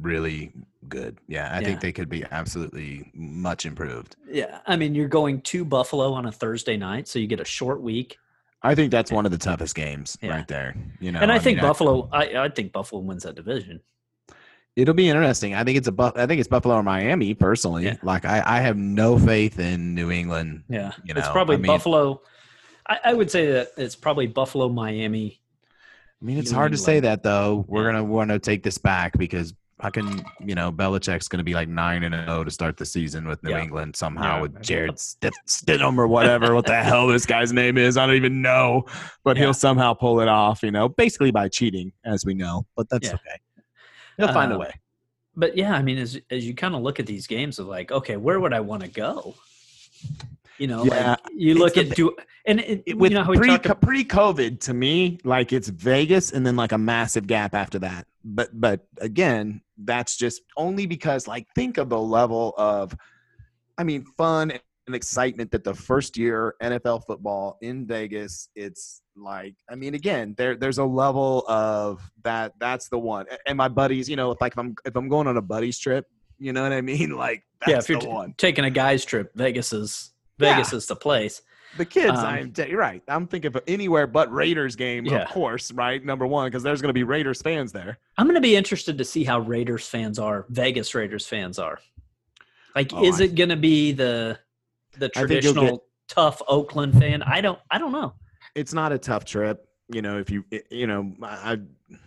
really 0.00 0.52
good. 0.88 1.18
Yeah, 1.28 1.50
I 1.54 1.60
Yeah. 1.60 1.66
think 1.68 1.80
they 1.80 1.92
could 1.92 2.08
be 2.08 2.24
absolutely 2.32 3.10
much 3.14 3.64
improved. 3.64 4.16
Yeah, 4.28 4.58
I 4.66 4.74
mean, 4.76 4.94
you're 4.94 5.06
going 5.08 5.40
to 5.42 5.64
Buffalo 5.64 6.12
on 6.14 6.26
a 6.26 6.32
Thursday 6.32 6.76
night, 6.76 7.06
so 7.06 7.18
you 7.20 7.28
get 7.28 7.38
a 7.38 7.44
short 7.44 7.80
week. 7.80 8.18
I 8.62 8.74
think 8.74 8.90
that's 8.90 9.12
one 9.12 9.24
of 9.24 9.30
the 9.30 9.38
toughest 9.38 9.76
games 9.76 10.18
Yeah. 10.20 10.30
right 10.30 10.48
there. 10.48 10.74
You 10.98 11.12
know, 11.12 11.20
and 11.20 11.30
I, 11.30 11.38
think 11.38 11.58
mean, 11.58 11.66
Buffalo. 11.66 12.08
I, 12.12 12.36
I 12.44 12.48
think 12.48 12.72
Buffalo 12.72 13.00
wins 13.02 13.22
that 13.22 13.36
division. 13.36 13.80
It'll 14.78 14.94
be 14.94 15.08
interesting. 15.08 15.54
I 15.54 15.64
think 15.64 15.76
it's 15.76 15.88
a 15.88 15.92
buff. 15.92 16.12
I 16.16 16.26
think 16.26 16.38
it's 16.38 16.48
Buffalo 16.48 16.76
or 16.76 16.82
Miami 16.84 17.34
personally. 17.34 17.84
Yeah. 17.86 17.96
Like 18.04 18.24
I, 18.24 18.42
I 18.46 18.60
have 18.60 18.76
no 18.76 19.18
faith 19.18 19.58
in 19.58 19.94
New 19.94 20.10
England. 20.12 20.62
Yeah, 20.68 20.92
You 21.04 21.14
it's 21.16 21.28
probably 21.28 21.56
I 21.56 21.58
mean- 21.58 21.66
Buffalo. 21.66 22.22
I, 22.88 22.98
I 23.06 23.14
would 23.14 23.30
say 23.30 23.50
that 23.52 23.72
it's 23.76 23.96
probably 23.96 24.26
Buffalo, 24.28 24.68
Miami. 24.68 25.40
I 26.22 26.24
mean, 26.24 26.38
it's 26.38 26.50
New 26.52 26.56
hard 26.56 26.72
to 26.72 26.78
say 26.78 27.00
that 27.00 27.22
though. 27.24 27.64
We're 27.68 27.84
gonna 27.90 28.04
want 28.04 28.30
to 28.30 28.38
take 28.38 28.62
this 28.62 28.78
back 28.78 29.18
because 29.18 29.52
I 29.80 29.90
can, 29.90 30.24
you 30.40 30.54
know, 30.54 30.72
Belichick's 30.72 31.28
gonna 31.28 31.44
be 31.44 31.54
like 31.54 31.68
nine 31.68 32.02
and 32.04 32.14
zero 32.14 32.44
to 32.44 32.50
start 32.50 32.76
the 32.76 32.86
season 32.86 33.26
with 33.28 33.42
New 33.42 33.50
Yeah. 33.50 33.62
England 33.62 33.94
somehow 33.96 34.36
Yeah. 34.36 34.42
with 34.42 34.62
Jarrett 34.62 34.98
St- 35.00 35.34
Stidham 35.48 35.98
or 35.98 36.06
whatever. 36.08 36.54
what 36.54 36.66
the 36.66 36.74
hell 36.82 37.06
this 37.08 37.26
guy's 37.26 37.52
name 37.52 37.78
is? 37.78 37.96
I 37.96 38.06
don't 38.06 38.16
even 38.16 38.42
know, 38.42 38.84
but 39.24 39.36
Yeah. 39.36 39.44
he'll 39.44 39.54
somehow 39.54 39.92
pull 39.94 40.20
it 40.20 40.28
off. 40.28 40.62
You 40.62 40.70
know, 40.70 40.88
basically 40.88 41.30
by 41.32 41.48
cheating, 41.48 41.92
as 42.04 42.24
we 42.24 42.34
know. 42.34 42.64
But 42.76 42.88
that's 42.88 43.08
okay. 43.08 43.40
He'll 44.18 44.32
find 44.32 44.52
a 44.52 44.56
Um, 44.56 44.60
way. 44.60 44.72
But 45.36 45.56
yeah, 45.56 45.74
I 45.74 45.82
mean, 45.82 45.98
as 45.98 46.20
as 46.30 46.46
you 46.46 46.54
kind 46.54 46.74
of 46.74 46.82
look 46.82 46.98
at 47.00 47.06
these 47.06 47.26
games 47.26 47.58
of 47.58 47.66
like, 47.68 47.92
okay, 47.92 48.16
where 48.16 48.40
would 48.40 48.52
I 48.52 48.60
want 48.60 48.82
to 48.82 48.88
go? 48.88 49.34
You 50.58 50.66
know, 50.66 50.84
Yeah, 50.84 51.10
like 51.10 51.20
you 51.36 51.54
look 51.54 51.76
at 51.76 51.90
do 51.94 52.16
and 52.44 52.58
it, 52.60 52.82
It- 52.86 52.98
with 52.98 53.12
you 53.12 53.18
know 53.18 53.24
how 53.24 53.34
pre 53.34 53.56
pre 53.58 54.04
COVID 54.04 54.58
to 54.60 54.74
me, 54.74 55.18
like 55.22 55.52
it's 55.52 55.68
Vegas 55.68 56.32
and 56.32 56.44
then 56.44 56.56
like 56.56 56.72
a 56.72 56.78
massive 56.78 57.26
gap 57.28 57.54
after 57.54 57.78
that. 57.78 58.06
But 58.24 58.50
but 58.60 58.80
again, 59.00 59.62
that's 59.84 60.16
just 60.16 60.42
only 60.56 60.86
because 60.86 61.28
like 61.28 61.46
think 61.54 61.78
of 61.78 61.88
the 61.88 62.00
level 62.00 62.54
of, 62.58 62.96
I 63.78 63.84
mean, 63.84 64.04
fun 64.16 64.50
and 64.88 64.96
excitement 64.96 65.52
that 65.52 65.62
the 65.62 65.74
first 65.74 66.16
year 66.16 66.56
NFL 66.60 67.06
football 67.06 67.58
in 67.62 67.86
Vegas. 67.86 68.48
It's 68.56 69.02
like 69.22 69.54
I 69.70 69.74
mean, 69.74 69.94
again, 69.94 70.34
there 70.38 70.56
there's 70.56 70.78
a 70.78 70.84
level 70.84 71.44
of 71.48 72.00
that. 72.22 72.52
That's 72.58 72.88
the 72.88 72.98
one. 72.98 73.26
And 73.46 73.56
my 73.58 73.68
buddies, 73.68 74.08
you 74.08 74.16
know, 74.16 74.30
if 74.32 74.40
like 74.40 74.52
if 74.52 74.58
I'm 74.58 74.74
if 74.84 74.96
I'm 74.96 75.08
going 75.08 75.26
on 75.26 75.36
a 75.36 75.42
buddies 75.42 75.78
trip, 75.78 76.06
you 76.38 76.52
know 76.52 76.62
what 76.62 76.72
I 76.72 76.80
mean? 76.80 77.10
Like 77.16 77.44
that's 77.60 77.70
yeah, 77.70 77.78
if 77.78 77.88
you're 77.88 77.98
the 77.98 78.06
t- 78.06 78.12
one. 78.12 78.34
taking 78.38 78.64
a 78.64 78.70
guy's 78.70 79.04
trip, 79.04 79.32
Vegas 79.34 79.72
is 79.72 80.12
Yeah. 80.38 80.54
Vegas 80.54 80.72
is 80.72 80.86
the 80.86 80.96
place. 80.96 81.42
The 81.76 81.84
kids, 81.84 82.18
Um, 82.18 82.24
I'm 82.24 82.52
t- 82.52 82.74
right. 82.74 83.02
I'm 83.08 83.26
thinking 83.26 83.54
of 83.54 83.62
anywhere 83.66 84.06
but 84.06 84.32
Raiders 84.32 84.74
game, 84.74 85.04
Yeah. 85.04 85.22
of 85.24 85.28
course, 85.28 85.70
right? 85.72 86.02
Number 86.02 86.26
one, 86.26 86.46
because 86.46 86.62
there's 86.62 86.80
going 86.80 86.88
to 86.88 86.94
be 86.94 87.02
Raiders 87.04 87.42
fans 87.42 87.72
there. 87.72 87.98
I'm 88.16 88.26
going 88.26 88.36
to 88.36 88.40
be 88.40 88.56
interested 88.56 88.96
to 88.96 89.04
see 89.04 89.22
how 89.22 89.40
Raiders 89.40 89.86
fans 89.86 90.18
are, 90.18 90.46
Vegas 90.48 90.94
Raiders 90.94 91.26
fans 91.26 91.58
are. 91.58 91.78
Like, 92.74 92.90
Oh, 92.94 93.04
is 93.04 93.20
I- 93.20 93.24
it 93.24 93.34
going 93.34 93.50
to 93.50 93.56
be 93.56 93.92
the 93.92 94.38
the 94.98 95.10
I 95.16 95.26
think 95.26 95.42
you'll 95.42 95.52
traditional 95.54 95.84
tough 96.08 96.40
Oakland 96.48 96.98
fan? 96.98 97.22
I 97.22 97.40
don't. 97.42 97.58
I 97.70 97.78
don't 97.78 97.92
know. 97.92 98.14
It's 98.54 98.72
not 98.72 98.92
a 98.92 98.98
tough 98.98 99.24
trip. 99.24 99.64
you 99.90 100.02
know, 100.02 100.18
if 100.18 100.28
you, 100.30 100.44
you 100.70 100.86
know, 100.86 101.14
I, 101.22 101.58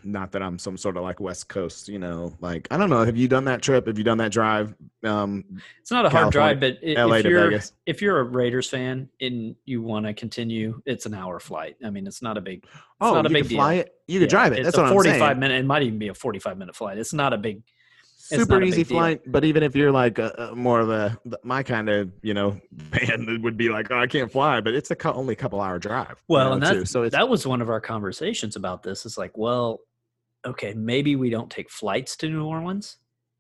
not 0.04 0.32
that 0.34 0.44
I'm 0.44 0.60
some 0.60 0.78
sort 0.78 0.98
of 0.98 1.02
like 1.04 1.20
West 1.20 1.48
Coast, 1.50 1.88
you 1.88 1.98
know, 1.98 2.36
like 2.40 2.68
I 2.70 2.78
don't 2.78 2.92
know. 2.92 3.04
Have 3.04 3.18
you 3.18 3.28
done 3.28 3.46
that 3.46 3.64
trip? 3.64 3.88
Have 3.88 3.98
you 3.98 4.04
done 4.04 4.20
that 4.20 4.32
drive? 4.32 4.76
Um, 5.04 5.44
It's 5.82 5.90
not 5.90 6.06
a 6.06 6.10
hard 6.10 6.32
drive, 6.32 6.60
but 6.60 6.78
i- 6.86 6.94
LA 6.94 7.16
if 7.16 7.26
you're 7.26 7.50
Vegas. 7.50 7.74
if 7.88 8.02
you're 8.02 8.20
a 8.20 8.24
Raiders 8.24 8.70
fan 8.70 9.10
and 9.20 9.56
you 9.66 9.82
want 9.82 10.06
to 10.06 10.14
continue, 10.14 10.80
it's 10.86 11.08
an 11.08 11.16
hour 11.16 11.40
flight. 11.40 11.78
I 11.84 11.90
mean, 11.90 12.06
it's 12.06 12.22
not 12.22 12.38
a 12.38 12.42
big. 12.42 12.64
It's 12.66 12.72
oh, 13.02 13.16
not 13.16 13.26
a 13.26 13.30
you 13.30 13.34
big 13.34 13.44
could 13.46 13.52
fly 13.54 13.74
deal. 13.78 13.82
it. 13.82 13.94
You 14.08 14.20
could 14.20 14.26
Yeah, 14.28 14.38
drive 14.38 14.54
it. 14.54 14.60
It's 14.60 14.66
That's 14.68 14.78
a 14.78 14.82
what 14.82 14.88
I'm 14.88 14.94
45 14.94 15.20
saying. 15.20 15.40
minute. 15.40 15.60
It 15.62 15.66
might 15.66 15.82
even 15.82 15.98
be 15.98 16.10
a 16.10 16.14
45 16.14 16.58
minute 16.60 16.76
flight. 16.76 17.00
It's 17.00 17.14
not 17.14 17.34
a 17.34 17.38
big. 17.40 17.64
Super 18.40 18.62
easy 18.64 18.78
big 18.78 18.88
deal. 18.88 18.98
flight 18.98 19.22
but 19.28 19.44
even 19.44 19.64
if 19.64 19.76
you're 19.76 19.92
like 19.92 20.18
a, 20.20 20.50
a 20.52 20.56
more 20.56 20.80
of 20.80 20.90
a 20.90 21.18
my 21.44 21.62
kind 21.64 21.90
of 21.90 22.12
you 22.22 22.34
know 22.34 22.52
fan 22.92 23.26
that 23.26 23.40
would 23.42 23.58
be 23.58 23.70
like 23.70 23.88
oh 23.92 24.00
i 24.00 24.08
can't 24.08 24.32
fly 24.32 24.60
but 24.62 24.74
it's 24.74 24.92
a 24.92 24.96
cou- 24.96 25.14
only 25.14 25.34
a 25.34 25.36
couple 25.36 25.60
hour 25.62 25.78
drive 25.80 26.16
you 26.28 26.34
Well, 26.36 26.58
know, 26.60 26.68
and 26.68 26.80
too. 26.80 26.86
so 26.86 27.08
that 27.10 27.28
was 27.30 27.46
one 27.48 27.62
of 27.62 27.70
our 27.70 27.82
conversations 27.82 28.56
about 28.56 28.84
this. 28.84 29.06
It's 29.06 29.18
like, 29.18 29.38
well, 29.38 29.82
okay, 30.46 30.74
maybe 30.74 31.16
we 31.16 31.30
don't 31.30 31.50
take 31.52 31.70
flights 31.70 32.16
to 32.18 32.30
New 32.30 32.44
Orleans. 32.46 32.98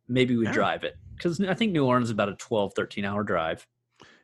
Maybe 0.08 0.36
we 0.38 0.46
Yeah. 0.46 0.52
drive 0.52 0.84
it 0.84 0.96
because 1.16 1.40
I 1.42 1.54
think 1.54 1.72
New 1.72 1.86
Orleans 1.86 2.08
is 2.08 2.12
about 2.12 2.30
a 2.30 2.36
12, 2.36 2.74
13 2.76 3.06
hour 3.06 3.24
drive. 3.24 3.66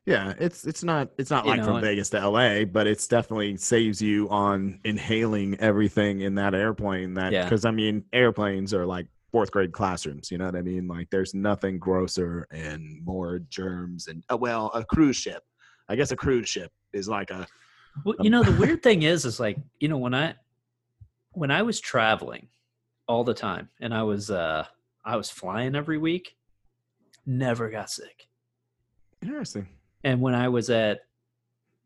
yeah 0.06 0.34
it's 0.40 0.66
it's 0.66 0.84
not 0.84 1.10
it's 1.18 1.30
not 1.30 1.44
You 1.46 1.52
like 1.52 1.60
know, 1.60 1.66
from 1.66 1.82
vegas 1.82 2.10
to 2.12 2.30
la 2.30 2.64
but 2.66 2.88
it's 2.88 3.08
definitely 3.08 3.58
saves 3.58 4.02
you 4.02 4.30
on 4.30 4.80
inhaling 4.86 5.60
everything 5.60 6.22
in 6.22 6.36
that 6.36 6.54
airplane 6.56 7.14
that 7.16 7.34
Yeah. 7.34 7.44
because 7.44 7.66
i 7.66 7.72
mean 7.72 8.06
airplanes 8.14 8.74
are 8.74 8.86
like 8.86 9.08
fourth 9.32 9.52
grade 9.52 9.74
classrooms 9.74 10.32
you 10.32 10.38
know 10.38 10.46
what 10.46 10.56
i 10.56 10.62
mean? 10.62 10.88
Like 10.88 11.10
there's 11.10 11.34
nothing 11.34 11.80
grosser 11.80 12.48
and 12.52 13.04
more 13.04 13.40
germs 13.50 14.08
and 14.08 14.24
uh, 14.32 14.38
well 14.38 14.72
a 14.74 14.84
cruise 14.86 15.18
ship. 15.18 15.44
I 15.90 15.96
guess 15.96 16.12
a 16.12 16.16
cruise 16.16 16.50
ship 16.50 16.72
is 16.94 17.08
like 17.08 17.30
a 17.32 17.48
Well, 18.06 18.16
Um, 18.20 18.24
you 18.24 18.30
know, 18.30 18.44
the 18.44 18.52
weird 18.60 18.84
thing 18.84 19.04
is, 19.04 19.26
is 19.26 19.40
like, 19.40 19.58
you 19.80 19.88
know, 19.88 19.98
when 19.98 20.14
I, 20.14 20.36
when 21.32 21.52
I 21.52 21.62
was 21.62 21.80
traveling 21.80 22.48
all 23.08 23.24
the 23.24 23.34
time 23.34 23.70
and 23.80 23.94
I 23.94 24.04
was, 24.04 24.30
uh, 24.32 24.66
I 25.06 25.16
was 25.16 25.30
flying 25.30 25.76
every 25.76 25.98
week, 25.98 26.36
never 27.26 27.70
got 27.70 27.90
sick. 27.90 28.28
interesting. 29.22 29.68
And 30.04 30.22
when 30.22 30.36
I 30.36 30.48
was 30.50 30.70
at 30.70 31.02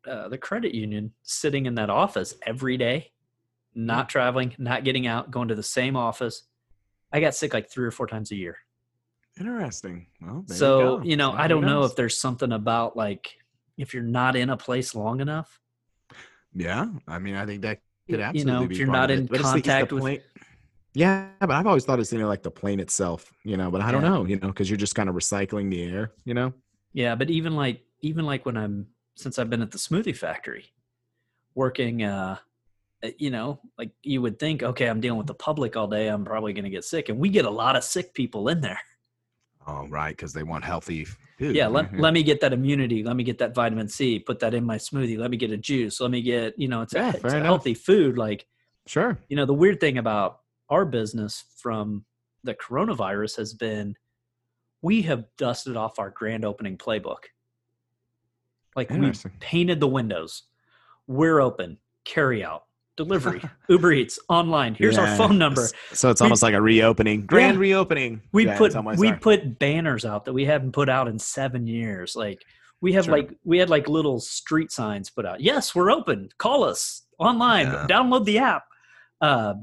uh, 0.08 0.30
the 0.30 0.38
credit 0.38 0.74
union, 0.74 1.14
sitting 1.24 1.66
in 1.66 1.76
that 1.76 1.90
office 1.90 2.34
every 2.46 2.78
day, 2.78 3.12
not 3.74 4.10
traveling, 4.10 4.54
not 4.58 4.84
getting 4.84 5.08
out, 5.08 5.32
going 5.32 5.48
to 5.48 5.56
the 5.56 5.64
same 5.64 5.96
office, 5.96 6.44
I 7.12 7.20
got 7.20 7.36
sick 7.36 7.54
like 7.54 7.70
three 7.70 7.86
or 7.86 7.92
four 7.92 8.08
times 8.08 8.32
a 8.32 8.36
year. 8.36 8.58
interesting 9.40 10.08
well 10.22 10.44
so, 10.48 10.98
go. 10.98 11.04
you, 11.04 11.16
know, 11.16 11.32
Yeah, 11.34 11.42
I 11.42 11.48
don't 11.48 11.66
know 11.66 11.84
if 11.84 11.96
there's 11.96 12.20
something 12.20 12.52
about 12.52 12.96
like 12.98 13.38
if 13.78 13.94
you're 13.94 14.04
not 14.04 14.36
in 14.36 14.50
a 14.50 14.58
place 14.58 14.94
long 14.96 15.22
enough, 15.22 15.60
Yeah, 16.54 16.88
I 17.08 17.20
mean, 17.20 17.36
I 17.36 17.46
think 17.46 17.62
that 17.62 17.80
could 18.10 18.20
you 18.34 18.44
know, 18.46 18.64
if 18.64 18.78
you're 18.78 18.88
not 18.88 19.10
in 19.12 19.20
it. 19.20 19.30
But 19.30 19.38
the- 19.38 19.44
the 19.44 19.50
contact 19.50 19.92
with, 19.92 20.02
plane- 20.04 20.22
Yeah, 20.94 21.30
but 21.40 21.52
I've 21.52 21.66
always 21.68 21.86
thought 21.86 22.00
it's 22.02 22.12
you 22.12 22.20
know 22.20 22.28
like 22.28 22.44
the 22.44 22.52
plane 22.52 22.80
itself, 22.82 23.32
you 23.46 23.56
know. 23.56 23.72
But 23.72 23.82
I 23.82 23.92
don't 23.92 24.04
Yeah. 24.04 24.10
know, 24.10 24.26
you 24.26 24.38
know, 24.38 24.48
because 24.48 24.70
you're 24.70 24.78
just 24.86 24.96
kind 24.96 25.08
of 25.10 25.16
recycling 25.16 25.70
the 25.70 25.82
air, 25.84 26.12
you 26.26 26.34
know. 26.34 26.54
Yeah, 26.94 27.16
but 27.16 27.30
even 27.30 27.56
like 27.56 27.82
even 28.02 28.26
like 28.26 28.46
when 28.46 28.58
I'm 28.58 28.88
since 29.16 29.40
I've 29.40 29.50
been 29.50 29.62
at 29.62 29.72
the 29.72 29.78
smoothie 29.78 30.16
factory 30.16 30.66
working 31.56 32.04
uh, 32.04 32.38
Uh, 33.04 33.10
you 33.18 33.30
know, 33.30 33.60
like 33.78 33.92
you 34.04 34.22
would 34.22 34.40
think, 34.40 34.64
okay, 34.64 34.88
I'm 34.88 35.02
dealing 35.02 35.18
with 35.18 35.28
the 35.28 35.34
public 35.34 35.76
all 35.76 35.88
day, 35.88 36.08
I'm 36.08 36.26
probably 36.26 36.54
going 36.54 36.66
to 36.66 36.70
get 36.70 36.84
sick 36.84 37.10
and 37.10 37.18
we 37.18 37.30
get 37.30 37.46
a 37.46 37.50
lot 37.50 37.76
of 37.76 37.84
sick 37.84 38.14
people 38.14 38.48
in 38.50 38.62
there. 38.62 38.80
Oh, 39.68 39.88
right, 39.88 40.16
because 40.16 40.34
they 40.34 40.44
want 40.44 40.64
healthy 40.64 41.06
food. 41.06 41.56
Yeah, 41.56 41.68
let, 41.68 41.96
let 41.98 42.14
me 42.16 42.24
get 42.24 42.42
that 42.42 42.54
immunity, 42.54 43.04
let 43.04 43.16
me 43.16 43.24
get 43.24 43.38
that 43.40 43.54
vitamin 43.54 43.88
C, 43.88 44.20
put 44.20 44.40
that 44.40 44.54
in 44.54 44.64
my 44.64 44.78
smoothie, 44.78 45.18
let 45.18 45.32
me 45.32 45.38
get 45.38 45.52
a 45.52 45.58
juice, 45.58 46.00
let 46.00 46.12
me 46.12 46.22
get, 46.22 46.58
you 46.58 46.68
know, 46.68 46.82
it's, 46.82 46.94
Yeah, 46.94 47.12
a, 47.12 47.16
it's 47.16 47.34
a 47.34 47.40
healthy 47.40 47.74
food 47.74 48.18
like, 48.18 48.48
sure. 48.88 49.18
you 49.30 49.36
know, 49.36 49.46
the 49.46 49.54
weird 49.54 49.80
thing 49.80 49.98
about 49.98 50.40
our 50.70 50.86
business 50.86 51.44
from 51.58 52.06
the 52.44 52.56
coronavirus 52.56 53.38
has 53.38 53.54
been 53.54 53.96
we 54.82 55.04
have 55.04 55.26
dusted 55.38 55.78
off 55.78 56.00
our 56.00 56.10
grand 56.10 56.44
opening 56.44 56.78
playbook. 56.78 57.26
Like 58.76 58.90
we 58.90 59.12
painted 59.40 59.80
the 59.80 59.88
windows. 59.88 60.44
We're 61.08 61.40
open. 61.40 61.78
Carry 62.06 62.44
out, 62.44 62.64
delivery, 62.98 63.42
Uber 63.70 63.94
Eats, 63.94 64.20
online. 64.30 64.76
Here's 64.76 64.98
our 64.98 65.16
phone 65.16 65.38
number. 65.38 65.68
So 65.94 66.10
it's 66.10 66.22
We- 66.22 66.26
almost 66.26 66.44
like 66.44 66.54
a 66.54 66.62
reopening, 66.62 67.26
grand 67.26 67.56
Yeah. 67.56 67.62
reopening. 67.62 68.22
We 68.32 68.46
Yeah, 68.46 68.58
put 68.58 68.74
we 68.98 69.10
like- 69.10 69.22
put 69.22 69.60
banners 69.60 70.06
out 70.06 70.26
that 70.26 70.34
we 70.34 70.46
haven't 70.46 70.72
put 70.74 70.90
out 70.90 71.08
in 71.08 71.18
seven 71.20 71.68
years. 71.68 72.16
Like 72.16 72.44
we 72.82 72.94
have 72.94 73.06
Sure. 73.06 73.18
like 73.18 73.32
we 73.44 73.58
had 73.60 73.70
like 73.70 73.88
little 73.88 74.20
street 74.20 74.72
signs 74.72 75.10
put 75.10 75.26
out. 75.26 75.42
Yes, 75.42 75.74
we're 75.76 75.92
open. 75.92 76.30
Call 76.38 76.64
us 76.64 77.04
online. 77.20 77.68
Yeah. 77.68 77.86
Download 77.90 78.26
the 78.26 78.40
app. 78.40 78.64
Uh, 79.22 79.54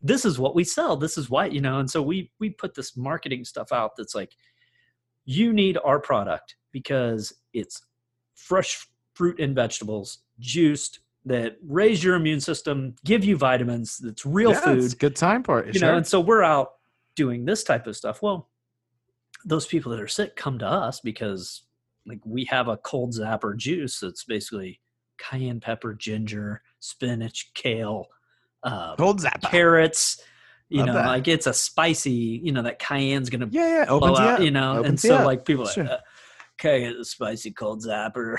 this 0.00 0.24
is 0.24 0.38
what 0.38 0.54
we 0.54 0.64
sell. 0.64 0.96
This 0.96 1.16
is 1.18 1.28
what 1.30 1.52
you 1.52 1.60
know. 1.60 1.78
And 1.78 1.90
so 1.90 2.00
we 2.02 2.30
we 2.40 2.50
put 2.50 2.74
this 2.74 2.96
marketing 2.96 3.44
stuff 3.44 3.72
out 3.72 3.92
that's 3.96 4.14
like, 4.14 4.32
you 5.24 5.52
need 5.52 5.78
our 5.84 6.00
product 6.00 6.56
because 6.72 7.32
it's 7.52 7.82
fresh 8.34 8.86
fruit 9.14 9.38
and 9.38 9.54
vegetables, 9.54 10.18
juiced 10.40 11.00
that 11.24 11.56
raise 11.66 12.02
your 12.02 12.16
immune 12.16 12.40
system, 12.40 12.94
give 13.04 13.24
you 13.24 13.36
vitamins. 13.36 13.98
That's 13.98 14.26
real 14.26 14.50
Yeah, 14.52 14.60
food 14.60 14.78
It's 14.84 14.94
a 14.94 14.96
good 14.96 15.14
time 15.16 15.42
for 15.44 15.60
it. 15.60 15.68
you 15.74 15.78
sure. 15.80 15.90
know 15.92 15.96
and 15.96 16.06
so 16.06 16.20
we're 16.20 16.42
out 16.42 16.72
doing 17.14 17.44
this 17.44 17.62
type 17.62 17.86
of 17.86 17.94
stuff 17.96 18.22
well 18.22 18.48
those 19.44 19.66
people 19.66 19.90
that 19.92 20.00
are 20.00 20.08
sick 20.08 20.34
come 20.36 20.58
to 20.58 20.66
us 20.66 21.00
because 21.00 21.62
like 22.06 22.20
we 22.24 22.44
have 22.46 22.68
a 22.68 22.76
cold 22.78 23.12
zapper 23.12 23.56
juice 23.56 24.00
that's 24.00 24.24
basically 24.24 24.80
cayenne 25.18 25.60
pepper 25.60 25.94
ginger 25.94 26.62
spinach 26.80 27.50
kale 27.54 28.06
uh, 28.64 28.94
Cold 28.96 29.20
Zappa. 29.20 29.50
carrots 29.50 30.22
you 30.68 30.78
Love 30.78 30.86
know 30.86 30.92
that. 30.94 31.06
like 31.06 31.28
it's 31.28 31.46
a 31.46 31.52
spicy 31.52 32.40
you 32.42 32.50
know 32.52 32.62
that 32.62 32.78
cayenne's 32.78 33.28
gonna 33.30 33.48
Yeah, 33.50 33.68
yeah. 33.80 33.84
blow 33.86 34.14
Opens 34.14 34.38
you 34.38 34.44
you 34.46 34.50
know 34.50 34.70
and 34.76 34.78
Opens 34.80 35.04
you 35.04 35.10
so 35.10 35.16
up. 35.16 35.26
like 35.26 35.44
people 35.44 35.64
are 35.68 35.72
Sure. 35.72 35.84
like 35.84 35.92
uh, 35.92 35.98
can 36.58 36.70
I 36.74 36.78
get 36.80 36.96
a 36.96 37.04
spicy 37.04 37.50
cold 37.50 37.84
zapper 37.84 38.36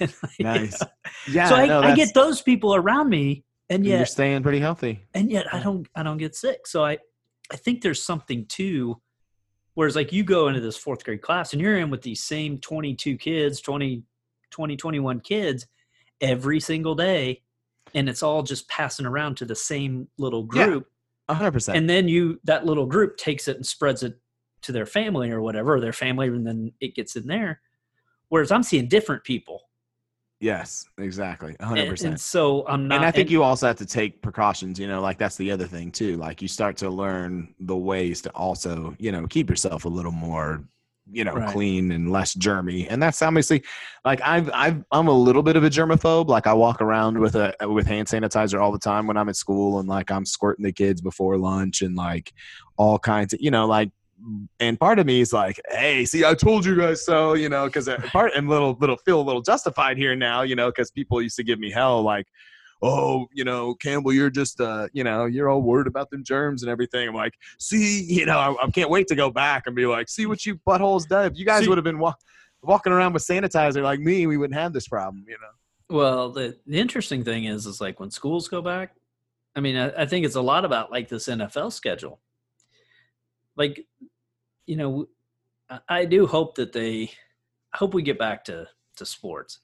Nice. 0.40 0.82
Yeah. 1.28 1.48
so 1.48 1.54
I, 1.56 1.66
no, 1.66 1.80
I 1.80 1.94
get 1.94 2.12
those 2.14 2.42
people 2.42 2.74
around 2.74 3.08
me 3.08 3.44
and 3.70 3.84
yet 3.86 3.96
You're 3.96 4.06
staying 4.06 4.42
pretty 4.42 4.58
healthy. 4.60 5.00
and 5.14 5.30
yet 5.30 5.46
I 5.54 5.60
don't 5.60 5.86
I 5.94 6.02
don't 6.02 6.18
get 6.18 6.34
sick. 6.34 6.66
So 6.66 6.84
I 6.84 6.98
I 7.52 7.56
think 7.56 7.80
there's 7.82 8.02
something 8.02 8.44
to 8.46 9.00
whereas 9.74 9.96
like 9.96 10.12
you 10.12 10.22
go 10.24 10.48
into 10.48 10.60
this 10.60 10.76
fourth 10.76 11.04
grade 11.04 11.22
class 11.22 11.52
and 11.52 11.62
you're 11.62 11.78
in 11.78 11.90
with 11.90 12.02
these 12.02 12.22
same 12.22 12.58
22 12.58 13.16
kids, 13.16 13.60
20 13.60 14.02
20 14.50 14.76
21 14.76 15.20
kids 15.20 15.66
every 16.20 16.60
single 16.60 16.94
day 16.94 17.42
and 17.94 18.08
it's 18.08 18.22
all 18.22 18.42
just 18.42 18.68
passing 18.68 19.06
around 19.06 19.36
to 19.36 19.44
the 19.44 19.54
same 19.54 20.08
little 20.18 20.48
Yeah. 20.54 20.66
group 20.66 20.86
hundred 21.30 21.52
percent. 21.52 21.78
and 21.78 21.88
then 21.88 22.06
you 22.08 22.38
that 22.44 22.66
little 22.66 22.86
group 22.86 23.16
takes 23.16 23.48
it 23.48 23.56
and 23.56 23.64
spreads 23.66 24.02
it 24.02 24.18
to 24.62 24.72
their 24.72 24.86
family 24.86 25.30
or 25.30 25.40
whatever, 25.42 25.74
or 25.74 25.80
their 25.80 25.92
family 25.92 26.26
and 26.28 26.46
then 26.46 26.72
it 26.80 26.94
gets 26.94 27.16
in 27.16 27.26
there. 27.26 27.60
Whereas 28.28 28.50
I'm 28.50 28.62
seeing 28.62 28.88
different 28.88 29.22
people. 29.24 29.62
Yes, 30.40 30.86
exactly. 30.98 31.56
hundred 31.60 31.82
And, 31.82 31.88
percent. 31.90 32.12
and 32.12 32.20
so 32.20 32.66
I'm 32.66 32.86
not 32.86 32.96
and 32.96 33.04
I 33.06 33.10
think 33.10 33.30
you 33.30 33.42
also 33.42 33.66
have 33.66 33.76
to 33.76 33.86
take 33.86 34.20
precautions, 34.20 34.78
you 34.78 34.86
know, 34.86 35.00
like 35.00 35.16
that's 35.16 35.36
the 35.36 35.50
other 35.50 35.66
thing 35.66 35.90
too. 35.90 36.16
Like 36.16 36.42
you 36.42 36.48
start 36.48 36.76
to 36.78 36.90
learn 36.90 37.54
the 37.60 37.76
ways 37.76 38.20
to 38.22 38.30
also, 38.30 38.94
you 38.98 39.10
know, 39.10 39.26
keep 39.26 39.48
yourself 39.48 39.86
a 39.86 39.88
little 39.88 40.12
more, 40.12 40.64
you 41.10 41.24
know, 41.24 41.32
Right. 41.34 41.48
clean 41.48 41.92
and 41.92 42.12
less 42.12 42.34
germy. 42.34 42.86
And 42.90 43.02
that's 43.02 43.22
obviously 43.22 43.62
like 44.04 44.20
I've 44.20 44.50
I've 44.52 44.84
I'm 44.90 45.08
a 45.08 45.12
little 45.12 45.42
bit 45.42 45.56
of 45.56 45.64
a 45.64 45.70
germaphobe. 45.70 46.28
Like 46.28 46.46
I 46.46 46.52
walk 46.52 46.82
around 46.82 47.18
with 47.18 47.36
a 47.36 47.54
uh, 47.64 47.70
with 47.70 47.86
hand 47.86 48.08
sanitizer 48.08 48.60
all 48.60 48.72
the 48.72 48.78
time 48.78 49.06
when 49.06 49.16
I'm 49.16 49.30
at 49.30 49.36
school 49.36 49.78
and 49.78 49.88
like 49.88 50.10
I'm 50.10 50.26
squirting 50.26 50.64
the 50.64 50.72
kids 50.72 51.00
before 51.00 51.38
lunch 51.38 51.80
and 51.80 51.96
like 51.96 52.32
all 52.76 52.98
kinds 52.98 53.32
of, 53.32 53.40
you 53.40 53.50
know, 53.50 53.66
like 53.66 53.92
and 54.60 54.78
part 54.78 54.98
of 54.98 55.06
me 55.06 55.20
is 55.20 55.32
like, 55.32 55.60
hey, 55.70 56.04
see, 56.04 56.24
I 56.24 56.34
told 56.34 56.64
you 56.64 56.76
guys 56.76 57.04
so, 57.04 57.34
you 57.34 57.48
know, 57.48 57.66
because 57.66 57.88
part 58.12 58.32
and 58.34 58.48
little 58.48 58.76
little 58.80 58.96
feel 58.96 59.20
a 59.20 59.22
little 59.22 59.42
justified 59.42 59.96
here 59.96 60.16
now, 60.16 60.42
you 60.42 60.56
know, 60.56 60.70
because 60.70 60.90
people 60.90 61.20
used 61.20 61.36
to 61.36 61.44
give 61.44 61.58
me 61.58 61.70
hell, 61.70 62.02
like, 62.02 62.26
oh, 62.82 63.26
you 63.32 63.44
know, 63.44 63.74
Campbell, 63.74 64.12
you're 64.12 64.30
just, 64.30 64.60
uh, 64.60 64.88
you 64.92 65.04
know, 65.04 65.24
you're 65.24 65.48
all 65.48 65.62
worried 65.62 65.86
about 65.86 66.10
them 66.10 66.22
germs 66.22 66.62
and 66.62 66.70
everything. 66.70 67.08
I'm 67.08 67.14
like, 67.14 67.34
see, 67.58 68.04
you 68.04 68.26
know, 68.26 68.38
I, 68.38 68.54
I 68.62 68.70
can't 68.70 68.90
wait 68.90 69.08
to 69.08 69.14
go 69.14 69.30
back 69.30 69.64
and 69.66 69.74
be 69.74 69.86
like, 69.86 70.08
see 70.08 70.26
what 70.26 70.44
you 70.44 70.56
buttholes 70.66 71.08
done. 71.08 71.26
If 71.26 71.38
you 71.38 71.46
guys 71.46 71.66
would 71.68 71.78
have 71.78 71.84
been 71.84 71.98
wa- 71.98 72.14
walking 72.62 72.92
around 72.92 73.14
with 73.14 73.26
sanitizer 73.26 73.82
like 73.82 74.00
me, 74.00 74.26
we 74.26 74.36
wouldn't 74.36 74.58
have 74.58 74.72
this 74.72 74.88
problem, 74.88 75.24
you 75.26 75.36
know. 75.40 75.96
Well, 75.96 76.30
the, 76.30 76.58
the 76.66 76.78
interesting 76.78 77.24
thing 77.24 77.44
is, 77.44 77.66
is 77.66 77.80
like 77.80 78.00
when 78.00 78.10
schools 78.10 78.48
go 78.48 78.62
back, 78.62 78.94
I 79.56 79.60
mean, 79.60 79.76
I, 79.76 80.02
I 80.02 80.06
think 80.06 80.26
it's 80.26 80.34
a 80.34 80.42
lot 80.42 80.64
about 80.64 80.90
like 80.90 81.08
this 81.08 81.26
NFL 81.28 81.72
schedule. 81.72 82.20
Like, 83.56 83.86
you 84.66 84.76
know, 84.76 85.06
I, 85.88 86.04
do 86.04 86.26
hope 86.26 86.54
that 86.56 86.72
they, 86.72 87.10
I 87.72 87.76
hope 87.76 87.94
we 87.94 88.02
get 88.02 88.18
back 88.18 88.44
to 88.44 88.68
to 88.96 89.06
sports, 89.06 89.58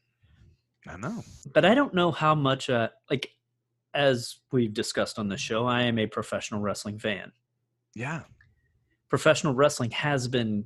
I 0.89 0.97
know. 0.97 1.23
but 1.55 1.65
I 1.65 1.75
don't 1.75 1.95
know 1.95 2.11
how 2.11 2.35
much. 2.35 2.69
Uh, 2.71 2.89
like, 3.11 3.31
as 3.95 4.37
we've 4.53 4.73
discussed 4.75 5.19
on 5.19 5.29
the 5.29 5.37
show, 5.37 5.67
I 5.67 5.83
am 5.83 5.99
a 5.99 6.07
professional 6.07 6.61
wrestling 6.61 6.99
fan. 6.99 7.33
Yeah. 7.95 8.23
Professional 9.09 9.55
wrestling 9.55 9.91
has 9.93 10.27
been 10.29 10.65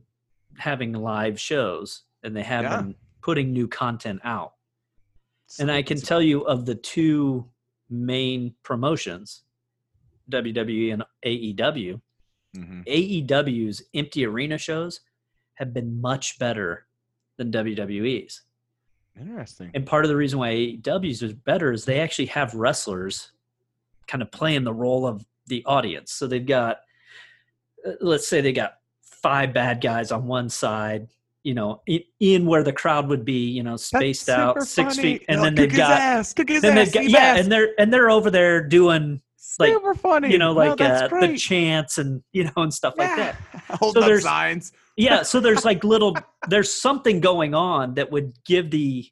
having 0.59 0.93
live 0.93 1.39
shows, 1.41 2.03
and 2.22 2.35
they 2.37 2.43
have 2.43 2.62
Yeah. 2.64 2.76
been 2.82 2.95
putting 3.22 3.53
new 3.53 3.68
content 3.68 4.20
out. 4.24 4.53
and 5.61 5.70
I 5.70 5.82
can 5.82 5.99
It's- 5.99 6.09
tell 6.09 6.22
you 6.22 6.41
of 6.47 6.64
the 6.64 6.74
two 6.74 7.51
main 7.91 8.55
promotions, 8.62 9.45
WWE 10.30 10.91
and 10.93 11.05
AEW, 11.22 12.01
hmm 12.55 12.81
AEW's 12.87 13.83
empty 13.95 14.25
arena 14.25 14.59
shows 14.59 15.01
have 15.55 15.73
been 15.75 16.01
much 16.01 16.39
better 16.39 16.87
than 17.37 17.51
WWE's. 17.53 18.43
Interesting. 19.21 19.71
And 19.75 19.87
part 19.87 20.05
of 20.05 20.09
the 20.09 20.17
reason 20.17 20.39
why 20.39 20.53
AEW's 20.53 21.23
is 21.23 21.33
better 21.33 21.73
is 21.73 21.85
they 21.85 22.01
actually 22.01 22.27
have 22.27 22.55
wrestlers 22.55 23.31
kind 24.09 24.23
of 24.23 24.31
playing 24.33 24.65
the 24.65 24.73
role 24.73 25.07
of 25.07 25.25
the 25.47 25.65
audience. 25.67 26.13
So 26.13 26.27
they've 26.27 26.45
got, 26.45 26.79
uh, 27.87 27.93
let's 28.01 28.27
say 28.27 28.41
they 28.41 28.53
got 28.53 28.75
five 29.03 29.53
bad 29.55 29.81
guys 29.81 30.11
on 30.11 30.27
one 30.27 30.49
side, 30.49 31.09
you 31.45 31.55
know, 31.55 31.81
in, 32.21 32.45
where 32.47 32.63
the 32.63 32.73
crowd 32.73 33.09
would 33.09 33.25
be, 33.25 33.49
you 33.51 33.63
know, 33.63 33.77
spaced 33.77 34.29
out 34.29 34.63
six 34.65 34.97
funny. 34.97 35.19
feet, 35.19 35.25
and 35.29 35.41
Oh, 35.41 35.45
then 35.45 35.55
they've 35.55 35.73
got, 35.73 36.01
ass. 36.01 36.33
Then 36.35 36.49
ass. 36.51 36.63
they've 36.63 36.93
got, 36.93 37.09
yeah, 37.09 37.19
ass. 37.19 37.41
and 37.41 37.53
they're 37.53 37.69
and 37.79 37.93
they're 37.93 38.11
over 38.11 38.31
there 38.31 38.67
doing 38.67 39.21
like, 39.59 39.73
super 39.73 39.95
funny. 39.95 40.31
you 40.31 40.39
know, 40.39 40.53
like 40.53 40.77
that's 40.79 41.13
uh, 41.13 41.21
the 41.21 41.37
chants 41.37 41.99
and 41.99 42.23
you 42.33 42.45
know 42.45 42.53
and 42.57 42.73
stuff 42.73 42.95
like 42.99 43.15
that. 43.17 43.35
Hold 43.81 43.95
So 43.95 44.03
up 44.15 44.21
signs. 44.21 44.73
yeah 44.97 45.23
so 45.23 45.41
there's 45.41 45.65
like 45.71 45.83
little 45.85 46.17
there's 46.49 46.71
something 46.73 47.21
going 47.21 47.55
on 47.55 47.95
that 47.95 48.11
would 48.11 48.33
give 48.45 48.71
the 48.71 49.07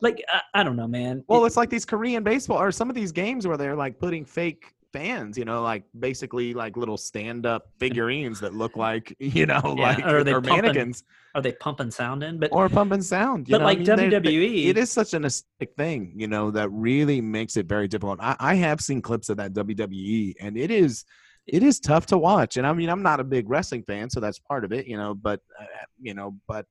like 0.00 0.22
i, 0.32 0.40
I 0.60 0.62
don't 0.62 0.76
know 0.76 0.86
man 0.88 1.24
Well, 1.28 1.44
It- 1.44 1.48
it's 1.48 1.56
like 1.56 1.68
these 1.70 1.84
Korean 1.84 2.22
baseball 2.22 2.58
or 2.58 2.72
some 2.72 2.88
of 2.88 2.94
these 2.96 3.12
games 3.12 3.46
where 3.46 3.56
they're 3.56 3.76
like 3.76 3.98
putting 3.98 4.24
fake 4.24 4.72
fans, 4.92 5.38
you 5.38 5.44
know, 5.44 5.62
like 5.62 5.84
basically 5.98 6.54
like 6.54 6.76
little 6.76 6.96
stand-up 6.96 7.68
figurines 7.78 8.40
that 8.40 8.54
look 8.54 8.76
like, 8.76 9.14
you 9.20 9.46
know, 9.46 9.60
Yeah, 9.76 9.82
like 9.82 10.04
or 10.06 10.18
or, 10.18 10.24
they 10.24 10.32
pumping- 10.32 10.56
mannequins 10.62 11.04
are 11.34 11.42
they 11.42 11.52
pumping 11.52 11.90
sound 11.90 12.22
in 12.22 12.38
but 12.38 12.50
or 12.52 12.68
pumping 12.68 13.02
sound. 13.02 13.48
You 13.48 13.52
but 13.54 13.58
know, 13.58 13.64
like 13.64 13.76
I 13.76 13.78
mean, 13.96 14.10
they're- 14.10 14.20
they- 14.20 14.32
wwe 14.34 14.66
it 14.66 14.76
is 14.78 14.90
such 14.90 15.14
an 15.14 15.24
aesthetic 15.24 15.74
thing, 15.76 16.12
you 16.16 16.26
know, 16.26 16.50
that 16.50 16.68
really 16.70 17.20
makes 17.20 17.56
it 17.56 17.66
very 17.66 17.88
difficult. 17.88 18.18
I, 18.20 18.36
I 18.40 18.54
have 18.56 18.80
seen 18.80 19.00
clips 19.02 19.28
of 19.28 19.36
that 19.38 19.52
WWE, 19.52 20.34
and 20.40 20.56
it 20.56 20.70
is 20.70 21.04
it 21.46 21.62
is 21.62 21.80
tough 21.80 22.06
to 22.06 22.18
watch. 22.18 22.58
And 22.58 22.66
I 22.66 22.72
mean, 22.72 22.88
I'm 22.88 23.02
not 23.02 23.18
a 23.18 23.24
big 23.24 23.48
wrestling 23.48 23.82
fan, 23.84 24.10
so 24.10 24.20
that's 24.20 24.38
part 24.38 24.64
of 24.64 24.72
it, 24.72 24.86
you 24.86 24.96
know. 24.96 25.14
But 25.14 25.40
uh, 25.58 25.64
you 26.00 26.14
know, 26.14 26.36
but 26.46 26.66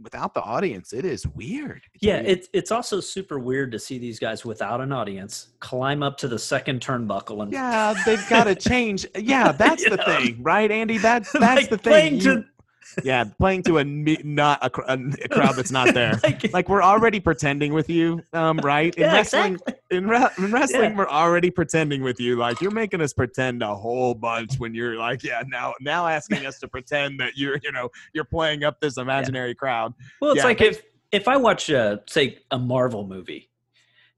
without 0.00 0.34
the 0.34 0.40
audience, 0.42 0.92
it 0.92 1.04
is 1.04 1.26
weird. 1.26 1.82
It's 1.94 2.02
yeah 2.02 2.16
weird. 2.16 2.26
it's 2.28 2.48
it's 2.52 2.70
also 2.70 3.00
super 3.00 3.38
weird 3.38 3.72
to 3.72 3.78
see 3.78 3.98
these 3.98 4.18
guys 4.18 4.44
without 4.44 4.80
an 4.80 4.92
audience 4.92 5.48
climb 5.60 6.02
up 6.02 6.16
to 6.18 6.28
the 6.28 6.38
second 6.38 6.80
turnbuckle 6.80 7.42
and 7.42 7.52
Yeah, 7.52 7.94
they've 8.06 8.28
got 8.28 8.44
to 8.44 8.54
change. 8.70 9.06
Yeah, 9.16 9.52
that's 9.52 9.82
the 9.88 9.96
know? 9.96 10.04
thing, 10.04 10.42
right, 10.42 10.70
Andy? 10.70 10.98
That's 10.98 11.32
that's 11.38 11.62
like 11.62 11.70
the 11.70 11.78
playing 11.78 12.14
thing. 12.14 12.20
to 12.20 12.30
You- 12.40 12.44
yeah, 13.04 13.24
playing 13.38 13.62
to 13.64 13.78
a 13.78 13.84
not 13.84 14.58
a, 14.62 14.70
a 14.92 15.28
crowd 15.28 15.54
that's 15.56 15.70
not 15.70 15.94
there. 15.94 16.18
like, 16.22 16.52
Like 16.52 16.68
we're 16.68 16.82
already 16.82 17.20
pretending 17.20 17.72
with 17.72 17.88
you, 17.90 18.22
um, 18.32 18.58
right? 18.58 18.94
In 18.94 19.02
yeah, 19.02 19.12
wrestling, 19.14 19.54
exactly. 19.54 19.74
in, 19.98 20.08
re- 20.08 20.28
in 20.38 20.50
wrestling, 20.52 20.82
Yeah. 20.92 20.96
we're 20.96 21.08
already 21.08 21.50
pretending 21.50 22.02
with 22.02 22.18
you. 22.20 22.36
Like 22.36 22.60
you're 22.60 22.70
making 22.70 23.00
us 23.00 23.12
pretend 23.12 23.62
a 23.62 23.74
whole 23.74 24.14
bunch 24.14 24.54
when 24.58 24.74
you're 24.74 24.96
like, 24.96 25.22
yeah, 25.22 25.42
now 25.48 25.74
now 25.80 26.06
asking 26.06 26.46
us 26.46 26.58
to 26.60 26.68
pretend 26.68 27.20
that 27.20 27.36
you're, 27.36 27.58
you 27.62 27.72
know, 27.72 27.88
you're 28.12 28.24
playing 28.24 28.64
up 28.64 28.80
this 28.80 28.96
imaginary 28.96 29.54
crowd. 29.54 29.94
Well, 30.20 30.32
it's 30.32 30.38
Yeah, 30.38 30.44
like 30.44 30.60
if 30.60 30.82
if 31.12 31.26
I 31.28 31.36
watch, 31.36 31.70
uh, 31.70 31.98
say, 32.06 32.38
a 32.50 32.58
Marvel 32.58 33.06
movie, 33.06 33.48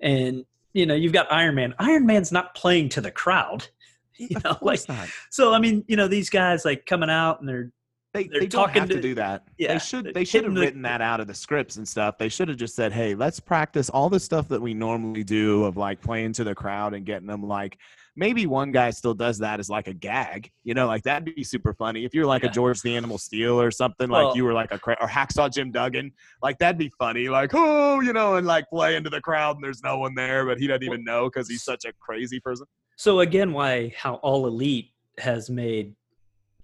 and 0.00 0.44
you 0.72 0.86
know 0.86 0.94
you've 0.94 1.12
got 1.12 1.30
Iron 1.32 1.54
Man. 1.54 1.74
Iron 1.78 2.06
Man's 2.06 2.32
not 2.32 2.54
playing 2.54 2.88
to 2.90 3.00
the 3.00 3.10
crowd, 3.10 3.66
you 4.16 4.36
know. 4.44 4.56
Like, 4.62 4.88
not. 4.88 5.08
so 5.30 5.52
I 5.52 5.58
mean, 5.58 5.84
you 5.88 5.96
know, 5.96 6.08
these 6.08 6.30
guys 6.30 6.64
like 6.64 6.86
coming 6.86 7.10
out 7.10 7.40
and 7.40 7.48
they're 7.48 7.70
They, 8.12 8.24
they're 8.24 8.40
they 8.40 8.46
don't 8.48 8.70
have 8.70 8.88
to, 8.88 8.96
to- 8.96 9.00
do 9.00 9.14
that. 9.14 9.44
yeah, 9.56 9.74
they 9.74 9.78
should 9.78 10.12
they're 10.14 10.24
should 10.24 10.44
have 10.44 10.54
the- 10.54 10.60
written 10.60 10.82
that 10.82 11.00
out 11.00 11.20
of 11.20 11.26
the 11.28 11.34
scripts 11.34 11.76
and 11.76 11.86
stuff. 11.86 12.18
They 12.18 12.28
should 12.28 12.48
have 12.48 12.56
just 12.56 12.74
said, 12.74 12.92
"Hey, 12.92 13.14
let's 13.14 13.38
practice 13.38 13.88
all 13.88 14.08
the 14.08 14.18
stuff 14.18 14.48
that 14.48 14.60
we 14.60 14.74
normally 14.74 15.22
do 15.22 15.64
of 15.64 15.76
like 15.76 16.00
playing 16.00 16.32
to 16.34 16.44
the 16.44 16.54
crowd 16.54 16.92
and 16.94 17.06
getting 17.06 17.28
them 17.28 17.42
like 17.46 17.78
maybe 18.16 18.44
one 18.46 18.72
guy 18.72 18.90
still 18.90 19.14
does 19.14 19.38
that 19.38 19.60
as 19.60 19.70
like 19.70 19.86
a 19.86 19.94
gag, 19.94 20.50
you 20.64 20.74
know, 20.74 20.88
like 20.88 21.04
that'd 21.04 21.32
be 21.36 21.44
super 21.44 21.72
funny. 21.72 22.04
If 22.04 22.12
you're 22.12 22.26
like 22.26 22.42
Yeah. 22.42 22.48
a 22.50 22.52
George 22.52 22.82
the 22.82 22.96
Animal 22.96 23.16
Steele 23.18 23.60
or 23.60 23.70
something, 23.70 24.10
Well- 24.10 24.28
like 24.28 24.36
you 24.36 24.44
were 24.44 24.52
like 24.52 24.72
a 24.72 24.78
cra- 24.80 24.98
or 25.00 25.06
Hacksaw 25.06 25.52
Jim 25.52 25.70
Duggan, 25.70 26.10
like 26.42 26.58
that'd 26.58 26.76
be 26.78 26.90
funny. 26.98 27.28
Like 27.28 27.52
oh, 27.54 28.00
you 28.00 28.12
know, 28.12 28.34
and 28.34 28.46
like 28.46 28.64
play 28.70 28.96
into 28.96 29.08
the 29.10 29.20
crowd 29.20 29.54
and 29.54 29.64
there's 29.64 29.82
no 29.84 29.98
one 29.98 30.16
there, 30.16 30.44
but 30.44 30.58
he 30.58 30.66
doesn't 30.66 30.82
even 30.82 31.04
know 31.04 31.26
because 31.30 31.48
he's 31.48 31.62
such 31.62 31.84
a 31.84 31.92
crazy 32.00 32.40
person. 32.40 32.66
so 32.96 33.20
again 33.20 33.52
why 33.52 33.94
how 33.96 34.14
All 34.16 34.46
Elite 34.48 34.90
has 35.18 35.48
made 35.48 35.94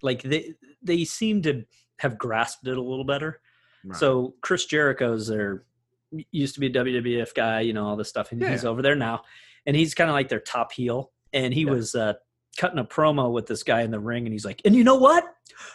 like 0.01 0.21
they 0.23 0.53
they 0.81 1.03
seem 1.03 1.41
to 1.43 1.63
have 1.99 2.17
grasped 2.17 2.67
it 2.67 2.77
a 2.77 2.81
little 2.81 3.03
better. 3.05 3.41
So 3.93 4.35
Chris 4.41 4.65
Jericho's 4.65 5.27
their 5.27 5.63
used 6.31 6.53
to 6.55 6.59
be 6.59 6.67
a 6.67 6.71
WWF 6.71 7.33
guy, 7.33 7.61
you 7.61 7.73
know, 7.73 7.85
all 7.85 7.95
this 7.95 8.09
stuff, 8.09 8.31
and 8.31 8.41
he's 8.41 8.65
over 8.65 8.81
there 8.81 8.95
now, 8.95 9.23
and 9.65 9.75
he's 9.75 9.93
kind 9.93 10.09
of 10.09 10.13
like 10.13 10.29
their 10.29 10.39
top 10.39 10.71
heel. 10.71 11.11
And 11.33 11.53
he 11.53 11.61
Yeah. 11.61 11.71
was 11.71 11.95
uh, 11.95 12.13
cutting 12.57 12.79
a 12.79 12.85
promo 12.85 13.31
with 13.31 13.45
this 13.47 13.63
guy 13.63 13.81
in 13.81 13.91
the 13.91 13.99
ring, 13.99 14.25
and 14.25 14.33
he's 14.33 14.45
like, 14.45 14.61
"And 14.65 14.75
you 14.75 14.83
know 14.83 14.95
what? 14.95 15.23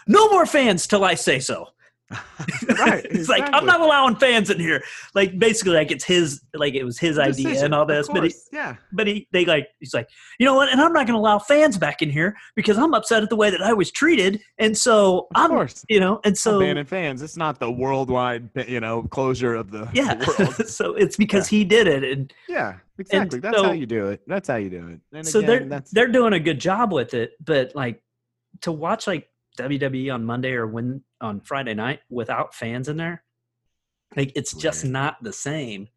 No 0.07 0.29
more 0.31 0.47
fans 0.47 0.87
till 0.87 1.05
I 1.05 1.14
say 1.14 1.39
so." 1.39 1.68
right, 2.78 3.04
it's 3.10 3.28
like 3.28 3.48
I'm 3.52 3.66
not 3.66 3.80
allowing 3.80 4.16
fans 4.16 4.50
in 4.50 4.58
here. 4.58 4.82
Like 5.14 5.38
basically, 5.38 5.74
like 5.74 5.90
it's 5.90 6.04
his, 6.04 6.42
like 6.54 6.74
it 6.74 6.84
was 6.84 6.98
his 6.98 7.18
idea 7.18 7.64
and 7.64 7.74
all 7.74 7.86
this, 7.86 8.08
but 8.08 8.24
he, 8.24 8.34
yeah. 8.52 8.76
but 8.92 9.06
he 9.06 9.28
they 9.32 9.44
like 9.44 9.68
he's 9.80 9.94
like 9.94 10.08
you 10.38 10.46
know 10.46 10.54
what 10.54 10.68
and 10.70 10.80
i'm 10.80 10.92
not 10.92 11.06
going 11.06 11.14
to 11.14 11.20
allow 11.20 11.38
fans 11.38 11.78
back 11.78 12.02
in 12.02 12.10
here 12.10 12.36
because 12.56 12.78
i'm 12.78 12.94
upset 12.94 13.22
at 13.22 13.28
the 13.30 13.36
way 13.36 13.50
that 13.50 13.62
i 13.62 13.72
was 13.72 13.90
treated 13.90 14.40
and 14.58 14.76
so 14.76 15.28
Of 15.34 15.42
i'm 15.42 15.50
course. 15.50 15.84
you 15.88 16.00
know 16.00 16.20
and 16.24 16.36
So, 16.36 16.58
banning 16.58 16.84
fans. 16.84 17.22
It's 17.22 17.36
not 17.36 17.58
the 17.60 17.70
worldwide, 17.70 18.48
you 18.68 18.80
know, 18.80 19.02
closure 19.04 19.54
of 19.54 19.70
the 19.70 19.88
yeah 19.94 20.14
world. 20.26 20.54
so 20.68 20.94
it's 20.94 21.16
because 21.16 21.48
he 21.48 21.64
did 21.64 21.86
it 21.86 22.04
and 22.04 22.32
Yeah, 22.48 22.78
exactly. 22.98 23.40
That's 23.40 23.56
so- 23.56 23.64
how 23.64 23.72
you 23.72 23.86
do 23.86 24.08
it. 24.08 24.22
That's 24.26 24.48
how 24.48 24.56
you 24.56 24.70
do 24.70 24.88
it. 24.88 25.00
And 25.12 25.26
so 25.26 25.40
again, 25.40 25.68
they're 25.68 25.82
they're 25.92 26.12
doing 26.12 26.32
a 26.32 26.40
good 26.40 26.58
job 26.58 26.92
with 26.92 27.14
it 27.14 27.32
but 27.44 27.74
like 27.74 28.02
to 28.62 28.72
watch 28.72 29.06
like 29.06 29.28
wwe 29.58 30.12
on 30.12 30.24
monday 30.24 30.52
or 30.52 30.66
when 30.66 31.02
on 31.23 31.41
friday 31.41 31.75
night 31.75 32.01
without 32.11 32.55
fans 32.55 32.89
in 32.89 32.97
there 32.97 33.23
like 34.16 34.33
it's 34.35 34.53
just 34.55 34.85
Weird. 34.85 34.93
not 34.93 35.23
the 35.23 35.33
same 35.33 35.89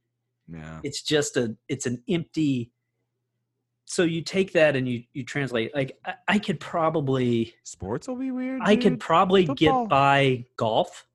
yeah. 0.47 0.79
it's 0.83 1.01
just 1.01 1.35
a 1.37 1.55
it's 1.67 1.85
an 1.85 2.01
empty 2.09 2.71
so 3.85 4.03
you 4.03 4.21
take 4.21 4.53
that 4.53 4.75
and 4.75 4.87
you 4.87 5.03
you 5.13 5.23
translate 5.23 5.73
like 5.75 5.97
i, 6.05 6.13
I 6.27 6.39
could 6.39 6.59
probably 6.59 7.53
Sports 7.63 8.07
will 8.07 8.15
be 8.15 8.31
weird. 8.31 8.61
I 8.63 8.75
could 8.77 8.99
probably 8.99 9.45
Football. 9.45 9.83
get 9.83 9.89
by 9.89 10.45
golf. 10.57 11.05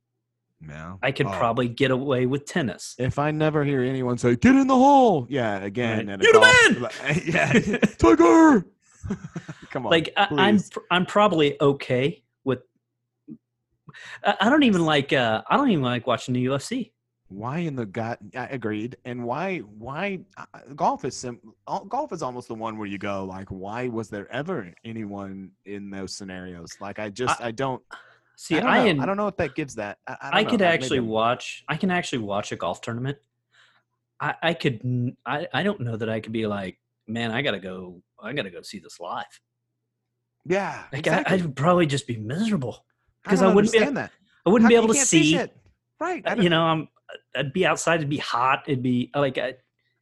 No. 0.60 0.98
I 1.02 1.10
could 1.10 1.26
Oh. 1.26 1.32
probably 1.32 1.68
get 1.68 1.90
away 1.90 2.26
with 2.26 2.44
tennis. 2.44 2.94
If 2.98 3.18
I 3.18 3.30
never 3.30 3.64
hear 3.64 3.80
anyone 3.82 4.18
say 4.18 4.36
"Get 4.36 4.54
in 4.56 4.66
the 4.66 4.74
hole," 4.76 5.26
yeah, 5.30 5.58
again, 5.64 6.06
Right. 6.06 6.08
and 6.10 6.22
a 6.22 6.24
You're 6.24 6.32
the 6.34 6.40
man! 6.40 7.22
yeah, 7.26 7.78
Tiger. 7.98 8.66
Come 9.70 9.86
on, 9.86 9.90
Like 9.90 10.12
I, 10.18 10.28
I'm, 10.32 10.60
I'm 10.90 11.06
probably 11.06 11.58
okay. 11.62 12.22
I, 14.24 14.36
I 14.42 14.50
don't 14.50 14.62
even 14.64 14.84
like. 14.84 15.12
Uh, 15.12 15.42
I 15.48 15.56
don't 15.56 15.70
even 15.70 15.84
like 15.84 16.06
watching 16.06 16.34
the 16.34 16.44
UFC. 16.46 16.92
why 17.28 17.58
in 17.58 17.76
the 17.76 17.86
god? 17.86 18.18
I 18.36 18.46
agreed. 18.46 18.96
And 19.04 19.24
why? 19.24 19.58
Why 19.58 20.20
uh, 20.36 20.44
golf 20.74 21.04
is 21.04 21.16
sim- 21.16 21.40
golf 21.88 22.12
is 22.12 22.22
almost 22.22 22.48
the 22.48 22.54
one 22.54 22.76
where 22.78 22.88
you 22.88 22.98
go 22.98 23.24
like, 23.24 23.48
why 23.48 23.88
was 23.88 24.08
there 24.08 24.30
ever 24.32 24.72
anyone 24.84 25.52
in 25.64 25.90
those 25.90 26.14
scenarios? 26.14 26.76
Like, 26.80 26.98
I 26.98 27.08
just 27.10 27.40
I, 27.40 27.50
don't. 27.52 27.82
See, 28.36 28.56
I 28.56 28.60
don't, 28.60 28.70
I, 28.70 28.88
en- 28.88 29.00
I 29.00 29.06
don't 29.06 29.16
know 29.16 29.28
if 29.28 29.36
that 29.36 29.54
gives 29.54 29.74
that. 29.76 29.98
I, 30.06 30.16
I, 30.20 30.30
I 30.40 30.44
could 30.44 30.62
actually 30.62 31.00
watch. 31.00 31.64
I 31.68 31.76
can 31.76 31.90
actually 31.90 32.20
watch 32.20 32.52
a 32.52 32.56
golf 32.56 32.80
tournament. 32.80 33.18
I, 34.20 34.34
I 34.42 34.54
could. 34.54 35.14
I, 35.24 35.46
I 35.52 35.62
don't 35.62 35.80
know 35.80 35.96
that 35.96 36.08
I 36.08 36.20
could 36.20 36.32
be 36.32 36.46
like, 36.46 36.78
man, 37.06 37.30
I 37.30 37.42
gotta 37.42 37.60
go. 37.60 38.02
I 38.22 38.32
gotta 38.32 38.50
go 38.50 38.62
see 38.62 38.78
this 38.78 38.98
live. 38.98 39.24
Yeah, 40.46 40.84
Like 40.90 41.00
exactly. 41.00 41.36
I, 41.36 41.38
I 41.38 41.42
would 41.42 41.54
probably 41.54 41.86
just 41.86 42.06
be 42.06 42.16
miserable. 42.16 42.84
'Cause 43.24 43.40
don't 43.40 43.52
I 43.52 43.54
wouldn't 43.54 43.72
be- 43.72 43.78
that. 43.80 44.10
I 44.46 44.50
wouldn't 44.50 44.64
How- 44.66 44.68
be 44.68 44.76
able 44.84 44.94
to 44.94 45.00
see. 45.00 45.40
Right. 46.00 46.22
I 46.26 46.34
you 46.36 46.48
know, 46.48 46.62
I'm. 46.62 46.88
I'd 47.36 47.52
be 47.52 47.66
outside. 47.66 47.96
It'd 47.96 48.08
be 48.08 48.18
hot. 48.18 48.64
It'd 48.66 48.82
be 48.82 49.10
like. 49.14 49.36
I, 49.38 49.54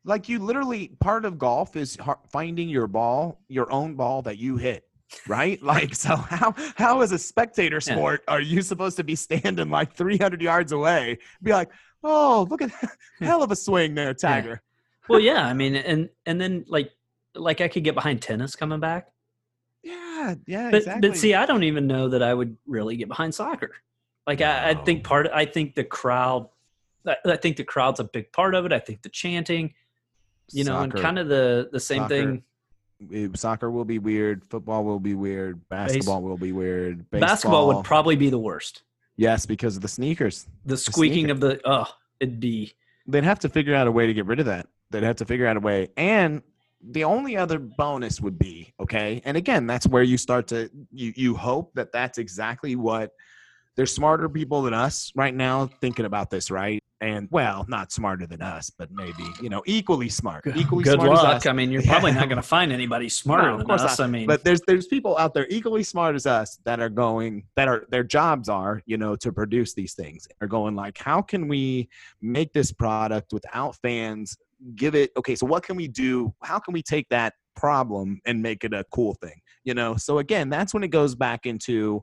like 0.05 0.29
you 0.29 0.39
literally 0.39 0.89
part 1.01 1.25
of 1.25 1.39
golf 1.39 1.77
is 1.77 1.99
finding 2.31 2.69
your 2.69 2.87
ball, 2.87 3.41
your 3.49 3.71
own 3.73 3.95
ball 3.95 4.23
that 4.23 4.39
you 4.39 4.57
hit. 4.57 4.85
Right? 5.27 5.61
like 5.75 5.95
so 5.95 6.17
how 6.17 6.55
how 6.77 7.01
is 7.03 7.13
a 7.13 7.19
spectator 7.19 7.81
Yeah. 7.87 7.95
sport 7.95 8.23
are 8.29 8.41
you 8.41 8.63
supposed 8.63 8.97
to 8.99 9.05
be 9.05 9.17
standing 9.17 9.71
like 9.71 9.93
300 9.95 10.41
yards 10.41 10.73
away 10.73 11.19
be 11.43 11.51
like, 11.53 11.71
"Oh, 12.05 12.47
look 12.49 12.63
at 12.63 12.71
hell 13.21 13.43
of 13.43 13.51
a 13.51 13.57
swing 13.57 13.95
there, 13.95 14.15
Tiger." 14.15 14.63
well 15.09 15.19
yeah 15.21 15.47
i 15.53 15.55
mean 15.55 15.75
and 15.75 16.11
and 16.27 16.39
then 16.41 16.65
like 16.69 16.91
like 17.35 17.61
i 17.63 17.69
could 17.69 17.83
get 17.85 17.95
behind 17.95 18.21
tennis 18.21 18.55
coming 18.55 18.79
back 18.81 19.09
Yeah, 20.19 20.35
yeah, 20.47 20.71
but 20.71 20.79
exactly. 20.79 21.09
but 21.09 21.17
see 21.17 21.35
i 21.35 21.47
don't 21.47 21.63
even 21.65 21.87
know 21.87 22.09
that 22.09 22.23
i 22.23 22.33
would 22.33 22.57
really 22.67 22.97
get 22.97 23.09
behind 23.09 23.35
soccer 23.35 23.73
like 24.27 24.41
I, 24.41 24.71
I 24.71 24.75
think 24.75 25.05
No. 25.05 25.09
part 25.09 25.29
i 25.33 25.45
think 25.45 25.75
the 25.75 25.85
crowd 25.85 26.49
I, 27.07 27.17
I 27.25 27.37
think 27.37 27.57
the 27.57 27.65
crowd's 27.65 28.01
a 28.01 28.05
big 28.05 28.33
part 28.33 28.55
of 28.55 28.65
it 28.67 28.73
i 28.73 28.79
think 28.79 29.03
the 29.03 29.09
chanting 29.09 29.75
you 30.51 30.65
know 30.65 30.81
and 30.81 30.93
kind 30.93 31.19
of 31.19 31.29
the 31.29 31.69
the 31.73 31.81
same 31.81 32.03
soccer, 32.03 32.15
thing 32.15 32.43
eh, 33.13 33.29
Soccer 33.35 33.71
will 33.71 33.85
be 33.85 33.99
weird. 34.01 34.45
Football 34.47 34.83
will 34.85 34.99
be 34.99 35.15
weird. 35.15 35.69
Basketball 35.69 36.21
will 36.21 36.37
be 36.37 36.51
weird. 36.51 37.09
Baseball, 37.11 37.29
basketball 37.29 37.67
would 37.69 37.85
probably 37.85 38.17
be 38.17 38.29
the 38.29 38.41
worst 38.41 38.83
yes, 39.17 39.47
because 39.47 39.77
of 39.77 39.83
the 39.83 39.89
sneakers. 39.89 40.47
the 40.65 40.77
squeaking 40.77 41.27
sneaker. 41.27 41.33
of 41.33 41.41
the 41.41 41.61
oh 41.65 41.87
it'd 42.21 42.41
be 42.41 42.73
They'd 43.07 43.25
have 43.25 43.41
to 43.41 43.49
figure 43.49 43.75
out 43.75 43.87
a 43.87 43.93
way 43.93 44.07
to 44.07 44.15
get 44.15 44.27
rid 44.27 44.39
of 44.39 44.47
that. 44.47 44.69
They'd 44.91 45.03
have 45.03 45.17
to 45.17 45.25
figure 45.25 45.47
out 45.47 45.57
a 45.57 45.61
way. 45.61 45.89
And 45.97 46.43
the 46.87 47.05
only 47.05 47.37
other 47.37 47.59
bonus 47.59 48.21
would 48.21 48.39
be 48.39 48.73
okay. 48.81 49.21
And 49.25 49.37
again, 49.37 49.67
that's 49.67 49.87
where 49.87 50.03
you 50.03 50.17
start 50.17 50.47
to 50.49 50.71
you 50.93 51.13
you 51.17 51.35
hope 51.37 51.73
that 51.75 51.93
that's 51.93 52.19
exactly 52.19 52.77
what 52.77 53.11
there's 53.77 53.93
smarter 53.95 54.29
people 54.29 54.63
than 54.63 54.75
us 54.75 55.13
right 55.15 55.35
now 55.35 55.69
thinking 55.81 56.05
about 56.05 56.31
this, 56.31 56.51
right? 56.51 56.83
And 57.01 57.29
well, 57.31 57.65
not 57.69 57.93
smarter 57.93 58.27
than 58.27 58.43
us, 58.43 58.71
but 58.77 58.91
maybe 58.91 59.25
you 59.41 59.49
know 59.49 59.63
equally 59.67 60.09
smart. 60.09 60.45
Equally 60.57 60.83
Good 60.83 60.95
smart 60.95 61.11
luck. 61.11 61.29
as 61.29 61.35
us. 61.37 61.47
I 61.47 61.53
mean, 61.53 61.71
you're 61.71 61.83
probably 61.83 62.11
not 62.11 62.25
going 62.29 62.37
to 62.37 62.43
find 62.43 62.73
anybody 62.73 63.09
smarter 63.23 63.49
No, 63.49 63.55
of 63.55 63.61
than 63.61 63.71
us. 63.71 63.99
not. 63.99 64.05
I 64.05 64.09
mean, 64.09 64.27
but 64.27 64.43
there's 64.43 64.61
there's 64.67 64.89
people 64.89 65.17
out 65.17 65.33
there 65.33 65.47
equally 65.49 65.85
smart 65.85 66.17
as 66.17 66.27
us 66.27 66.59
that 66.65 66.81
are 66.81 66.89
going 66.89 67.45
that 67.55 67.69
are 67.69 67.87
their 67.91 68.03
jobs 68.03 68.49
are 68.49 68.83
you 68.85 68.97
know 68.97 69.15
to 69.17 69.33
produce 69.33 69.75
these 69.75 69.95
things 69.95 70.27
are 70.41 70.49
going 70.49 70.75
like 70.75 70.99
how 70.99 71.23
can 71.23 71.47
we 71.47 71.89
make 72.21 72.53
this 72.53 72.73
product 72.73 73.33
without 73.33 73.77
fans 73.77 74.37
give 74.75 74.95
it 74.95 75.11
okay 75.17 75.35
so 75.35 75.47
what 75.47 75.63
can 75.63 75.77
we 75.77 75.89
do? 75.89 76.35
How 76.43 76.59
can 76.59 76.73
we 76.73 76.83
take 76.83 77.09
that 77.11 77.35
problem 77.57 78.21
and 78.25 78.43
make 78.43 78.65
it 78.65 78.73
a 78.73 78.85
cool 78.93 79.15
thing? 79.15 79.41
You 79.65 79.75
know 79.75 79.97
so 79.97 80.19
again 80.19 80.49
that's 80.49 80.75
when 80.75 80.85
it 80.85 80.89
goes 80.89 81.15
back 81.15 81.47
into 81.47 82.03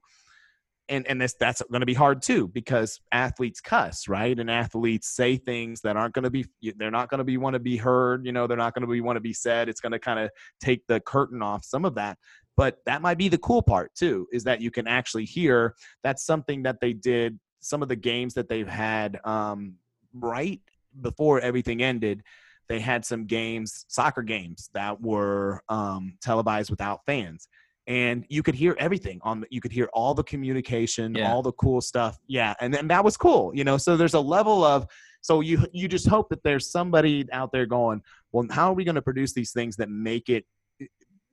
and 0.88 1.08
and 1.08 1.20
this 1.20 1.36
that's 1.40 1.62
going 1.70 1.80
to 1.80 1.86
be 1.86 1.94
hard 1.94 2.22
too 2.22 2.48
because 2.48 3.00
athletes 3.12 3.62
cuss 3.62 4.08
right? 4.08 4.38
And 4.38 4.50
athletes 4.50 5.10
say 5.10 5.38
things 5.38 5.82
that 5.82 5.98
aren't 5.98 6.14
going 6.14 6.24
to 6.24 6.30
be 6.30 6.46
they're 6.78 6.92
not 6.92 7.10
going 7.10 7.20
to 7.20 7.24
be 7.24 7.38
want 7.38 7.56
to 7.56 7.60
be 7.60 7.78
heard 7.78 8.26
you 8.26 8.32
know 8.32 8.48
they're 8.48 8.58
not 8.58 8.74
going 8.74 8.86
to 8.86 8.92
be 8.92 9.02
want 9.02 9.18
to 9.18 9.22
be 9.22 9.34
said. 9.34 9.70
It's 9.70 9.82
going 9.82 9.94
to 9.94 10.00
kind 10.00 10.20
of 10.20 10.30
take 10.62 10.86
the 10.88 11.00
curtain 11.00 11.42
off 11.42 11.64
some 11.64 11.86
of 11.86 11.96
that. 11.96 12.18
But 12.58 12.78
that 12.86 13.02
might 13.02 13.18
be 13.18 13.28
the 13.28 13.38
cool 13.38 13.62
part 13.62 13.94
too 13.96 14.28
is 14.32 14.44
that 14.46 14.62
you 14.62 14.72
can 14.72 14.88
actually 14.88 15.26
hear 15.26 15.76
that's 16.04 16.26
something 16.26 16.64
that 16.64 16.80
they 16.80 16.94
did 16.94 17.40
some 17.60 17.82
of 17.82 17.90
the 17.90 17.96
games 17.96 18.36
that 18.36 18.48
they've 18.48 18.68
had 18.68 19.20
um, 19.26 19.74
right 20.14 20.62
before 21.02 21.40
everything 21.40 21.82
ended 21.82 22.22
they 22.68 22.80
had 22.80 23.06
some 23.06 23.26
games 23.26 23.86
soccer 23.88 24.24
games 24.24 24.70
that 24.74 25.00
were 25.02 25.62
um, 25.70 26.18
televised 26.22 26.70
without 26.70 27.02
fans. 27.06 27.48
And 27.88 28.26
you 28.30 28.42
could 28.42 28.56
hear 28.56 28.76
everything 28.80 29.20
on 29.22 29.42
the, 29.42 29.48
you 29.52 29.62
could 29.62 29.72
hear 29.72 29.88
all 29.94 30.16
the 30.16 30.24
communication 30.24 31.14
Yeah. 31.14 31.32
all 31.32 31.44
the 31.44 31.52
cool 31.54 31.82
stuff. 31.82 32.18
Yeah 32.28 32.54
and 32.60 32.74
then 32.74 32.88
that 32.88 33.04
was 33.04 33.16
cool 33.18 33.52
you 33.54 33.64
know? 33.64 33.78
So 33.78 33.96
there's 33.96 34.16
a 34.16 34.20
level 34.20 34.64
of 34.64 34.88
so 35.22 35.42
you 35.42 35.66
you 35.72 35.88
just 35.88 36.08
hope 36.08 36.30
that 36.30 36.44
there's 36.44 36.72
somebody 36.72 37.26
out 37.32 37.52
there 37.52 37.66
going 37.66 38.02
well 38.32 38.46
how 38.52 38.70
are 38.70 38.74
we 38.74 38.84
going 38.84 38.96
to 38.96 39.02
produce 39.02 39.34
these 39.34 39.52
things 39.52 39.76
that 39.76 39.90
make 39.90 40.30
it 40.30 40.46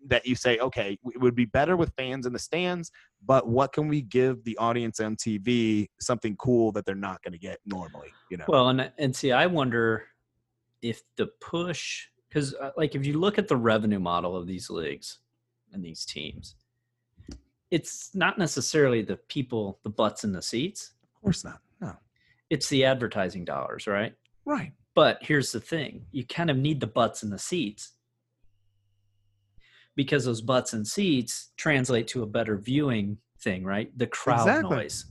that 0.06 0.26
you 0.26 0.34
say 0.34 0.58
okay 0.58 0.98
it 1.14 1.20
would 1.20 1.34
be 1.34 1.44
better 1.44 1.76
with 1.76 1.92
fans 1.96 2.26
in 2.26 2.32
the 2.32 2.38
stands 2.38 2.90
but 3.24 3.46
what 3.46 3.72
can 3.72 3.88
we 3.88 4.00
give 4.02 4.42
the 4.44 4.56
audience 4.58 4.98
on 4.98 5.14
tv 5.14 5.86
something 6.00 6.34
cool 6.36 6.72
that 6.72 6.84
they're 6.86 6.94
not 6.94 7.22
going 7.22 7.32
to 7.32 7.38
get 7.38 7.58
normally 7.66 8.10
you 8.30 8.38
know? 8.38 8.44
Well, 8.48 8.70
and 8.70 8.90
and 8.98 9.14
see, 9.14 9.30
I 9.30 9.46
wonder 9.46 10.04
if 10.82 11.02
the 11.16 11.26
push, 11.40 12.08
because 12.28 12.54
uh, 12.54 12.70
like 12.76 12.94
if 12.94 13.06
you 13.06 13.18
look 13.18 13.38
at 13.38 13.48
the 13.48 13.56
revenue 13.56 14.00
model 14.00 14.36
of 14.36 14.46
these 14.46 14.68
leagues 14.68 15.18
and 15.72 15.84
these 15.84 16.04
teams, 16.04 16.56
it's 17.70 18.14
not 18.14 18.38
necessarily 18.38 19.02
the 19.02 19.16
people, 19.16 19.78
the 19.82 19.90
butts 19.90 20.24
in 20.24 20.32
the 20.32 20.42
seats. 20.42 20.92
of 21.02 21.22
course 21.22 21.44
not 21.44 21.60
no 21.80 21.96
It's 22.50 22.68
the 22.68 22.84
advertising 22.84 23.44
dollars, 23.44 23.86
right? 23.86 24.14
right 24.44 24.72
But 24.94 25.18
here's 25.22 25.52
the 25.52 25.60
thing: 25.60 26.04
you 26.12 26.26
kind 26.26 26.50
of 26.50 26.56
need 26.56 26.80
the 26.80 26.86
butts 26.86 27.22
in 27.22 27.30
the 27.30 27.38
seats 27.38 27.92
because 29.94 30.24
those 30.24 30.40
butts 30.40 30.72
and 30.72 30.86
seats 30.86 31.50
translate 31.56 32.08
to 32.08 32.22
a 32.22 32.26
better 32.26 32.56
viewing 32.56 33.18
thing, 33.40 33.64
right? 33.64 33.96
The 33.98 34.06
crowd 34.06 34.48
Exactly. 34.48 34.76
noise, 34.76 35.04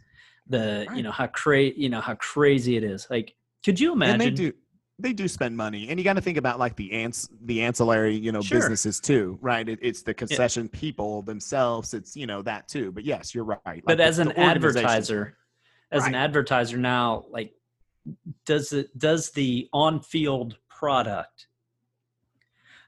the 0.47 0.87
you 0.95 1.03
know 1.03 1.11
how 1.11 1.27
crazy 1.27 1.75
you 1.79 1.89
know 1.89 2.01
how 2.01 2.15
crazy 2.15 2.77
it 2.77 2.83
is. 2.83 3.07
Like, 3.09 3.35
could 3.63 3.79
you 3.79 3.93
imagine? 3.93 4.53
They 5.01 5.13
do 5.13 5.27
spend 5.27 5.55
money 5.55 5.89
and 5.89 5.99
you 5.99 6.03
got 6.03 6.13
to 6.13 6.21
think 6.21 6.37
about 6.37 6.59
like 6.59 6.75
the 6.75 6.91
ants 6.91 7.29
the 7.45 7.61
ancillary 7.61 8.15
you 8.15 8.31
know 8.31 8.41
Sure. 8.41 8.59
businesses 8.59 8.99
too 8.99 9.37
right? 9.41 9.67
It, 9.67 9.79
it's 9.81 10.01
the 10.03 10.13
concession 10.13 10.69
people 10.69 11.21
themselves 11.23 11.93
it's 11.93 12.15
you 12.15 12.27
know 12.27 12.41
that 12.43 12.67
too 12.67 12.91
but 12.91 13.03
yes 13.03 13.33
you're 13.33 13.43
right 13.43 13.59
Like, 13.65 13.83
but 13.83 13.99
as 13.99 14.19
an 14.19 14.31
advertiser 14.33 15.37
as 15.91 16.05
an 16.05 16.15
advertiser 16.15 16.77
now 16.77 17.25
like 17.29 17.53
does 18.45 18.73
it 18.73 18.97
does 18.97 19.31
the 19.31 19.69
on-field 19.73 20.57
product 20.69 21.47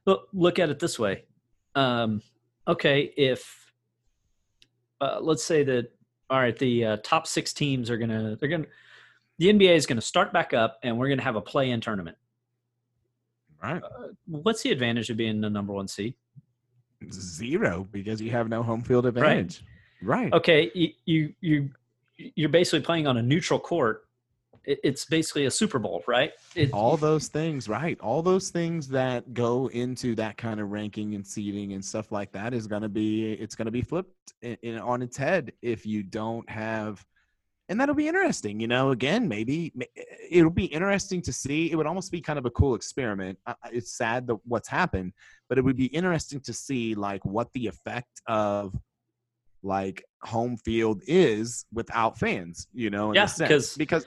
look 0.05 0.27
look 0.33 0.59
at 0.59 0.69
it 0.69 0.79
this 0.79 0.97
way 0.97 1.25
um 1.75 2.21
okay 2.67 3.13
if 3.17 3.71
uh, 5.01 5.19
let's 5.21 5.43
say 5.43 5.63
that 5.63 5.91
all 6.29 6.39
right 6.39 6.57
the 6.57 6.85
uh, 6.85 6.97
top 7.03 7.27
six 7.27 7.53
teams 7.53 7.89
are 7.89 7.97
gonna 7.97 8.37
they're 8.39 8.49
gonna 8.49 8.65
the 9.43 9.49
nba 9.49 9.75
is 9.75 9.85
gonna 9.85 10.01
start 10.01 10.31
back 10.31 10.53
up 10.53 10.79
and 10.83 10.97
we're 10.97 11.09
gonna 11.09 11.21
have 11.21 11.35
a 11.35 11.41
play-in 11.41 11.81
tournament. 11.81 12.17
Right. 13.61 13.81
Uh, 13.83 14.07
what's 14.25 14.61
the 14.61 14.71
advantage 14.71 15.09
of 15.09 15.17
being 15.17 15.41
the 15.41 15.49
number 15.49 15.73
one 15.73 15.87
seed? 15.87 16.15
Zero 17.11 17.87
because 17.91 18.21
you 18.21 18.31
have 18.31 18.47
no 18.47 18.63
home 18.63 18.81
field 18.81 19.05
advantage. 19.05 19.63
Right, 20.01 20.23
right. 20.23 20.33
okay 20.33 20.71
you 20.73 20.89
you, 21.05 21.33
you 21.41 21.69
you're 22.35 22.49
basically 22.49 22.81
playing 22.81 23.07
on 23.07 23.17
a 23.17 23.21
neutral 23.21 23.59
court. 23.59 24.05
It's 24.65 25.03
basically 25.03 25.45
a 25.45 25.51
super 25.51 25.77
bowl 25.77 26.05
right? 26.07 26.31
It, 26.55 26.71
all 26.71 26.95
those 26.95 27.27
things 27.27 27.67
right. 27.67 27.99
All 27.99 28.21
those 28.21 28.49
things 28.49 28.87
that 28.89 29.33
go 29.33 29.67
into 29.71 30.15
that 30.15 30.37
kind 30.37 30.61
of 30.61 30.71
ranking 30.71 31.15
and 31.15 31.27
seating 31.27 31.73
and 31.73 31.83
stuff 31.83 32.13
like 32.13 32.31
that 32.31 32.53
is 32.53 32.65
going 32.65 32.83
to 32.83 32.89
be 32.89 33.33
it's 33.33 33.55
going 33.55 33.65
to 33.65 33.71
be 33.71 33.81
flipped 33.81 34.33
in, 34.41 34.57
in, 34.61 34.79
on 34.79 35.01
its 35.01 35.17
head 35.17 35.51
if 35.61 35.85
you 35.85 36.01
don't 36.01 36.49
have 36.49 37.05
and 37.69 37.79
that'll 37.79 37.95
be 37.95 38.07
interesting 38.07 38.59
you 38.59 38.67
know 38.67 38.91
again 38.91 39.27
maybe 39.27 39.71
eh, 39.79 39.85
eh, 39.97 40.03
it'll 40.31 40.49
be 40.49 40.65
interesting 40.65 41.21
to 41.21 41.31
see 41.33 41.71
it 41.71 41.75
would 41.75 41.87
almost 41.87 42.11
be 42.11 42.21
kind 42.21 42.37
of 42.39 42.45
a 42.45 42.49
cool 42.51 42.75
experiment 42.75 43.37
it's 43.71 43.93
sad 43.97 44.27
that 44.27 44.35
what's 44.45 44.67
happened 44.67 45.13
but 45.49 45.57
it 45.57 45.63
would 45.63 45.77
be 45.77 45.85
interesting 45.87 46.39
to 46.41 46.53
see 46.53 46.93
like 46.95 47.23
what 47.25 47.51
the 47.53 47.67
effect 47.67 48.21
of 48.27 48.75
like 49.61 50.03
home 50.23 50.57
field 50.57 51.01
is 51.07 51.65
without 51.73 52.17
fans 52.19 52.67
you 52.73 52.89
know 52.89 53.11
in 53.11 53.17
a 53.17 53.21
Yeah, 53.21 53.25
sense. 53.27 53.49
'cause- 53.49 53.75
because 53.77 54.05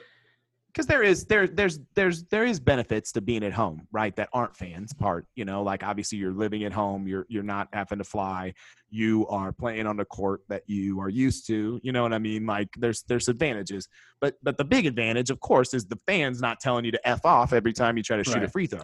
because 0.77 0.85
there 0.85 1.01
is 1.01 1.25
there 1.25 1.47
there's 1.47 1.79
there's 1.95 2.23
there 2.25 2.45
is 2.45 2.59
benefits 2.59 3.11
to 3.11 3.19
being 3.19 3.43
at 3.43 3.51
home 3.51 3.87
right 3.91 4.15
that 4.15 4.29
aren't 4.31 4.55
fans 4.55 4.93
part 4.93 5.25
you 5.33 5.43
know 5.43 5.63
like 5.63 5.83
obviously 5.83 6.19
you're 6.19 6.31
living 6.31 6.65
at 6.65 6.71
home 6.71 7.07
you're 7.07 7.25
you're 7.29 7.41
not 7.41 7.67
having 7.73 7.97
to 7.97 8.03
fly 8.03 8.53
you 8.91 9.25
are 9.25 9.51
playing 9.51 9.87
on 9.87 9.99
a 9.99 10.05
court 10.05 10.41
that 10.49 10.61
you 10.67 11.01
are 11.01 11.09
used 11.09 11.47
to 11.47 11.79
you 11.81 11.91
know 11.91 12.03
what 12.03 12.13
i 12.13 12.19
mean? 12.19 12.45
Like 12.45 12.69
there's 12.77 13.01
there's 13.03 13.27
advantages. 13.27 13.87
But 14.21 14.35
but 14.43 14.57
the 14.57 14.63
big 14.63 14.85
advantage 14.85 15.31
of 15.31 15.39
course 15.39 15.73
is 15.73 15.85
the 15.85 15.97
fans 16.05 16.41
not 16.41 16.59
telling 16.59 16.85
you 16.85 16.91
to 16.91 17.07
f 17.07 17.25
off 17.25 17.53
every 17.53 17.73
time 17.73 17.97
you 17.97 18.03
try 18.03 18.17
to 18.17 18.23
shoot 18.23 18.43
a 18.43 18.47
free 18.47 18.67
throw. 18.67 18.83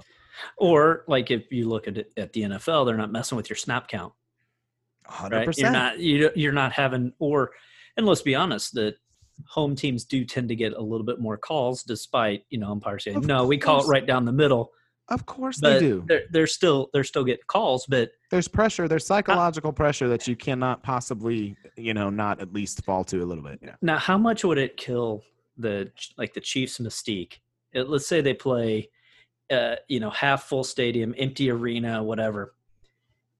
Or 0.57 1.03
like 1.07 1.29
if 1.29 1.51
you 1.51 1.69
look 1.69 1.87
at 1.87 1.97
it 1.99 2.11
at 2.17 2.33
the 2.33 2.41
nfl 2.41 2.87
they're 2.87 2.97
not 2.97 3.11
messing 3.11 3.35
with 3.35 3.49
your 3.49 3.57
snap 3.57 3.87
count. 3.87 4.13
100% 5.07 5.31
right? 5.31 5.57
You're 5.57 5.71
not 5.71 5.99
you, 5.99 6.31
you're 6.35 6.53
not 6.53 6.71
having 6.71 7.13
or 7.19 7.51
and 7.97 8.05
let's 8.07 8.23
be 8.23 8.33
honest 8.33 8.73
that 8.73 8.95
home 9.47 9.75
teams 9.75 10.05
do 10.05 10.25
tend 10.25 10.49
to 10.49 10.55
get 10.55 10.73
a 10.73 10.81
little 10.81 11.05
bit 11.05 11.19
more 11.19 11.37
calls 11.37 11.83
despite 11.83 12.43
you 12.49 12.57
know 12.57 12.71
umpires 12.71 13.03
saying 13.03 13.17
Of 13.17 13.25
no 13.25 13.45
we 13.45 13.57
call 13.57 13.83
it 13.83 13.87
right 13.87 14.05
down 14.05 14.25
the 14.25 14.31
middle 14.31 14.71
of 15.09 15.25
course 15.25 15.59
but 15.59 15.73
they 15.73 15.79
do 15.79 16.03
they're, 16.07 16.23
they're 16.31 16.47
still 16.47 16.89
they're 16.93 17.03
still 17.03 17.23
getting 17.23 17.43
calls 17.47 17.85
but 17.87 18.11
there's 18.31 18.47
pressure 18.47 18.87
there's 18.87 19.05
psychological 19.05 19.73
pressure 19.73 20.07
that 20.07 20.27
you 20.27 20.35
cannot 20.35 20.81
possibly 20.81 21.57
you 21.75 21.93
know 21.93 22.09
not 22.09 22.39
at 22.39 22.53
least 22.53 22.83
fall 22.85 23.03
to 23.03 23.21
a 23.21 23.25
little 23.25 23.43
bit 23.43 23.59
yeah 23.61 23.75
Now, 23.81 23.97
how 23.97 24.17
much 24.17 24.43
would 24.45 24.57
it 24.57 24.77
kill 24.77 25.23
the 25.57 25.91
like 26.17 26.33
the 26.33 26.41
Chiefs' 26.41 26.79
mystique? 26.79 27.39
Uh, 27.75 27.83
let's 27.83 28.07
say 28.07 28.21
they 28.21 28.33
play, 28.33 28.89
uh, 29.51 29.75
you 29.87 29.99
know, 29.99 30.09
half 30.09 30.43
full 30.43 30.63
stadium, 30.63 31.13
empty 31.17 31.49
arena, 31.49 32.03
whatever, 32.03 32.55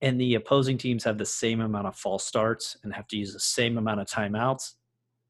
and 0.02 0.20
the 0.20 0.36
opposing 0.36 0.78
teams 0.78 1.04
have 1.04 1.18
the 1.18 1.26
same 1.26 1.62
amount 1.62 1.88
of 1.88 1.96
false 1.96 2.26
starts 2.26 2.78
and 2.84 2.94
have 2.94 3.08
to 3.08 3.18
use 3.18 3.34
the 3.34 3.40
same 3.40 3.78
amount 3.78 4.02
of 4.02 4.08
timeouts. 4.08 4.74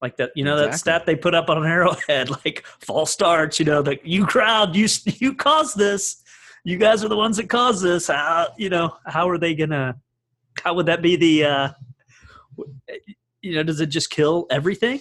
Like 0.04 0.18
that, 0.18 0.32
you 0.36 0.44
know, 0.44 0.58
that 0.58 0.76
stat 0.76 1.06
they 1.08 1.16
put 1.16 1.34
up 1.34 1.50
on 1.50 1.66
Arrowhead, 1.66 2.30
like 2.46 2.64
false 2.82 3.10
starts. 3.10 3.58
You 3.58 3.66
know, 3.66 3.82
that 3.84 4.06
you 4.06 4.26
crowd, 4.28 4.76
you 4.76 4.88
you 5.06 5.34
caused 5.34 5.78
this. 5.78 6.22
You 6.66 6.78
guys 6.78 7.04
are 7.04 7.08
the 7.08 7.16
ones 7.18 7.38
that 7.38 7.48
caused 7.50 7.82
this. 7.84 8.08
How 8.08 8.50
you 8.58 8.70
know? 8.70 8.96
How 9.06 9.30
are 9.30 9.38
they 9.38 9.56
gonna? 9.56 9.96
How 10.62 10.74
would 10.76 10.86
that 10.88 11.02
be 11.02 11.16
the? 11.16 11.46
uh 11.46 11.70
you 13.42 13.56
know, 13.56 13.64
does 13.64 13.80
it 13.82 13.88
just 13.88 14.10
kill 14.10 14.46
everything? 14.50 15.00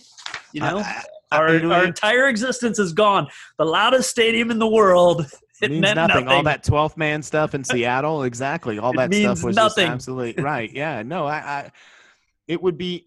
You 0.52 0.60
know, 0.60 0.78
I- 0.78 1.02
I- 1.32 1.36
our, 1.36 1.48
it- 1.54 1.64
our 1.64 1.84
entire 1.84 2.28
existence 2.28 2.78
is 2.78 2.92
gone. 2.92 3.26
The 3.58 3.64
loudest 3.64 4.08
stadium 4.10 4.50
in 4.50 4.58
the 4.58 4.68
world. 4.68 5.26
It 5.62 5.70
means 5.70 5.80
meant 5.82 5.94
nothing. 5.96 6.24
nothing. 6.24 6.28
All 6.28 6.42
that 6.42 6.64
12th 6.64 6.96
man 6.96 7.22
stuff 7.22 7.54
in 7.54 7.62
Seattle, 7.72 8.24
exactly. 8.24 8.80
All 8.80 8.92
that 8.94 9.14
stuff 9.14 9.44
was 9.44 9.54
nothing. 9.54 9.84
just 9.86 9.92
absolutely 9.94 10.42
right. 10.42 10.68
Yeah, 10.72 11.02
no, 11.04 11.24
I, 11.24 11.36
I 11.36 11.70
it 12.48 12.60
would 12.60 12.76
be. 12.76 13.06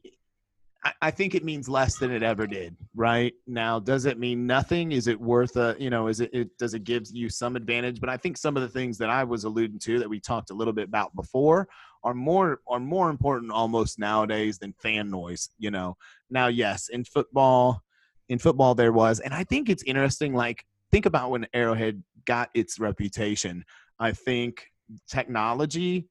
I, 1.01 1.11
think 1.11 1.33
it 1.33 1.43
means 1.43 1.67
less 1.67 1.97
than 1.97 2.11
it 2.11 2.21
ever 2.21 2.45
did. 2.45 2.75
Right 2.95 3.33
now, 3.47 3.79
does 3.79 4.05
it 4.05 4.19
mean 4.19 4.45
nothing? 4.45 4.91
Is 4.91 5.07
it 5.07 5.19
worth 5.19 5.55
a? 5.55 5.75
You 5.79 5.89
know, 5.89 6.07
is 6.07 6.19
it, 6.19 6.29
it 6.33 6.57
does 6.57 6.73
it 6.73 6.83
give 6.83 7.05
you 7.11 7.29
some 7.29 7.55
advantage? 7.55 7.99
But 7.99 8.09
I 8.09 8.17
think 8.17 8.37
some 8.37 8.55
of 8.55 8.61
the 8.61 8.69
things 8.69 8.97
that 8.99 9.09
I 9.09 9.23
was 9.23 9.45
alluding 9.45 9.79
to 9.79 9.99
that 9.99 10.09
we 10.09 10.19
talked 10.19 10.51
a 10.51 10.53
little 10.53 10.73
bit 10.73 10.87
about 10.87 11.15
before 11.15 11.67
are 12.03 12.13
more 12.13 12.61
are 12.67 12.79
more 12.79 13.09
important 13.09 13.51
almost 13.51 13.97
nowadays 13.97 14.59
than 14.59 14.73
fan 14.73 15.09
noise. 15.09 15.49
You 15.57 15.71
know, 15.71 15.97
now 16.29 16.47
yes, 16.47 16.89
in 16.89 17.03
football, 17.03 17.81
in 18.29 18.37
football 18.37 18.75
there 18.75 18.93
was, 18.93 19.19
and 19.19 19.33
I 19.33 19.43
think 19.43 19.69
it's 19.69 19.83
interesting. 19.83 20.33
Like 20.33 20.65
think 20.91 21.05
about 21.05 21.31
when 21.31 21.47
Arrowhead 21.53 22.03
got 22.25 22.49
its 22.53 22.79
reputation, 22.79 23.65
I 23.99 24.11
think 24.11 24.71
technology 25.07 26.07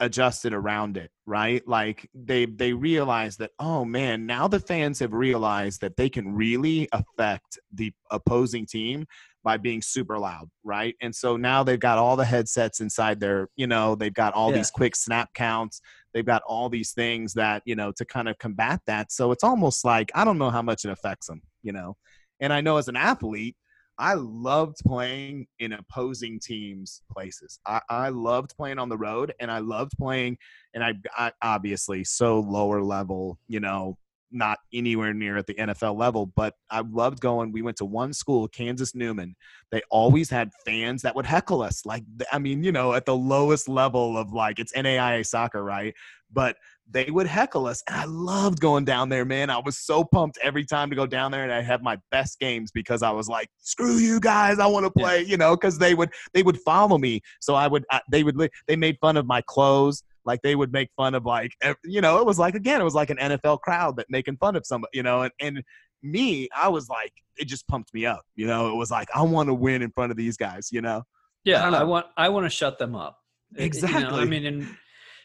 adjusted 0.00 0.52
around 0.52 0.96
it 0.96 1.10
right? 1.26 1.66
Like 1.66 2.08
they 2.14 2.46
they 2.46 2.72
realize 2.72 3.36
that 3.38 3.50
oh 3.58 3.84
man 3.84 4.26
now 4.26 4.46
the 4.48 4.60
fans 4.60 4.98
have 5.00 5.12
realized 5.12 5.80
that 5.80 5.96
they 5.96 6.08
can 6.08 6.34
really 6.34 6.88
affect 6.92 7.58
the 7.74 7.92
opposing 8.10 8.64
team 8.66 9.06
by 9.44 9.56
being 9.56 9.82
super 9.82 10.18
loud 10.18 10.48
right? 10.64 10.94
And 11.00 11.14
so 11.14 11.36
now 11.36 11.62
they've 11.62 11.78
got 11.80 11.98
all 11.98 12.16
the 12.16 12.24
headsets 12.24 12.80
inside 12.80 13.20
their 13.20 13.48
you 13.56 13.66
know 13.66 13.94
they've 13.94 14.14
got 14.14 14.34
all 14.34 14.50
Yeah. 14.50 14.58
these 14.58 14.70
quick 14.70 14.96
snap 14.96 15.32
counts. 15.34 15.80
They've 16.14 16.24
got 16.24 16.42
all 16.46 16.68
these 16.68 16.92
things 16.92 17.34
that 17.34 17.62
you 17.66 17.74
know 17.76 17.92
to 17.96 18.04
kind 18.04 18.28
of 18.28 18.38
combat 18.38 18.80
that. 18.86 19.12
So 19.12 19.32
it's 19.32 19.44
almost 19.44 19.84
like 19.84 20.10
i 20.14 20.24
don't 20.24 20.38
know 20.38 20.50
how 20.50 20.62
much 20.62 20.84
it 20.84 20.90
affects 20.90 21.26
them 21.26 21.42
you 21.62 21.72
know? 21.72 21.96
And 22.40 22.52
i 22.52 22.60
know 22.60 22.76
as 22.76 22.88
an 22.88 22.96
athlete 22.96 23.56
I 23.98 24.14
loved 24.14 24.78
playing 24.86 25.46
in 25.58 25.72
opposing 25.72 26.38
teams' 26.38 27.02
places. 27.10 27.58
I, 27.66 27.80
I 27.88 28.08
loved 28.10 28.56
playing 28.56 28.78
on 28.78 28.88
the 28.88 28.98
road, 28.98 29.32
and 29.40 29.50
I 29.50 29.58
loved 29.58 29.92
playing, 29.98 30.38
and 30.74 30.84
I, 30.84 30.94
I 31.16 31.32
obviously 31.42 32.04
so 32.04 32.40
lower 32.40 32.82
level, 32.82 33.38
you 33.48 33.60
know, 33.60 33.96
not 34.30 34.58
anywhere 34.72 35.14
near 35.14 35.36
at 35.36 35.46
the 35.46 35.54
NFL 35.54 35.96
level, 35.96 36.26
but 36.26 36.54
I 36.70 36.80
loved 36.80 37.20
going. 37.20 37.52
We 37.52 37.62
went 37.62 37.76
to 37.78 37.84
one 37.84 38.12
school, 38.12 38.48
Kansas 38.48 38.94
Newman. 38.94 39.36
They 39.70 39.82
always 39.90 40.28
had 40.28 40.50
fans 40.64 41.02
that 41.02 41.14
would 41.14 41.26
heckle 41.26 41.62
us. 41.62 41.86
Like, 41.86 42.02
I 42.32 42.38
mean, 42.38 42.62
you 42.62 42.72
know, 42.72 42.92
at 42.92 43.06
the 43.06 43.16
lowest 43.16 43.68
level 43.68 44.18
of 44.18 44.32
like, 44.32 44.58
it's 44.58 44.72
NAIA 44.74 45.24
soccer, 45.24 45.62
right? 45.62 45.94
But 46.32 46.56
they 46.90 47.10
would 47.10 47.26
heckle 47.26 47.66
us. 47.66 47.82
And 47.88 47.96
I 47.96 48.04
loved 48.04 48.60
going 48.60 48.84
down 48.84 49.08
there, 49.08 49.24
man. 49.24 49.50
I 49.50 49.58
was 49.58 49.78
so 49.78 50.04
pumped 50.04 50.38
every 50.42 50.64
time 50.64 50.88
to 50.90 50.96
go 50.96 51.06
down 51.06 51.32
there 51.32 51.42
and 51.42 51.52
I 51.52 51.60
have 51.62 51.82
my 51.82 51.98
best 52.10 52.38
games 52.38 52.70
because 52.70 53.02
I 53.02 53.10
was 53.10 53.28
like, 53.28 53.48
screw 53.58 53.96
you 53.96 54.20
guys. 54.20 54.58
I 54.58 54.66
want 54.66 54.86
to 54.86 54.92
Yeah. 54.96 55.02
play, 55.04 55.22
you 55.22 55.36
know, 55.36 55.56
because 55.56 55.78
they 55.78 55.94
would 55.94 56.10
they 56.32 56.42
would 56.42 56.58
follow 56.60 56.96
me. 56.98 57.20
So 57.40 57.54
I 57.54 57.66
would 57.66 57.84
I, 57.90 58.00
they 58.10 58.22
would 58.22 58.36
they 58.68 58.76
made 58.76 58.98
fun 59.00 59.16
of 59.16 59.26
my 59.26 59.42
clothes. 59.46 60.04
Like 60.24 60.40
they 60.42 60.54
would 60.54 60.72
make 60.72 60.88
fun 60.96 61.14
of 61.14 61.24
like 61.24 61.52
you 61.84 62.00
know, 62.00 62.18
it 62.18 62.26
was 62.26 62.38
like 62.38 62.54
again, 62.54 62.80
it 62.80 62.84
was 62.84 62.94
like 62.94 63.10
an 63.10 63.16
NFL 63.18 63.60
crowd 63.60 63.96
that 63.96 64.06
making 64.08 64.36
fun 64.36 64.54
of 64.56 64.64
somebody, 64.64 64.90
you 64.96 65.02
know, 65.02 65.22
and, 65.22 65.32
and 65.40 65.62
me, 66.02 66.48
I 66.54 66.68
was 66.68 66.88
like, 66.88 67.12
it 67.36 67.46
just 67.48 67.66
pumped 67.66 67.92
me 67.94 68.06
up. 68.06 68.22
You 68.36 68.46
know, 68.46 68.70
it 68.70 68.76
was 68.76 68.90
like 68.92 69.08
I 69.14 69.22
want 69.22 69.48
to 69.48 69.54
win 69.54 69.82
in 69.82 69.90
front 69.90 70.12
of 70.12 70.16
these 70.16 70.36
guys, 70.36 70.68
you 70.70 70.82
know. 70.82 71.02
Yeah, 71.44 71.62
don't 71.62 71.74
I, 71.74 71.84
want 71.84 72.06
I 72.16 72.28
want 72.28 72.44
to 72.46 72.50
shut 72.50 72.78
them 72.78 72.94
up. 72.94 73.18
It- 73.56 73.74
you 73.74 73.88
know, 73.88 74.10
I 74.10 74.24
mean, 74.24 74.46
and 74.46 74.68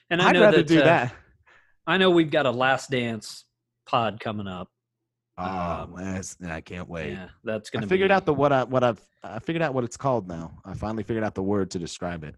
and 0.10 0.22
I 0.22 0.30
I'd 0.30 0.34
know 0.34 0.42
rather 0.42 0.58
that, 0.58 0.68
do 0.68 0.80
uh, 0.82 0.86
that. 0.86 1.16
I 1.92 1.98
know 1.98 2.10
we've 2.10 2.32
got 2.32 2.46
a 2.46 2.52
Last 2.52 2.90
Dance 2.90 3.46
pod 3.86 4.20
coming 4.20 4.48
up. 4.48 4.70
Oh, 5.38 5.44
um, 5.44 5.96
that's, 5.98 6.38
I 6.46 6.62
can't 6.62 6.88
wait. 6.88 7.14
Yeah, 7.14 7.30
that's 7.44 7.70
I 7.70 7.74
gonna. 7.74 7.86
I 7.86 7.90
figured 7.90 8.10
be, 8.10 8.14
out 8.14 8.26
the 8.26 8.34
what 8.34 8.52
I 8.52 8.64
what 8.64 8.84
I've 8.84 9.02
I 9.24 9.40
figured 9.40 9.62
out 9.62 9.74
what 9.74 9.84
it's 9.84 9.98
called 9.98 10.28
now. 10.28 10.54
I 10.66 10.74
finally 10.74 11.04
figured 11.04 11.24
out 11.24 11.36
the 11.36 11.44
word 11.44 11.72
to 11.72 11.80
describe 11.80 12.24
it. 12.24 12.36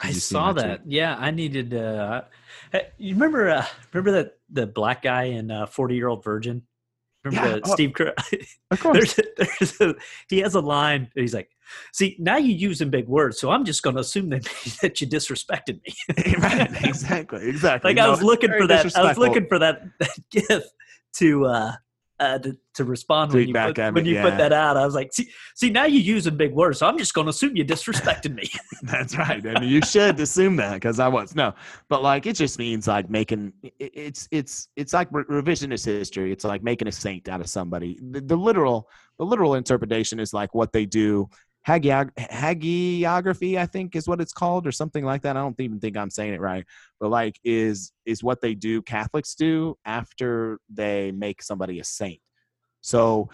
I 0.00 0.06
Did 0.06 0.14
you 0.14 0.20
see 0.20 0.34
saw 0.34 0.46
my 0.46 0.52
tweet? 0.52 0.64
that. 0.64 0.80
Yeah, 0.86 1.16
I 1.16 1.30
needed. 1.30 1.74
Uh, 1.74 2.22
hey, 2.72 2.88
you 2.98 3.14
remember? 3.14 3.50
Uh, 3.50 3.66
remember 3.92 4.12
that 4.22 4.32
the 4.50 4.66
black 4.66 5.02
guy 5.02 5.24
in 5.24 5.50
uh, 5.50 5.66
Forty 5.66 5.94
Year 5.94 6.08
Old 6.08 6.24
Virgin? 6.24 6.62
Remember 7.24 7.48
Yeah, 7.48 7.54
the 7.56 7.62
oh, 7.64 7.72
Steve? 7.72 7.92
Cur- 7.94 8.14
Of 8.70 8.80
course. 8.80 9.14
there's 9.14 9.18
a, 9.18 9.22
there's 9.36 9.80
a, 9.80 9.94
he 10.28 10.38
has 10.40 10.54
a 10.54 10.60
line. 10.60 11.08
He's 11.14 11.34
like, 11.34 11.50
"See, 11.92 12.16
now 12.18 12.36
you're 12.36 12.56
using 12.56 12.90
big 12.90 13.06
words, 13.06 13.38
so 13.38 13.50
I'm 13.50 13.64
just 13.64 13.82
going 13.82 13.94
to 13.96 14.00
assume 14.00 14.30
that 14.30 14.42
that 14.82 15.00
you 15.00 15.06
disrespected 15.06 15.80
me." 15.84 16.34
right. 16.38 16.84
Exactly. 16.84 17.48
Exactly. 17.48 17.94
like 17.94 17.98
I 17.98 18.08
was 18.08 18.22
looking 18.22 18.50
for 18.50 18.66
that. 18.66 18.96
I 18.96 19.02
was 19.04 19.18
looking 19.18 19.46
for 19.46 19.58
that, 19.58 19.82
that 19.98 20.18
gif 20.30 20.64
to 21.14 21.46
uh, 21.46 21.72
uh 22.22 22.38
to, 22.38 22.56
to 22.74 22.84
respond 22.84 23.32
when 23.32 23.48
you 23.48 23.54
put, 23.54 23.76
when 23.94 24.04
you 24.06 24.14
yeah. 24.14 24.22
put 24.22 24.38
that 24.38 24.52
out. 24.52 24.76
I 24.76 24.84
was 24.84 24.94
like, 24.94 25.12
"See, 25.12 25.28
see, 25.54 25.70
now 25.70 25.84
you're 25.84 26.02
using 26.02 26.36
big 26.36 26.52
words, 26.52 26.78
so 26.78 26.86
I'm 26.86 26.96
just 26.96 27.14
going 27.14 27.26
to 27.26 27.30
assume 27.30 27.56
you 27.56 27.64
disrespected 27.64 28.34
me." 28.34 28.48
That's 28.82 29.16
right. 29.16 29.44
I 29.46 29.60
mean, 29.60 29.68
you 29.68 29.82
should 29.82 30.18
assume 30.20 30.56
that 30.56 30.74
because 30.74 31.00
I 31.00 31.08
was 31.08 31.34
no, 31.34 31.54
but 31.88 32.02
like 32.02 32.26
it 32.26 32.36
just 32.36 32.58
means 32.58 32.86
like 32.86 33.10
making 33.10 33.52
it's 33.78 34.28
it's 34.30 34.68
it's 34.76 34.92
like 34.92 35.08
re- 35.10 35.24
revisionist 35.24 35.84
history. 35.84 36.32
It's 36.32 36.44
like 36.44 36.62
making 36.62 36.88
a 36.88 36.92
saint 36.92 37.28
out 37.28 37.40
of 37.40 37.48
somebody. 37.48 37.98
The, 38.00 38.20
the 38.20 38.36
literal 38.36 38.88
the 39.18 39.24
literal 39.24 39.54
interpretation 39.54 40.20
is 40.20 40.32
like 40.32 40.54
what 40.54 40.72
they 40.72 40.86
do. 40.86 41.28
Hagiog- 41.66 42.12
hagiography, 42.16 43.56
I 43.56 43.66
think, 43.66 43.94
is 43.96 44.08
what 44.08 44.20
it's 44.20 44.32
called, 44.32 44.66
or 44.66 44.72
something 44.72 45.04
like 45.04 45.22
that. 45.22 45.36
I 45.36 45.40
don't 45.40 45.58
even 45.60 45.78
think 45.80 45.96
I'm 45.96 46.10
saying 46.10 46.34
it 46.34 46.40
right, 46.40 46.64
but 47.00 47.10
like 47.10 47.38
is 47.44 47.92
is 48.04 48.22
what 48.22 48.40
they 48.40 48.54
do. 48.54 48.82
Catholics 48.82 49.34
do 49.34 49.76
after 49.84 50.58
they 50.68 51.12
make 51.12 51.42
somebody 51.42 51.78
a 51.80 51.84
saint. 51.84 52.20
So 52.80 53.30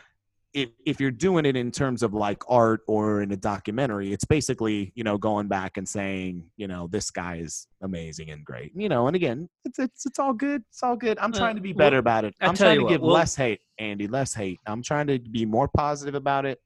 if 0.55 0.71
if 0.87 1.01
you're 1.01 1.11
doing 1.11 1.45
it 1.47 1.57
in 1.57 1.71
terms 1.71 2.03
of 2.03 2.13
like 2.15 2.43
art 2.49 2.81
or 2.87 3.23
in 3.23 3.33
a 3.33 3.37
documentary, 3.37 4.13
it's 4.13 4.25
basically 4.27 4.93
you 4.95 5.05
know 5.05 5.17
going 5.17 5.49
back 5.49 5.77
and 5.79 5.89
saying 5.89 6.45
you 6.59 6.69
know 6.69 6.87
this 6.91 7.11
guy 7.11 7.37
is 7.37 7.67
amazing 7.83 8.31
and 8.31 8.45
great, 8.45 8.73
you 8.75 8.89
know. 8.91 9.07
And 9.07 9.17
again, 9.17 9.49
it's 9.65 9.79
it's 9.79 10.05
it's 10.05 10.19
all 10.19 10.35
good. 10.35 10.63
It's 10.71 10.83
all 10.83 10.97
good. 10.97 11.19
I'm 11.19 11.33
Uh, 11.33 11.39
trying 11.39 11.57
to 11.57 11.63
be 11.63 11.73
better 11.73 11.99
about 11.99 12.25
it. 12.27 12.35
I'm 12.43 12.55
trying 12.55 12.77
to 12.79 12.85
what, 12.85 12.91
give 12.91 13.01
we'll- 13.01 13.13
less 13.15 13.35
hate, 13.37 13.61
Andy. 13.79 14.07
Less 14.07 14.35
hate. 14.35 14.59
I'm 14.67 14.83
trying 14.83 15.07
to 15.07 15.19
be 15.19 15.47
more 15.47 15.69
positive 15.75 16.15
about 16.15 16.45
it. 16.45 16.59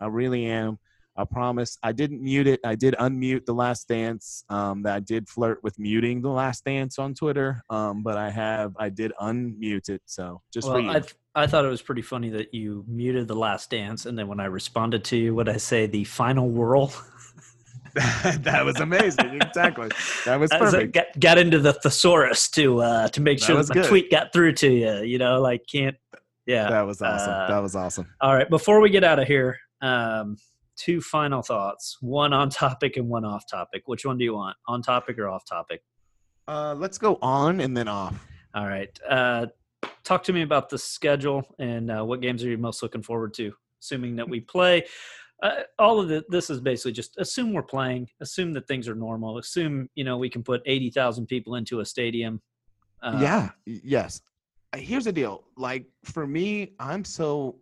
I 0.00 0.06
really 0.06 0.46
am. 0.46 0.78
I 1.16 1.24
promise. 1.24 1.78
I 1.82 1.92
didn't 1.92 2.22
mute 2.22 2.46
it. 2.46 2.60
I 2.64 2.74
did 2.74 2.94
unmute 2.94 3.46
the 3.46 3.54
last 3.54 3.88
dance. 3.88 4.44
Um, 4.48 4.82
that 4.82 4.94
I 4.94 5.00
did 5.00 5.28
flirt 5.28 5.60
with 5.62 5.78
muting 5.78 6.22
the 6.22 6.30
last 6.30 6.64
dance 6.64 6.98
on 6.98 7.14
Twitter. 7.14 7.62
Um, 7.70 8.02
but 8.02 8.16
I 8.16 8.30
have 8.30 8.74
I 8.78 8.88
did 8.88 9.12
unmute 9.20 9.88
it. 9.88 10.02
So 10.06 10.42
just 10.52 10.68
for 10.68 10.80
you. 10.80 10.90
I 10.90 11.00
th- 11.00 11.14
I 11.34 11.46
thought 11.46 11.66
it 11.66 11.68
was 11.68 11.82
pretty 11.82 12.00
funny 12.00 12.30
that 12.30 12.54
you 12.54 12.82
muted 12.88 13.28
the 13.28 13.34
last 13.34 13.70
dance, 13.70 14.06
and 14.06 14.18
then 14.18 14.26
when 14.26 14.40
I 14.40 14.46
responded 14.46 15.04
to 15.04 15.16
you, 15.16 15.34
what 15.34 15.50
I 15.50 15.58
say, 15.58 15.86
the 15.86 16.04
final 16.04 16.48
whirl. 16.48 16.92
that 18.40 18.62
was 18.62 18.78
amazing. 18.78 19.40
Exactly. 19.40 19.88
That 20.26 20.38
was 20.38 20.50
perfect. 20.58 20.92
got, 20.92 21.06
got 21.18 21.38
into 21.38 21.58
the 21.58 21.72
thesaurus 21.72 22.50
to 22.50 22.82
uh, 22.82 23.08
to 23.08 23.22
make 23.22 23.38
sure 23.38 23.54
that, 23.54 23.58
was 23.58 23.68
my 23.70 23.76
good. 23.76 23.86
tweet 23.86 24.10
got 24.10 24.34
through 24.34 24.52
to 24.54 24.70
you. 24.70 25.02
You 25.02 25.18
know, 25.18 25.40
like 25.40 25.62
can't. 25.66 25.96
Yeah. 26.44 26.68
That 26.68 26.86
was 26.86 27.00
awesome. 27.00 27.32
uh, 27.32 27.48
that 27.48 27.58
was 27.58 27.74
awesome. 27.74 28.12
All 28.20 28.34
right. 28.34 28.48
Before 28.50 28.80
we 28.80 28.90
get 28.90 29.02
out 29.02 29.18
of 29.18 29.26
here, 29.26 29.56
um, 29.80 30.36
two 30.76 31.00
final 31.00 31.42
thoughts. 31.42 31.98
One 32.00 32.32
on 32.32 32.50
topic 32.50 32.96
and 32.96 33.08
one 33.08 33.24
off 33.24 33.44
topic. 33.50 33.82
Which 33.86 34.04
one 34.04 34.18
do 34.18 34.24
you 34.24 34.34
want? 34.34 34.56
On 34.68 34.82
topic 34.82 35.18
or 35.18 35.28
off 35.28 35.44
topic? 35.44 35.82
Uh, 36.48 36.74
let's 36.76 36.98
go 36.98 37.18
on 37.22 37.60
and 37.60 37.76
then 37.76 37.88
off. 37.88 38.14
All 38.54 38.66
right. 38.66 38.96
Uh, 39.08 39.46
talk 40.04 40.22
to 40.24 40.32
me 40.32 40.42
about 40.42 40.68
the 40.68 40.78
schedule 40.78 41.44
and 41.58 41.90
uh, 41.90 42.04
what 42.04 42.20
games 42.20 42.44
are 42.44 42.48
you 42.48 42.58
most 42.58 42.82
looking 42.82 43.02
forward 43.02 43.34
to? 43.34 43.52
Assuming 43.82 44.16
that 44.16 44.28
we 44.28 44.40
play. 44.40 44.84
Uh, 45.42 45.62
all 45.78 46.00
of 46.00 46.08
the, 46.08 46.24
this 46.30 46.48
is 46.48 46.60
basically 46.60 46.92
just 46.92 47.18
assume 47.18 47.52
we're 47.52 47.62
playing. 47.62 48.08
Assume 48.22 48.54
that 48.54 48.66
things 48.66 48.88
are 48.88 48.94
normal. 48.94 49.38
Assume 49.38 49.90
you 49.94 50.04
know 50.04 50.16
we 50.16 50.30
can 50.30 50.42
put 50.42 50.62
eighty 50.64 50.90
thousand 50.90 51.26
people 51.26 51.56
into 51.56 51.80
a 51.80 51.84
stadium. 51.84 52.40
Uh, 53.02 53.18
yeah. 53.20 53.50
Yes. 53.66 54.22
Uh, 54.72 54.78
Here's 54.78 55.04
the 55.04 55.12
deal. 55.12 55.44
Like 55.58 55.86
for 56.04 56.26
me, 56.26 56.72
I'm 56.80 57.04
so 57.04 57.58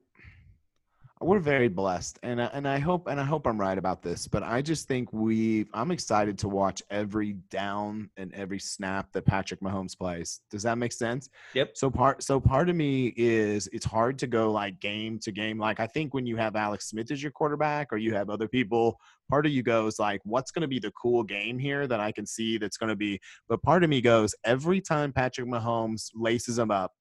we're 1.25 1.41
very 1.41 1.69
blessed, 1.69 2.19
and 2.23 2.41
I, 2.41 2.47
and 2.47 2.67
I 2.69 2.79
hope 2.79 3.07
and 3.07 3.21
I 3.21 3.25
hope 3.25 3.47
I'm 3.47 3.61
right 3.61 3.77
about 3.77 4.03
this. 4.03 4.27
But 4.27 4.43
I 4.43 4.63
just 4.63 4.89
think 4.89 5.13
we. 5.13 5.67
I'm 5.73 5.91
excited 5.91 6.39
to 6.39 6.49
watch 6.49 6.83
every 6.91 7.35
down 7.51 8.11
and 8.17 8.33
every 8.35 8.59
snap 8.59 9.13
that 9.13 9.25
Patrick 9.27 9.61
Mahomes 9.61 9.97
plays. 9.99 10.41
Does 10.51 10.63
that 10.63 10.79
make 10.79 10.93
sense? 10.93 11.29
Yep. 11.55 11.77
So 11.77 11.91
part 11.91 12.23
so 12.23 12.41
part 12.41 12.69
of 12.69 12.77
me 12.77 13.15
is 13.17 13.69
it's 13.73 13.87
hard 13.87 14.19
to 14.21 14.27
go 14.27 14.53
like 14.53 14.81
game 14.81 15.19
to 15.21 15.33
game. 15.33 15.59
Like 15.59 15.81
I 15.81 15.87
think 15.87 16.15
when 16.15 16.27
you 16.27 16.37
have 16.37 16.57
Alex 16.57 16.89
Smith 16.91 17.11
as 17.11 17.23
your 17.23 17.33
quarterback 17.33 17.93
or 17.93 17.97
you 17.97 18.15
have 18.15 18.31
other 18.31 18.49
people, 18.49 18.99
part 19.29 19.47
of 19.47 19.53
you 19.53 19.63
goes 19.63 19.99
like, 19.99 20.21
what's 20.25 20.51
going 20.51 20.63
to 20.63 20.69
be 20.69 20.79
the 20.79 20.93
cool 20.93 21.23
game 21.23 21.59
here 21.59 21.87
that 21.87 22.01
I 22.01 22.13
can 22.13 22.27
see 22.27 22.59
that's 22.59 22.77
going 22.77 22.91
to 22.91 22.97
be. 22.97 23.21
But 23.49 23.63
part 23.63 23.85
of 23.85 23.91
me 23.91 24.01
goes 24.01 24.35
every 24.45 24.81
time 24.81 25.13
Patrick 25.13 25.49
Mahomes 25.49 26.11
laces 26.15 26.57
them 26.57 26.71
up. 26.71 26.93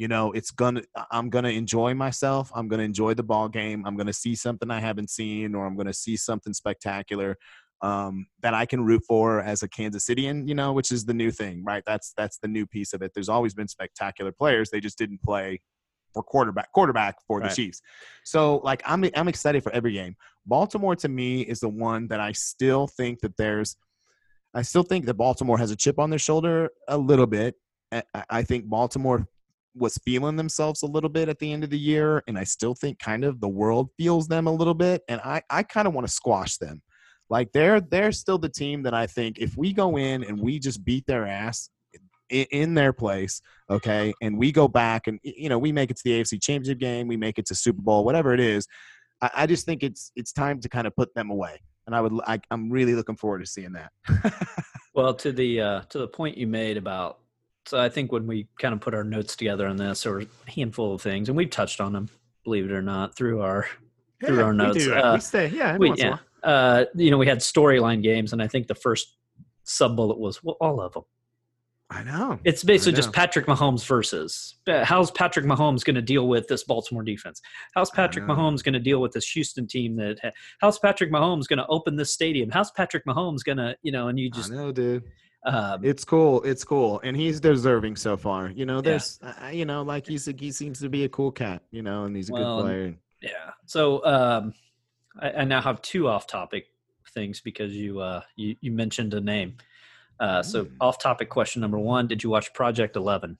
You 0.00 0.08
know, 0.08 0.32
it's 0.32 0.50
gonna. 0.50 0.80
I'm 1.10 1.28
gonna 1.28 1.50
enjoy 1.50 1.92
myself. 1.92 2.50
I'm 2.54 2.68
gonna 2.68 2.84
enjoy 2.84 3.12
the 3.12 3.22
ball 3.22 3.50
game. 3.50 3.84
I'm 3.84 3.98
gonna 3.98 4.14
see 4.14 4.34
something 4.34 4.70
I 4.70 4.80
haven't 4.80 5.10
seen, 5.10 5.54
or 5.54 5.66
I'm 5.66 5.76
gonna 5.76 5.92
see 5.92 6.16
something 6.16 6.54
spectacular 6.54 7.36
um, 7.82 8.26
that 8.40 8.54
I 8.54 8.64
can 8.64 8.82
root 8.82 9.02
for 9.06 9.42
as 9.42 9.62
a 9.62 9.68
Kansas 9.68 10.06
Cityan, 10.06 10.48
you 10.48 10.54
know, 10.54 10.72
which 10.72 10.90
is 10.90 11.04
the 11.04 11.12
new 11.12 11.30
thing, 11.30 11.62
right? 11.66 11.82
That's 11.86 12.14
that's 12.16 12.38
the 12.38 12.48
new 12.48 12.66
piece 12.66 12.94
of 12.94 13.02
it. 13.02 13.12
There's 13.12 13.28
always 13.28 13.52
been 13.52 13.68
spectacular 13.68 14.32
players; 14.32 14.70
they 14.70 14.80
just 14.80 14.96
didn't 14.96 15.20
play 15.22 15.60
for 16.14 16.22
quarterback 16.22 16.72
quarterback 16.72 17.16
for 17.26 17.40
Right. 17.40 17.50
the 17.50 17.54
Chiefs. 17.54 17.82
So, 18.24 18.56
like, 18.64 18.82
I'm 18.86 19.04
I'm 19.14 19.28
excited 19.28 19.62
for 19.62 19.70
every 19.72 19.92
game. 19.92 20.16
Baltimore 20.46 20.96
to 20.96 21.10
me 21.10 21.42
is 21.42 21.60
the 21.60 21.68
one 21.68 22.08
that 22.08 22.20
I 22.20 22.32
still 22.32 22.86
think 22.86 23.20
that 23.20 23.36
there's. 23.36 23.76
I 24.54 24.62
still 24.62 24.82
think 24.82 25.04
that 25.04 25.14
Baltimore 25.14 25.58
has 25.58 25.70
a 25.70 25.76
chip 25.76 25.98
on 25.98 26.08
their 26.08 26.18
shoulder 26.18 26.70
a 26.88 26.96
little 26.96 27.26
bit. 27.26 27.56
I, 28.30 28.44
think 28.44 28.66
Baltimore 28.66 29.26
was 29.74 29.98
feeling 30.04 30.36
themselves 30.36 30.82
a 30.82 30.86
little 30.86 31.10
bit 31.10 31.28
at 31.28 31.38
the 31.38 31.52
end 31.52 31.64
of 31.64 31.70
the 31.70 31.78
year, 31.78 32.22
and 32.26 32.38
I 32.38 32.44
still 32.44 32.74
think 32.74 32.98
kind 32.98 33.24
of 33.24 33.40
the 33.40 33.48
world 33.48 33.90
feels 33.96 34.28
them 34.28 34.46
a 34.46 34.52
little 34.52 34.74
bit, 34.74 35.02
and 35.08 35.20
I 35.22 35.42
I 35.50 35.62
kind 35.62 35.86
of 35.86 35.94
want 35.94 36.06
to 36.06 36.12
squash 36.12 36.56
them. 36.58 36.82
Like 37.28 37.52
they're 37.52 37.80
they're 37.80 38.12
still 38.12 38.38
the 38.38 38.48
team 38.48 38.82
that 38.82 38.94
I 38.94 39.06
think 39.06 39.38
if 39.38 39.56
we 39.56 39.72
go 39.72 39.96
in 39.96 40.24
and 40.24 40.40
we 40.40 40.58
just 40.58 40.84
beat 40.84 41.06
their 41.06 41.26
ass 41.26 41.70
in, 42.28 42.74
their 42.74 42.92
place, 42.92 43.42
okay, 43.68 44.12
and 44.22 44.38
we 44.38 44.52
go 44.52 44.68
back 44.68 45.06
and 45.06 45.18
you 45.22 45.48
know 45.48 45.58
we 45.58 45.72
make 45.72 45.90
it 45.90 45.96
to 45.96 46.02
the 46.04 46.20
AFC 46.20 46.40
Championship 46.42 46.78
game, 46.78 47.08
we 47.08 47.16
make 47.16 47.38
it 47.38 47.46
to 47.46 47.54
Super 47.54 47.82
Bowl, 47.82 48.04
whatever 48.04 48.34
it 48.34 48.40
is. 48.40 48.66
I, 49.20 49.30
I 49.34 49.46
just 49.46 49.66
think 49.66 49.82
it's 49.82 50.12
it's 50.16 50.32
time 50.32 50.60
to 50.60 50.68
kind 50.68 50.86
of 50.86 50.94
put 50.96 51.14
them 51.14 51.30
away, 51.30 51.60
and 51.86 51.94
I 51.94 52.00
would 52.00 52.12
I, 52.26 52.40
I'm 52.50 52.70
really 52.70 52.94
looking 52.94 53.16
forward 53.16 53.40
to 53.40 53.46
seeing 53.46 53.72
that. 53.72 53.92
Well, 54.92 55.14
to 55.14 55.32
the 55.32 55.60
uh, 55.60 55.80
to 55.90 55.98
the 55.98 56.08
point 56.08 56.36
you 56.36 56.46
made 56.46 56.76
about, 56.76 57.19
so 57.66 57.78
I 57.78 57.88
think 57.88 58.12
when 58.12 58.26
we 58.26 58.48
kind 58.58 58.74
of 58.74 58.80
put 58.80 58.94
our 58.94 59.04
notes 59.04 59.36
together 59.36 59.66
on 59.66 59.76
this, 59.76 60.02
there 60.02 60.12
were 60.12 60.20
a 60.20 60.50
handful 60.50 60.94
of 60.94 61.02
things, 61.02 61.28
and 61.28 61.36
we've 61.36 61.50
touched 61.50 61.80
on 61.80 61.92
them, 61.92 62.08
believe 62.44 62.64
it 62.64 62.72
or 62.72 62.82
not, 62.82 63.16
through 63.16 63.42
our 63.42 63.66
through 64.24 64.42
our 64.42 64.52
notes. 64.52 64.86
We. 64.86 64.92
Uh, 64.92 65.14
we 65.14 65.20
stay, 65.20 65.48
yeah, 65.48 65.76
we, 65.76 65.88
once 65.88 66.00
in 66.00 66.08
a 66.08 66.10
yeah, 66.10 66.48
uh, 66.48 66.84
you 66.94 67.10
know, 67.10 67.18
we 67.18 67.26
had 67.26 67.38
storyline 67.38 68.02
games, 68.02 68.32
and 68.32 68.42
I 68.42 68.48
think 68.48 68.66
the 68.66 68.74
first 68.74 69.16
sub 69.64 69.96
bullet 69.96 70.18
was 70.18 70.42
well, 70.42 70.56
all 70.60 70.80
of 70.80 70.92
them. 70.92 71.04
I 71.92 72.04
know. 72.04 72.38
It's 72.44 72.62
basically 72.62 72.92
know. 72.92 72.96
just 72.96 73.12
Patrick 73.12 73.46
Mahomes 73.46 73.84
versus. 73.84 74.54
How's 74.68 75.10
Patrick 75.10 75.44
Mahomes 75.44 75.84
going 75.84 75.96
to 75.96 76.02
deal 76.02 76.28
with 76.28 76.46
this 76.46 76.62
Baltimore 76.62 77.02
defense? 77.02 77.42
How's 77.74 77.90
Patrick. 77.90 78.26
Mahomes 78.26 78.62
going 78.62 78.74
to 78.74 78.78
deal 78.78 79.00
with 79.00 79.10
this 79.10 79.28
Houston 79.32 79.66
team? 79.66 79.96
That 79.96 80.20
ha- 80.22 80.30
how's 80.60 80.78
Patrick 80.78 81.10
Mahomes 81.10 81.48
going 81.48 81.58
to 81.58 81.66
open 81.66 81.96
this 81.96 82.12
stadium? 82.12 82.48
How's 82.48 82.70
Patrick 82.70 83.04
Mahomes 83.06 83.42
going 83.44 83.58
to 83.58 83.76
you 83.82 83.90
know? 83.90 84.06
And 84.06 84.20
you 84.20 84.30
just 84.30 84.52
I 84.52 84.54
know, 84.54 84.72
dude. 84.72 85.02
Um, 85.44 85.84
It's 85.84 86.04
cool. 86.04 86.42
It's 86.42 86.64
cool, 86.64 87.00
and 87.02 87.16
he's 87.16 87.40
deserving 87.40 87.96
so 87.96 88.16
far. 88.16 88.48
You 88.50 88.66
know, 88.66 88.80
there's, 88.80 89.18
uh, 89.22 89.48
you 89.52 89.64
know, 89.64 89.82
like 89.82 90.06
he's 90.06 90.28
a, 90.28 90.32
he 90.32 90.52
seems 90.52 90.80
to 90.80 90.88
be 90.88 91.04
a 91.04 91.08
cool 91.08 91.30
cat. 91.32 91.62
You 91.70 91.82
know, 91.82 92.04
and 92.04 92.14
he's 92.16 92.28
a 92.30 92.32
Well, 92.34 92.56
good 92.56 92.62
player. 92.62 92.94
Yeah. 93.22 93.50
So 93.66 94.04
um, 94.04 94.54
I, 95.20 95.30
I 95.32 95.44
now 95.44 95.60
have 95.62 95.80
two 95.82 96.08
off-topic 96.08 96.66
things 97.14 97.40
because 97.40 97.72
you 97.74 98.00
uh, 98.00 98.22
you, 98.36 98.56
you 98.60 98.70
mentioned 98.72 99.14
a 99.14 99.20
name. 99.20 99.56
Uh, 100.20 100.42
so 100.42 100.64
Mm. 100.66 100.70
off-topic 100.80 101.30
question 101.30 101.60
number 101.62 101.78
one: 101.78 102.06
Did 102.06 102.22
you 102.22 102.30
watch 102.30 102.52
Project 102.52 102.96
Eleven? 102.96 103.38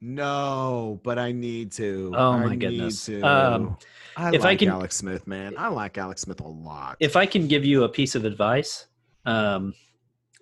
No, 0.00 0.98
but 1.04 1.18
I 1.18 1.32
need 1.32 1.72
to. 1.72 2.12
Oh, 2.16 2.32
I 2.32 2.40
my 2.44 2.48
need 2.50 2.60
goodness. 2.60 3.04
to. 3.06 3.20
Um, 3.20 3.76
I 4.16 4.34
if 4.34 4.44
I 4.44 4.56
can- 4.56 4.68
Alex 4.70 4.96
Smith, 4.96 5.26
man. 5.26 5.54
I 5.58 5.68
like 5.68 5.98
Alex 5.98 6.22
Smith 6.22 6.40
a 6.40 6.48
lot. 6.48 6.96
If 7.00 7.16
I 7.16 7.26
can 7.26 7.46
give 7.46 7.64
you 7.66 7.84
a 7.84 7.88
piece 7.88 8.14
of 8.14 8.24
advice 8.24 8.86
um, 9.26 9.74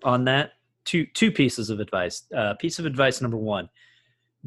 on 0.05 0.25
that, 0.25 0.53
two 0.85 1.07
two 1.07 1.31
pieces 1.31 1.71
of 1.71 1.81
advice. 1.81 2.25
Uh, 2.35 2.55
piece 2.55 2.79
of 2.79 2.87
advice 2.87 3.21
number 3.21 3.37
one: 3.37 3.69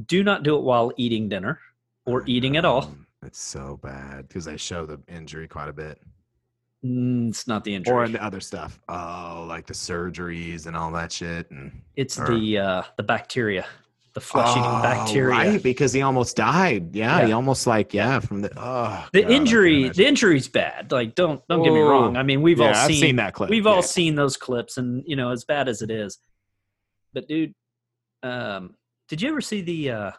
Do 0.05 0.23
not 0.23 0.43
do 0.43 0.55
it 0.57 0.63
while 0.63 0.91
eating 0.97 1.29
dinner 1.29 1.59
or 2.05 2.23
eating 2.27 2.57
at 2.57 2.65
all. 2.65 2.93
It's 3.23 3.39
so 3.39 3.79
bad 3.83 4.27
because 4.27 4.45
they 4.45 4.57
show 4.57 4.85
the 4.85 4.99
injury 5.07 5.47
quite 5.47 5.69
a 5.69 5.73
bit, 5.73 6.01
Mm, 6.83 7.29
it's 7.29 7.45
not 7.47 7.63
the 7.63 7.75
injury. 7.75 7.93
or 7.93 8.07
the 8.07 8.23
other 8.23 8.39
stuff. 8.39 8.79
Oh, 8.89 9.45
like 9.47 9.67
the 9.67 9.73
surgeries 9.75 10.65
and 10.65 10.75
all 10.75 10.91
that 10.93 11.11
shit. 11.11 11.51
And 11.51 11.83
it's 11.95 12.17
or- 12.19 12.33
the 12.33 12.57
uh, 12.57 12.83
the 12.97 13.03
bacteria, 13.03 13.65
the 14.13 14.19
flesh-eating 14.21 14.63
Oh, 14.65 14.81
bacteria. 14.81 15.29
right? 15.29 15.63
Because 15.63 15.93
he 15.93 16.01
almost 16.01 16.35
died. 16.35 16.95
Yeah, 16.95 17.19
Yeah. 17.19 17.27
he 17.27 17.31
almost 17.31 17.65
like 17.67 17.93
yeah 17.93 18.19
from 18.19 18.41
the. 18.41 18.49
Oh, 18.57 19.07
the 19.13 19.21
God, 19.23 19.31
I 19.31 19.35
injury 19.35 19.89
the 19.89 20.05
injury's 20.05 20.47
bad 20.47 20.91
like 20.91 21.15
don't 21.15 21.41
don't 21.47 21.63
get 21.63 21.71
me 21.73 21.79
wrong 21.79 22.17
Oh, 22.17 22.19
i 22.19 22.23
mean 22.23 22.41
we've 22.41 22.59
yeah, 22.59 22.67
all 22.81 22.87
seen, 22.87 23.01
seen 23.01 23.15
that 23.17 23.33
clip. 23.33 23.49
we've 23.49 23.65
yeah. 23.65 23.71
all 23.71 23.81
seen 23.81 24.15
those 24.15 24.35
clips 24.37 24.77
and 24.77 25.03
you 25.07 25.15
know 25.15 25.31
as 25.31 25.43
bad 25.45 25.69
as 25.69 25.81
it 25.81 25.89
is 25.91 26.17
but 27.13 27.27
dude 27.27 27.53
um 28.23 28.75
did 29.09 29.21
you 29.21 29.29
ever 29.29 29.41
see 29.41 29.61
the 29.61 29.91
uh 29.91 30.11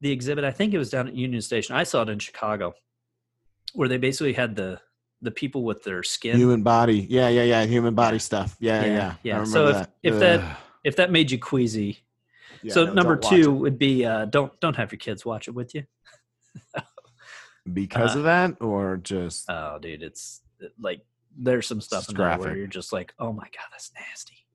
the 0.00 0.10
exhibit 0.12 0.44
i 0.44 0.50
think 0.50 0.72
it 0.72 0.78
was 0.78 0.90
down 0.90 1.08
at 1.08 1.14
union 1.14 1.42
station 1.42 1.74
i 1.76 1.82
saw 1.82 2.02
it 2.02 2.08
in 2.08 2.18
chicago 2.18 2.72
where 3.74 3.88
they 3.88 3.98
basically 3.98 4.32
had 4.32 4.54
the 4.56 4.80
the 5.22 5.30
people 5.30 5.64
with 5.64 5.82
their 5.84 6.02
skin 6.02 6.36
human 6.38 6.62
body. 6.62 7.06
Yeah, 7.10 7.28
yeah, 7.28 7.42
yeah. 7.42 7.64
Human 7.66 7.94
body 7.94 8.18
stuff. 8.18 8.56
Yeah, 8.58 8.82
Yeah, 8.84 8.92
yeah. 8.92 9.14
yeah. 9.22 9.44
So 9.44 9.68
if- 9.68 9.86
if 10.02 10.18
that- 10.18 10.40
Ugh. 10.40 10.56
if 10.82 10.96
that 10.96 11.10
made 11.12 11.30
you 11.30 11.38
queasy 11.38 11.98
Yeah, 12.62 12.74
so 12.74 12.84
no, 12.84 12.92
number 12.92 13.16
two 13.16 13.52
would 13.52 13.78
be 13.78 14.04
uh 14.04 14.26
don't 14.26 14.58
don't 14.60 14.76
have 14.76 14.92
your 14.92 14.98
kids 14.98 15.24
watch 15.24 15.48
it 15.48 15.52
with 15.52 15.74
you 15.74 15.84
because 17.72 18.14
uh, 18.14 18.18
of 18.18 18.24
that, 18.24 18.56
or 18.60 18.98
just 18.98 19.48
oh 19.48 19.78
dude 19.80 20.02
it's 20.02 20.42
like 20.78 21.00
there's 21.36 21.66
some 21.66 21.80
stuff 21.80 22.08
in 22.08 22.16
there 22.16 22.38
where 22.38 22.56
you're 22.56 22.66
just 22.66 22.92
like 22.92 23.14
oh 23.18 23.32
my 23.32 23.44
god 23.44 23.66
that's 23.70 23.92
nasty 23.94 24.46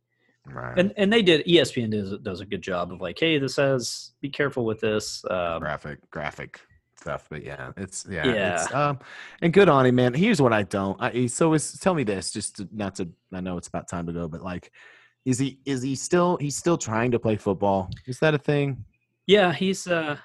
right, 0.45 0.77
and 0.77 0.93
and 0.97 1.11
they 1.11 1.21
did 1.21 1.45
espn 1.47 1.89
does 1.89 2.17
does 2.19 2.41
a 2.41 2.45
good 2.45 2.61
job 2.61 2.91
of 2.91 3.01
like 3.01 3.17
hey 3.19 3.37
this 3.39 3.55
has 3.55 4.11
be 4.21 4.29
careful 4.29 4.65
with 4.65 4.81
this 4.81 5.23
um, 5.29 5.59
graphic, 5.59 5.99
graphic 6.11 6.61
stuff. 7.05 7.27
But 7.29 7.43
yeah, 7.43 7.71
it's 7.77 8.05
yeah, 8.09 8.25
Yeah. 8.25 8.63
It's, 8.63 8.73
um, 8.73 8.99
and 9.41 9.53
good 9.53 9.69
on 9.69 9.85
him, 9.85 9.95
man. 9.95 10.13
Here's 10.13 10.41
what 10.41 10.53
I 10.53 10.63
don't. 10.63 11.01
I, 11.01 11.27
so 11.27 11.53
is 11.53 11.77
tell 11.79 11.93
me 11.93 12.03
this, 12.03 12.31
just 12.31 12.57
to, 12.57 12.67
not 12.71 12.95
to. 12.95 13.09
I 13.31 13.41
know 13.41 13.57
it's 13.57 13.67
about 13.67 13.87
time 13.87 14.07
to 14.07 14.13
go, 14.13 14.27
but 14.27 14.41
like, 14.41 14.71
is 15.25 15.39
he 15.39 15.59
is 15.65 15.81
he 15.81 15.95
still 15.95 16.37
he's 16.37 16.55
still 16.55 16.77
trying 16.77 17.11
to 17.11 17.19
play 17.19 17.35
football? 17.35 17.89
Is 18.05 18.19
that 18.19 18.33
a 18.33 18.37
thing? 18.39 18.85
yeah 19.27 19.51
he's 19.51 19.87
uh 19.87 20.15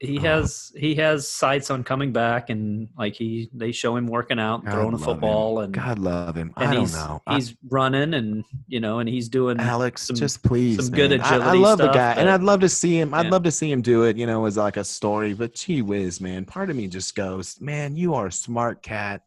he 0.00 0.18
Oh. 0.18 0.22
has 0.22 0.72
he 0.76 0.94
has 0.96 1.28
sights 1.28 1.70
on 1.70 1.82
coming 1.82 2.12
back 2.12 2.50
and 2.50 2.88
like 2.96 3.14
he 3.14 3.48
they 3.54 3.72
show 3.72 3.96
him 3.96 4.06
working 4.06 4.38
out 4.38 4.56
and 4.60 4.64
God 4.66 4.72
throwing 4.72 4.88
a 4.88 4.90
love 4.92 5.00
him. 5.00 5.04
football 5.06 5.60
and 5.60 5.72
God 5.72 5.98
love 5.98 6.36
him. 6.36 6.52
and 6.56 6.68
I 6.68 6.72
don't 6.74 6.80
he's 6.82 6.94
know. 6.94 7.22
I- 7.26 7.34
he's 7.36 7.56
running 7.70 8.14
and 8.14 8.44
you 8.68 8.80
know 8.80 8.98
and 9.00 9.08
he's 9.08 9.28
doing 9.28 9.58
Alex, 9.58 10.02
some- 10.02 10.16
just 10.16 10.42
please, 10.44 10.84
some 10.86 10.94
good 10.94 11.10
man. 11.10 11.20
I- 11.20 11.24
I, 11.24 11.36
agility 11.36 11.58
love 11.58 11.78
the 11.78 11.84
stuff, 11.84 11.94
guy, 11.94 12.12
and 12.12 12.28
I'd 12.30 12.42
love 12.42 12.60
to 12.60 12.68
see 12.68 12.98
him. 13.00 13.12
I'd 13.14 13.30
love 13.30 13.42
to 13.44 13.50
see 13.50 13.70
him 13.72 13.82
do 13.82 14.02
it. 14.04 14.16
You 14.16 14.26
know, 14.26 14.44
as 14.44 14.56
like 14.56 14.76
a 14.76 14.84
story. 14.84 15.32
But 15.34 15.54
gee 15.54 15.80
whiz, 15.82 16.20
man, 16.20 16.44
part 16.44 16.70
of 16.70 16.76
me 16.76 16.86
just 16.86 17.14
goes, 17.16 17.60
man, 17.60 17.96
you 17.96 18.14
are 18.14 18.26
a 18.26 18.32
smart 18.32 18.82
cat. 18.82 19.22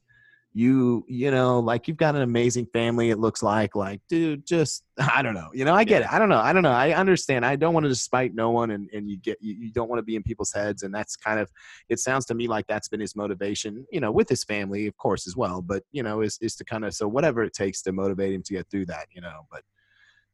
You, 0.57 1.05
you 1.07 1.29
know, 1.29 1.59
like 1.59 1.87
you've 1.87 1.97
got 1.97 2.15
an 2.15 2.23
amazing 2.23 2.65
family. 2.73 3.11
It 3.11 3.19
looks 3.19 3.43
like, 3.43 3.75
like, 3.75 4.01
dude, 4.09 4.43
just 4.43 4.83
I 4.97 5.21
don't 5.21 5.35
know. 5.35 5.49
You 5.53 5.65
know, 5.65 5.75
I 5.75 5.83
get 5.83 6.01
it. 6.01 6.11
I 6.11 6.17
don't 6.17 6.29
know. 6.29 6.39
I 6.39 6.51
don't 6.51 6.63
know. 6.63 6.71
I 6.71 6.93
understand. 6.93 7.45
I 7.45 7.55
don't 7.55 7.75
want 7.75 7.83
to 7.83 7.89
despite 7.89 8.33
no 8.33 8.49
one, 8.49 8.71
and 8.71 8.89
and 8.91 9.07
you 9.07 9.17
get 9.17 9.37
you, 9.39 9.53
you 9.53 9.71
don't 9.71 9.87
want 9.87 9.99
to 9.99 10.03
be 10.03 10.15
in 10.15 10.23
people's 10.23 10.51
heads, 10.51 10.81
and 10.81 10.91
that's 10.91 11.15
kind 11.15 11.39
of. 11.39 11.51
It 11.89 11.99
sounds 11.99 12.25
to 12.25 12.33
me 12.33 12.47
like 12.47 12.65
that's 12.65 12.87
been 12.87 12.99
his 12.99 13.15
motivation. 13.15 13.85
You 13.91 13.99
know, 13.99 14.11
with 14.11 14.27
his 14.27 14.43
family, 14.43 14.87
of 14.87 14.97
course, 14.97 15.27
as 15.27 15.35
well. 15.35 15.61
But 15.61 15.83
you 15.91 16.01
know, 16.01 16.21
is 16.21 16.39
is 16.41 16.55
to 16.55 16.65
kind 16.65 16.85
of 16.85 16.95
so 16.95 17.07
whatever 17.07 17.43
it 17.43 17.53
takes 17.53 17.83
to 17.83 17.91
motivate 17.91 18.33
him 18.33 18.41
to 18.41 18.53
get 18.53 18.67
through 18.71 18.87
that. 18.87 19.05
You 19.11 19.21
know, 19.21 19.45
but 19.51 19.61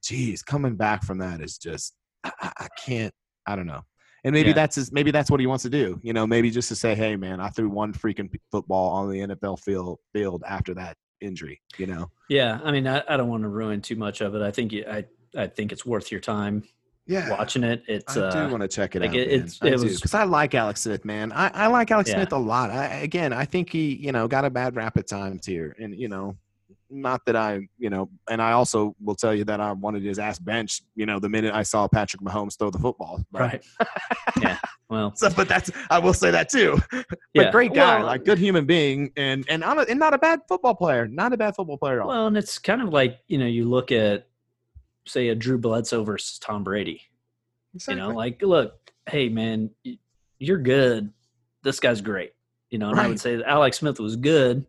geez, 0.02 0.42
coming 0.42 0.78
back 0.78 1.04
from 1.04 1.18
that 1.18 1.42
is 1.42 1.58
just 1.58 1.96
I 2.24 2.32
I 2.42 2.68
can't. 2.80 3.14
I 3.46 3.58
don't 3.58 3.68
know. 3.68 3.84
And 4.26 4.34
maybe 4.34 4.50
Yeah. 4.50 4.54
that's 4.56 4.76
his, 4.76 4.92
maybe 4.92 5.12
that's 5.12 5.30
what 5.30 5.40
he 5.40 5.48
wants 5.48 5.64
to 5.64 5.70
do. 5.70 6.00
You 6.02 6.14
know, 6.14 6.26
maybe 6.26 6.50
just 6.50 6.70
to 6.70 6.76
say, 6.76 6.96
"Hey, 6.96 7.16
man, 7.18 7.40
I 7.42 7.50
threw 7.50 7.70
one 7.70 7.92
freaking 7.94 8.30
football 8.52 8.90
on 8.92 9.10
the 9.12 9.20
NFL 9.20 9.60
field 9.60 10.00
field 10.14 10.44
after 10.48 10.74
that 10.76 10.98
injury." 11.22 11.62
You 11.78 11.88
know. 11.88 12.10
yeah 12.30 12.60
i 12.64 12.72
mean 12.72 12.86
i, 12.88 13.02
I 13.08 13.16
don't 13.18 13.28
want 13.30 13.44
to 13.44 13.50
ruin 13.50 13.82
too 13.82 13.96
much 13.96 14.22
of 14.22 14.34
it 14.36 14.42
i 14.42 14.50
think 14.52 14.72
you, 14.74 14.84
i 14.90 15.04
i 15.38 15.48
think 15.48 15.72
it's 15.72 15.86
worth 15.86 16.12
your 16.12 16.20
time 16.22 16.64
Yeah. 17.06 17.30
watching 17.32 17.64
it 17.64 17.84
it's 17.88 18.16
I 18.18 18.22
uh 18.22 18.46
do 18.48 18.52
want 18.52 18.62
to 18.62 18.68
check 18.68 18.96
it 18.96 19.02
like 19.02 19.10
out. 19.12 19.16
it- 19.16 19.28
it's- 19.32 19.60
I 19.62 19.68
it 19.68 19.80
was- 19.80 19.96
because 19.96 20.14
I 20.14 20.24
like 20.24 20.54
Alex 20.56 20.82
Smith, 20.82 21.04
man. 21.06 21.32
I, 21.34 21.48
I 21.54 21.68
like 21.68 21.92
Alex 21.92 22.10
Yeah. 22.10 22.16
Smith 22.18 22.32
a 22.34 22.38
lot. 22.38 22.70
I, 22.72 22.86
again, 23.10 23.32
I 23.34 23.46
think 23.46 23.70
he, 23.72 23.96
you 23.96 24.12
know, 24.12 24.28
got 24.28 24.46
a 24.46 24.50
bad 24.50 24.76
rap 24.76 24.98
at 24.98 25.08
times 25.08 25.46
here, 25.46 25.76
and 25.80 25.94
you 25.96 26.08
know, 26.10 26.36
not 26.94 27.26
that 27.26 27.36
I, 27.36 27.68
you 27.78 27.90
know, 27.90 28.10
and 28.30 28.42
I 28.42 28.52
also 28.52 28.96
will 29.02 29.16
tell 29.16 29.34
you 29.34 29.44
that 29.46 29.60
I 29.60 29.72
wanted 29.72 30.04
his 30.04 30.20
ass 30.20 30.40
benched. 30.40 30.84
You 30.96 31.06
know, 31.06 31.20
the 31.20 31.30
minute 31.30 31.54
I 31.54 31.64
saw 31.64 31.88
Patrick 31.88 32.22
Mahomes 32.22 32.58
throw 32.58 32.70
the 32.70 32.80
football. 32.80 33.24
But- 33.32 33.42
right 33.42 33.66
yeah 34.42 34.58
well 34.90 35.14
So, 35.16 35.30
but 35.30 35.48
that's 35.48 35.72
I 35.90 36.00
will 36.00 36.14
say 36.14 36.32
that 36.32 36.50
too. 36.50 36.78
but 36.92 37.06
yeah 37.34 37.52
great 37.52 37.74
guy, 37.74 37.98
Well, 37.98 38.06
like 38.06 38.26
good 38.26 38.38
human 38.38 38.66
being, 38.66 39.12
and 39.18 39.46
and 39.50 39.64
on 39.64 39.80
a, 39.80 39.82
and 39.84 40.00
not 40.00 40.14
a 40.14 40.18
bad 40.18 40.42
football 40.48 40.76
player. 40.76 41.08
Not 41.08 41.34
a 41.34 41.38
bad 41.38 41.56
football 41.56 41.78
player 41.78 41.96
at 41.96 42.02
all. 42.02 42.08
Well, 42.10 42.28
and 42.28 42.38
it's 42.38 42.60
kind 42.60 42.82
of 42.82 42.90
like 42.90 43.20
you 43.28 43.38
know 43.38 43.46
you 43.48 43.66
look 43.66 43.92
at 43.92 44.28
say 45.08 45.30
a 45.30 45.36
Drew 45.36 45.58
Bledsoe 45.58 46.04
versus 46.04 46.40
Tom 46.40 46.64
Brady. 46.64 47.02
Exactly. 47.76 48.02
You 48.02 48.08
know, 48.08 48.16
like 48.16 48.42
look, 48.42 48.92
hey 49.10 49.30
man, 49.30 49.72
you're 50.40 50.60
good. 50.60 51.12
This 51.64 51.80
guy's 51.80 52.02
great. 52.02 52.34
You 52.70 52.80
know, 52.80 52.90
and 52.90 53.00
I 53.00 53.08
would 53.08 53.20
say 53.20 53.36
that 53.36 53.48
Alex 53.48 53.78
Smith 53.78 54.00
was 54.00 54.16
good. 54.16 54.66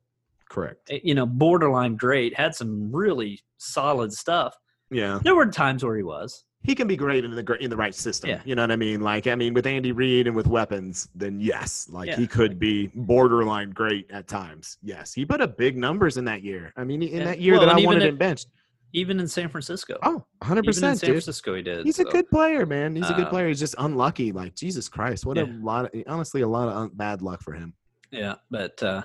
Correct. 0.54 0.90
eh, 0.90 1.00
You 1.02 1.14
know, 1.14 1.26
borderline 1.26 1.96
great. 1.96 2.34
Had 2.36 2.54
some 2.54 2.90
really 2.92 3.40
solid 3.58 4.12
stuff. 4.12 4.54
Yeah, 4.90 5.18
There 5.24 5.34
were 5.34 5.46
times 5.46 5.82
where 5.84 5.96
he 5.96 6.02
was. 6.02 6.44
he 6.62 6.74
can 6.74 6.86
be 6.86 6.96
great 6.96 7.24
in 7.24 7.30
the 7.32 7.56
in 7.60 7.68
the 7.70 7.76
right 7.76 7.94
system. 7.94 8.30
Yeah. 8.30 8.40
You 8.44 8.54
know 8.54 8.62
what 8.62 8.70
I 8.70 8.76
mean? 8.76 9.00
Like 9.00 9.26
I 9.26 9.34
mean, 9.34 9.52
with 9.54 9.66
Andy 9.66 9.92
Reid 9.92 10.26
and 10.26 10.36
with 10.36 10.46
weapons, 10.46 11.08
then 11.14 11.40
yes, 11.40 11.88
like 11.90 12.08
Yeah, 12.08 12.16
he 12.16 12.26
could 12.26 12.58
be 12.58 12.90
borderline 12.94 13.70
great 13.70 14.10
at 14.10 14.28
times. 14.28 14.78
Yes, 14.82 15.12
he 15.12 15.24
put 15.26 15.40
up 15.40 15.58
big 15.58 15.76
numbers 15.76 16.16
in 16.16 16.24
that 16.26 16.42
year. 16.42 16.72
I 16.76 16.84
mean, 16.84 17.02
in 17.02 17.24
that 17.24 17.40
year 17.40 17.54
Well, 17.58 17.66
that 17.66 17.76
I 17.76 17.84
wanted 17.84 18.02
at- 18.04 18.08
him 18.10 18.16
benched. 18.16 18.46
Even 18.92 19.18
in 19.18 19.26
San 19.26 19.48
Francisco. 19.48 19.98
Oh, 20.04 20.24
100 20.42 20.64
even 20.66 20.68
in 20.68 20.74
San 20.74 20.92
dude. 20.94 21.00
Francisco, 21.16 21.54
he 21.56 21.62
did. 21.62 21.84
He's 21.84 21.98
a 21.98 22.04
good 22.04 22.30
player, 22.30 22.64
man. 22.64 22.94
He's 22.94 23.10
a 23.10 23.14
good 23.14 23.24
Uh, 23.26 23.30
player. 23.30 23.48
He's 23.48 23.58
just 23.58 23.74
unlucky. 23.78 24.30
Like 24.30 24.54
Jesus 24.54 24.88
Christ, 24.88 25.26
what 25.26 25.36
Yeah. 25.36 25.46
a 25.46 25.50
lot. 25.64 25.86
Of, 25.92 26.02
honestly, 26.06 26.42
a 26.42 26.48
lot 26.48 26.68
of 26.68 26.76
un- 26.76 26.90
bad 26.94 27.20
luck 27.20 27.42
for 27.42 27.52
him. 27.54 27.74
Yeah, 28.12 28.36
but 28.52 28.80
uh, 28.84 29.02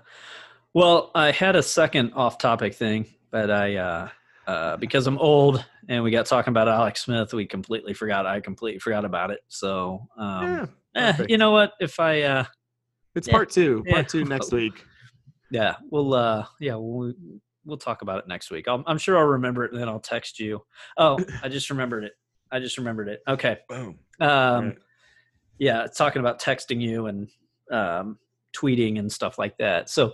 well, 0.74 1.12
I 1.16 1.32
had 1.32 1.56
a 1.56 1.64
second 1.64 2.14
off-topic 2.14 2.74
thing, 2.76 3.08
but 3.32 3.50
I 3.50 3.76
uh, 3.76 4.10
uh, 4.48 4.78
because 4.78 5.08
I'm 5.08 5.18
old 5.18 5.64
and 5.88 6.04
we 6.04 6.12
got 6.12 6.26
talking 6.26 6.52
about 6.52 6.68
Alex 6.68 7.04
Smith, 7.06 7.34
we 7.34 7.46
completely 7.46 7.94
forgot. 7.94 8.26
I 8.26 8.40
completely 8.40 8.80
forgot 8.80 9.06
about 9.06 9.32
it. 9.32 9.40
So, 9.48 10.08
um, 10.18 10.70
yeah, 10.96 11.18
eh, 11.20 11.26
you 11.28 11.38
know 11.38 11.52
what? 11.52 11.74
If 11.80 12.00
I, 12.00 12.22
uh, 12.22 12.46
it's 13.16 13.28
yeah, 13.28 13.34
part 13.34 13.50
two. 13.50 13.84
yeah. 13.86 13.94
Part 13.94 14.10
two 14.10 14.24
next 14.26 14.52
week. 14.54 14.86
yeah, 15.52 15.76
we'll, 15.90 16.14
uh, 16.14 16.46
yeah, 16.60 16.76
we'll, 16.76 17.14
we'll 17.66 17.78
talk 17.78 18.02
about 18.02 18.20
it 18.20 18.28
next 18.28 18.52
week. 18.52 18.68
I'll, 18.68 18.84
I'm 18.88 18.98
sure 19.00 19.18
I'll 19.18 19.26
remember 19.26 19.66
it, 19.66 19.72
and 19.72 19.82
then 19.82 19.90
I'll 19.90 20.00
text 20.00 20.40
you. 20.40 20.62
Oh, 20.98 21.20
I 21.44 21.50
just 21.50 21.70
remembered 21.70 22.04
it. 22.04 22.14
I 22.52 22.60
just 22.60 22.78
remembered 22.78 23.10
it. 23.10 23.22
Okay. 23.28 23.58
Boom. 23.68 24.00
Um, 24.20 24.66
Right. 24.66 24.78
yeah, 25.60 25.88
talking 25.96 26.20
about 26.20 26.42
texting 26.42 26.82
you 26.82 27.08
and 27.08 27.30
um, 27.72 28.18
tweeting 28.56 28.98
and 29.00 29.12
stuff 29.12 29.38
like 29.38 29.58
that. 29.58 29.90
So 29.90 30.14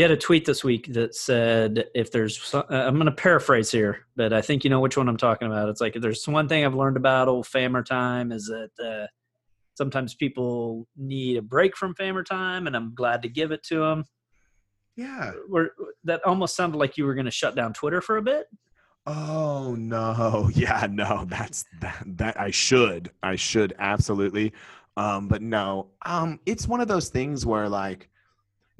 you 0.00 0.04
had 0.04 0.10
a 0.10 0.16
tweet 0.16 0.46
this 0.46 0.64
week 0.64 0.94
that 0.94 1.14
said, 1.14 1.84
"If 1.94 2.10
there's, 2.10 2.54
uh, 2.54 2.62
I'm 2.70 2.94
going 2.94 3.04
to 3.04 3.12
paraphrase 3.12 3.70
here, 3.70 4.06
but 4.16 4.32
I 4.32 4.40
think 4.40 4.64
you 4.64 4.70
know 4.70 4.80
which 4.80 4.96
one 4.96 5.10
I'm 5.10 5.18
talking 5.18 5.46
about. 5.46 5.68
It's 5.68 5.82
like 5.82 5.94
if 5.94 6.00
there's 6.00 6.26
one 6.26 6.48
thing 6.48 6.64
I've 6.64 6.74
learned 6.74 6.96
about 6.96 7.28
old 7.28 7.44
Famer 7.44 7.84
time 7.84 8.32
is 8.32 8.46
that 8.46 8.70
uh, 8.82 9.06
sometimes 9.74 10.14
people 10.14 10.88
need 10.96 11.36
a 11.36 11.42
break 11.42 11.76
from 11.76 11.94
Famer 11.94 12.24
time, 12.24 12.66
and 12.66 12.74
I'm 12.74 12.94
glad 12.94 13.20
to 13.24 13.28
give 13.28 13.52
it 13.52 13.62
to 13.64 13.80
them." 13.80 14.04
Yeah. 14.96 15.32
Where 15.48 15.72
that 16.04 16.24
almost 16.24 16.56
sounded 16.56 16.78
like 16.78 16.96
you 16.96 17.04
were 17.04 17.14
going 17.14 17.26
to 17.26 17.30
shut 17.30 17.54
down 17.54 17.74
Twitter 17.74 18.00
for 18.00 18.16
a 18.16 18.22
bit. 18.22 18.46
Oh 19.04 19.74
no. 19.74 20.48
Yeah, 20.54 20.88
no. 20.90 21.26
That's 21.28 21.66
that 21.82 22.02
that 22.06 22.40
I 22.40 22.50
should. 22.52 23.10
I 23.22 23.36
should 23.36 23.74
absolutely. 23.78 24.54
Um 24.96 25.28
but 25.28 25.42
no. 25.42 25.88
Um 26.06 26.40
it's 26.46 26.66
one 26.66 26.80
of 26.80 26.88
those 26.88 27.10
things 27.10 27.44
where 27.44 27.68
like 27.68 28.08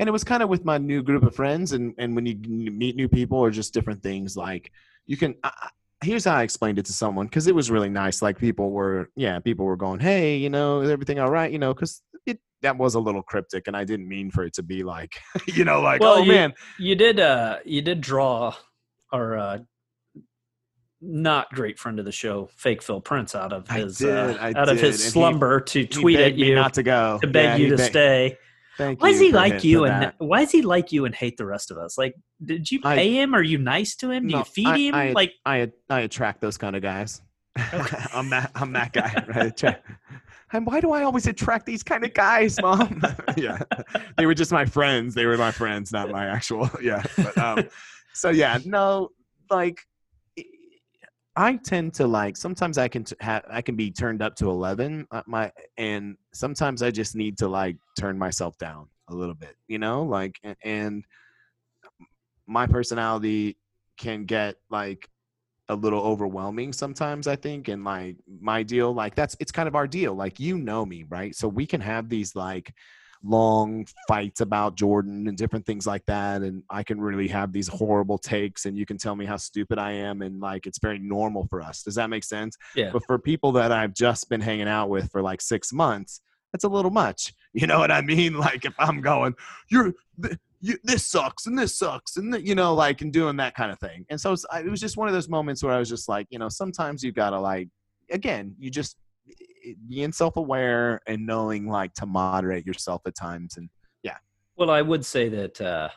and 0.00 0.08
it 0.08 0.12
was 0.12 0.24
kind 0.24 0.42
of 0.42 0.48
with 0.48 0.64
my 0.64 0.78
new 0.78 1.02
group 1.02 1.22
of 1.22 1.34
friends 1.36 1.72
and 1.72 1.94
and 1.98 2.16
when 2.16 2.26
you 2.26 2.34
meet 2.72 2.96
new 2.96 3.08
people 3.08 3.38
or 3.38 3.50
just 3.50 3.72
different 3.74 4.02
things 4.02 4.36
like 4.36 4.72
you 5.06 5.16
can 5.16 5.34
I, 5.44 5.68
here's 6.02 6.24
how 6.24 6.34
I 6.36 6.42
explained 6.42 6.78
it 6.78 6.86
to 6.86 6.92
someone 6.92 7.26
because 7.26 7.46
it 7.46 7.54
was 7.54 7.70
really 7.70 7.90
nice. 7.90 8.22
Like 8.22 8.38
people 8.38 8.70
were, 8.70 9.10
yeah, 9.16 9.38
people 9.38 9.66
were 9.66 9.76
going, 9.76 10.00
"Hey, 10.00 10.36
you 10.38 10.48
know, 10.48 10.80
is 10.80 10.88
everything 10.88 11.18
all 11.18 11.30
right?" 11.30 11.52
You 11.52 11.58
know, 11.58 11.74
because 11.74 12.00
it 12.24 12.38
that 12.62 12.78
was 12.78 12.94
a 12.94 13.00
little 13.00 13.22
cryptic, 13.22 13.66
and 13.66 13.76
I 13.76 13.84
didn't 13.84 14.08
mean 14.08 14.30
for 14.30 14.44
it 14.44 14.54
to 14.54 14.62
be 14.62 14.82
like, 14.82 15.12
you 15.46 15.64
know, 15.64 15.82
like, 15.82 16.00
Well, 16.00 16.14
oh 16.14 16.22
you- 16.22 16.32
man, 16.32 16.54
You 16.78 16.94
did, 16.94 17.20
uh, 17.20 17.58
you 17.66 17.82
did 17.82 18.00
draw 18.00 18.54
our 19.12 19.36
uh, 19.38 19.58
not 21.02 21.50
great 21.52 21.78
friend 21.78 21.98
of 21.98 22.04
the 22.04 22.12
show, 22.12 22.48
fake 22.56 22.82
Phil 22.82 23.00
Prince, 23.00 23.34
out 23.34 23.52
of 23.52 23.68
his 23.68 23.98
did, 23.98 24.08
uh, 24.08 24.38
out 24.54 24.68
of 24.68 24.78
his 24.78 25.04
and 25.04 25.04
he- 25.06 25.10
slumber 25.10 25.60
to 25.60 25.86
tweet 25.86 26.18
at 26.20 26.34
you 26.34 26.54
not 26.54 26.74
to 26.74 26.82
go, 26.82 27.18
to 27.20 27.26
beg 27.26 27.44
Yeah, 27.44 27.56
you 27.56 27.76
to 27.76 27.78
stay. 27.78 28.38
Thank 28.80 29.02
Why 29.02 29.10
does 29.12 29.20
he 29.20 29.30
like 29.30 29.62
you 29.62 29.84
and 29.84 30.02
that. 30.04 30.14
why 30.16 30.40
does 30.40 30.50
he 30.52 30.62
like 30.62 30.90
you 30.90 31.04
and 31.04 31.14
hate 31.14 31.36
the 31.36 31.44
rest 31.44 31.70
of 31.70 31.76
us? 31.76 31.98
Like, 31.98 32.14
did 32.42 32.70
you 32.70 32.80
I- 32.82 32.96
pay 32.96 33.20
him? 33.20 33.34
Are 33.34 33.42
you 33.42 33.58
nice 33.58 33.94
to 33.96 34.10
him? 34.10 34.26
Do 34.26 34.32
No, 34.32 34.38
you 34.38 34.44
feed 34.44 34.66
I- 34.66 34.78
him? 34.78 34.94
I- 34.94 35.12
like, 35.12 35.34
I 35.44 35.70
I 35.90 36.00
attract 36.00 36.40
those 36.40 36.56
kind 36.56 36.74
of 36.74 36.80
guys. 36.80 37.20
I'm 38.14 38.30
that 38.30 38.50
I'm 38.54 38.72
that 38.72 38.92
guy. 38.94 39.22
Right? 39.28 39.62
And 40.52 40.66
why 40.66 40.80
do 40.80 40.90
I 40.90 41.04
always 41.04 41.28
attract 41.28 41.64
these 41.64 41.84
kind 41.84 42.04
of 42.04 42.12
guys, 42.12 42.60
mom? 42.60 43.00
yeah, 43.36 43.58
they 44.18 44.26
were 44.26 44.34
just 44.34 44.50
my 44.50 44.64
friends. 44.64 45.14
They 45.14 45.24
were 45.26 45.36
my 45.36 45.52
friends, 45.52 45.92
not 45.92 46.10
my 46.10 46.26
actual. 46.26 46.68
Yeah. 46.82 47.04
But, 47.16 47.38
um, 47.38 47.68
so 48.14 48.30
yeah, 48.30 48.58
no, 48.64 49.10
like 49.48 49.78
I 51.40 51.56
tend 51.56 51.94
to 51.94 52.06
like. 52.06 52.36
Sometimes 52.36 52.76
I 52.76 52.86
can 52.86 53.02
t- 53.04 53.16
have 53.20 53.44
I 53.50 53.62
can 53.62 53.74
be 53.74 53.90
turned 53.90 54.20
up 54.20 54.34
to 54.36 54.50
eleven. 54.50 55.06
uh, 55.10 55.22
My 55.26 55.50
and 55.78 56.16
sometimes 56.34 56.82
I 56.82 56.90
just 56.90 57.16
need 57.16 57.38
to 57.38 57.48
like 57.48 57.76
turn 57.98 58.18
myself 58.18 58.58
down 58.58 58.88
a 59.08 59.14
little 59.14 59.34
bit. 59.34 59.56
You 59.66 59.78
know, 59.78 60.02
like 60.02 60.38
and 60.62 61.02
my 62.46 62.66
personality 62.66 63.56
can 63.96 64.24
get 64.26 64.56
like 64.70 65.08
a 65.68 65.74
little 65.74 66.00
overwhelming 66.02 66.72
sometimes 66.72 67.28
i 67.28 67.36
think 67.36 67.68
and 67.68 67.84
like 67.84 68.16
my 68.40 68.60
deal 68.60 68.92
like 68.92 69.14
that's 69.14 69.36
it's 69.38 69.52
kind 69.52 69.68
of 69.68 69.76
our 69.76 69.86
deal 69.86 70.14
like 70.14 70.40
you 70.40 70.58
know 70.58 70.84
me 70.84 71.04
right 71.08 71.36
so 71.36 71.46
we 71.46 71.64
can 71.64 71.80
have 71.80 72.08
these 72.08 72.34
like 72.34 72.74
long 73.22 73.86
fights 74.08 74.40
about 74.40 74.76
jordan 74.76 75.28
and 75.28 75.36
different 75.36 75.66
things 75.66 75.86
like 75.86 76.04
that 76.06 76.40
and 76.40 76.62
i 76.70 76.82
can 76.82 76.98
really 77.00 77.28
have 77.28 77.52
these 77.52 77.68
horrible 77.68 78.16
takes 78.16 78.64
and 78.64 78.78
you 78.78 78.86
can 78.86 78.96
tell 78.96 79.14
me 79.14 79.26
how 79.26 79.36
stupid 79.36 79.78
i 79.78 79.92
am 79.92 80.22
and 80.22 80.40
like 80.40 80.66
it's 80.66 80.78
very 80.78 80.98
normal 80.98 81.46
for 81.48 81.60
us. 81.60 81.82
Does 81.82 81.94
that 81.96 82.08
make 82.08 82.24
sense? 82.24 82.56
Yeah, 82.74 82.90
but 82.92 83.04
for 83.04 83.18
people 83.18 83.52
that 83.52 83.72
i've 83.72 83.94
just 83.94 84.28
been 84.28 84.40
hanging 84.40 84.68
out 84.68 84.88
with 84.88 85.10
for 85.10 85.20
like 85.22 85.40
six 85.40 85.72
months 85.72 86.20
that's 86.52 86.64
a 86.64 86.68
little 86.68 86.90
much. 86.90 87.34
You 87.52 87.66
know 87.66 87.80
what 87.80 87.90
i 87.90 88.00
mean? 88.00 88.38
Like 88.38 88.64
if 88.64 88.74
i'm 88.78 89.00
going 89.00 89.34
you're 89.68 89.92
th- 90.22 90.38
you, 90.60 90.76
this 90.84 91.04
sucks 91.04 91.46
and 91.46 91.58
this 91.58 91.76
sucks 91.76 92.16
and 92.16 92.32
th- 92.32 92.46
you 92.46 92.54
know 92.54 92.74
like 92.74 93.00
and 93.00 93.12
doing 93.12 93.36
that 93.38 93.56
kind 93.56 93.72
of 93.72 93.80
thing. 93.80 94.06
And 94.08 94.20
so 94.20 94.32
it's, 94.32 94.46
I, 94.52 94.60
it 94.60 94.70
was 94.70 94.80
just 94.80 94.96
one 94.96 95.08
of 95.08 95.14
those 95.14 95.28
moments 95.28 95.64
where 95.64 95.74
i 95.74 95.78
was 95.80 95.88
just 95.88 96.08
like 96.08 96.28
you 96.30 96.38
know 96.38 96.48
sometimes 96.48 97.02
you 97.02 97.10
gotta 97.10 97.40
like 97.40 97.68
again 98.12 98.54
you 98.56 98.70
just 98.70 98.96
being 99.88 100.12
self-aware 100.12 101.00
and 101.06 101.26
knowing 101.26 101.66
like 101.68 101.94
to 101.94 102.06
moderate 102.06 102.66
yourself 102.66 103.02
at 103.06 103.14
times 103.14 103.56
and 103.56 103.68
yeah 104.02 104.16
Well, 104.56 104.70
I 104.70 104.82
would 104.82 105.04
say 105.04 105.28
that 105.28 105.60
uh, 105.60 105.88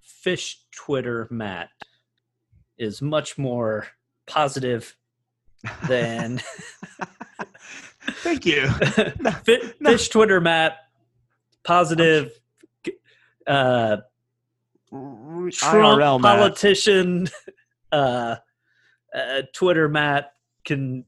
Fish 0.00 0.60
Twitter 0.74 1.26
Matt 1.30 1.68
is 2.78 3.02
much 3.02 3.36
more 3.38 3.86
positive 4.26 4.96
than 5.88 6.40
thank 8.22 8.46
you 8.46 8.66
Fi- 9.44 9.72
no. 9.80 9.90
Fish 9.90 10.08
Twitter 10.08 10.40
Matt. 10.40 10.76
Positive, 11.62 12.32
uh, 13.46 13.98
Trump 14.88 15.52
IRL, 15.52 16.20
Matt. 16.20 16.38
politician, 16.38 17.28
uh, 17.92 18.36
uh, 19.14 19.42
Twitter 19.52 19.86
Matt 19.86 20.32
can 20.64 21.04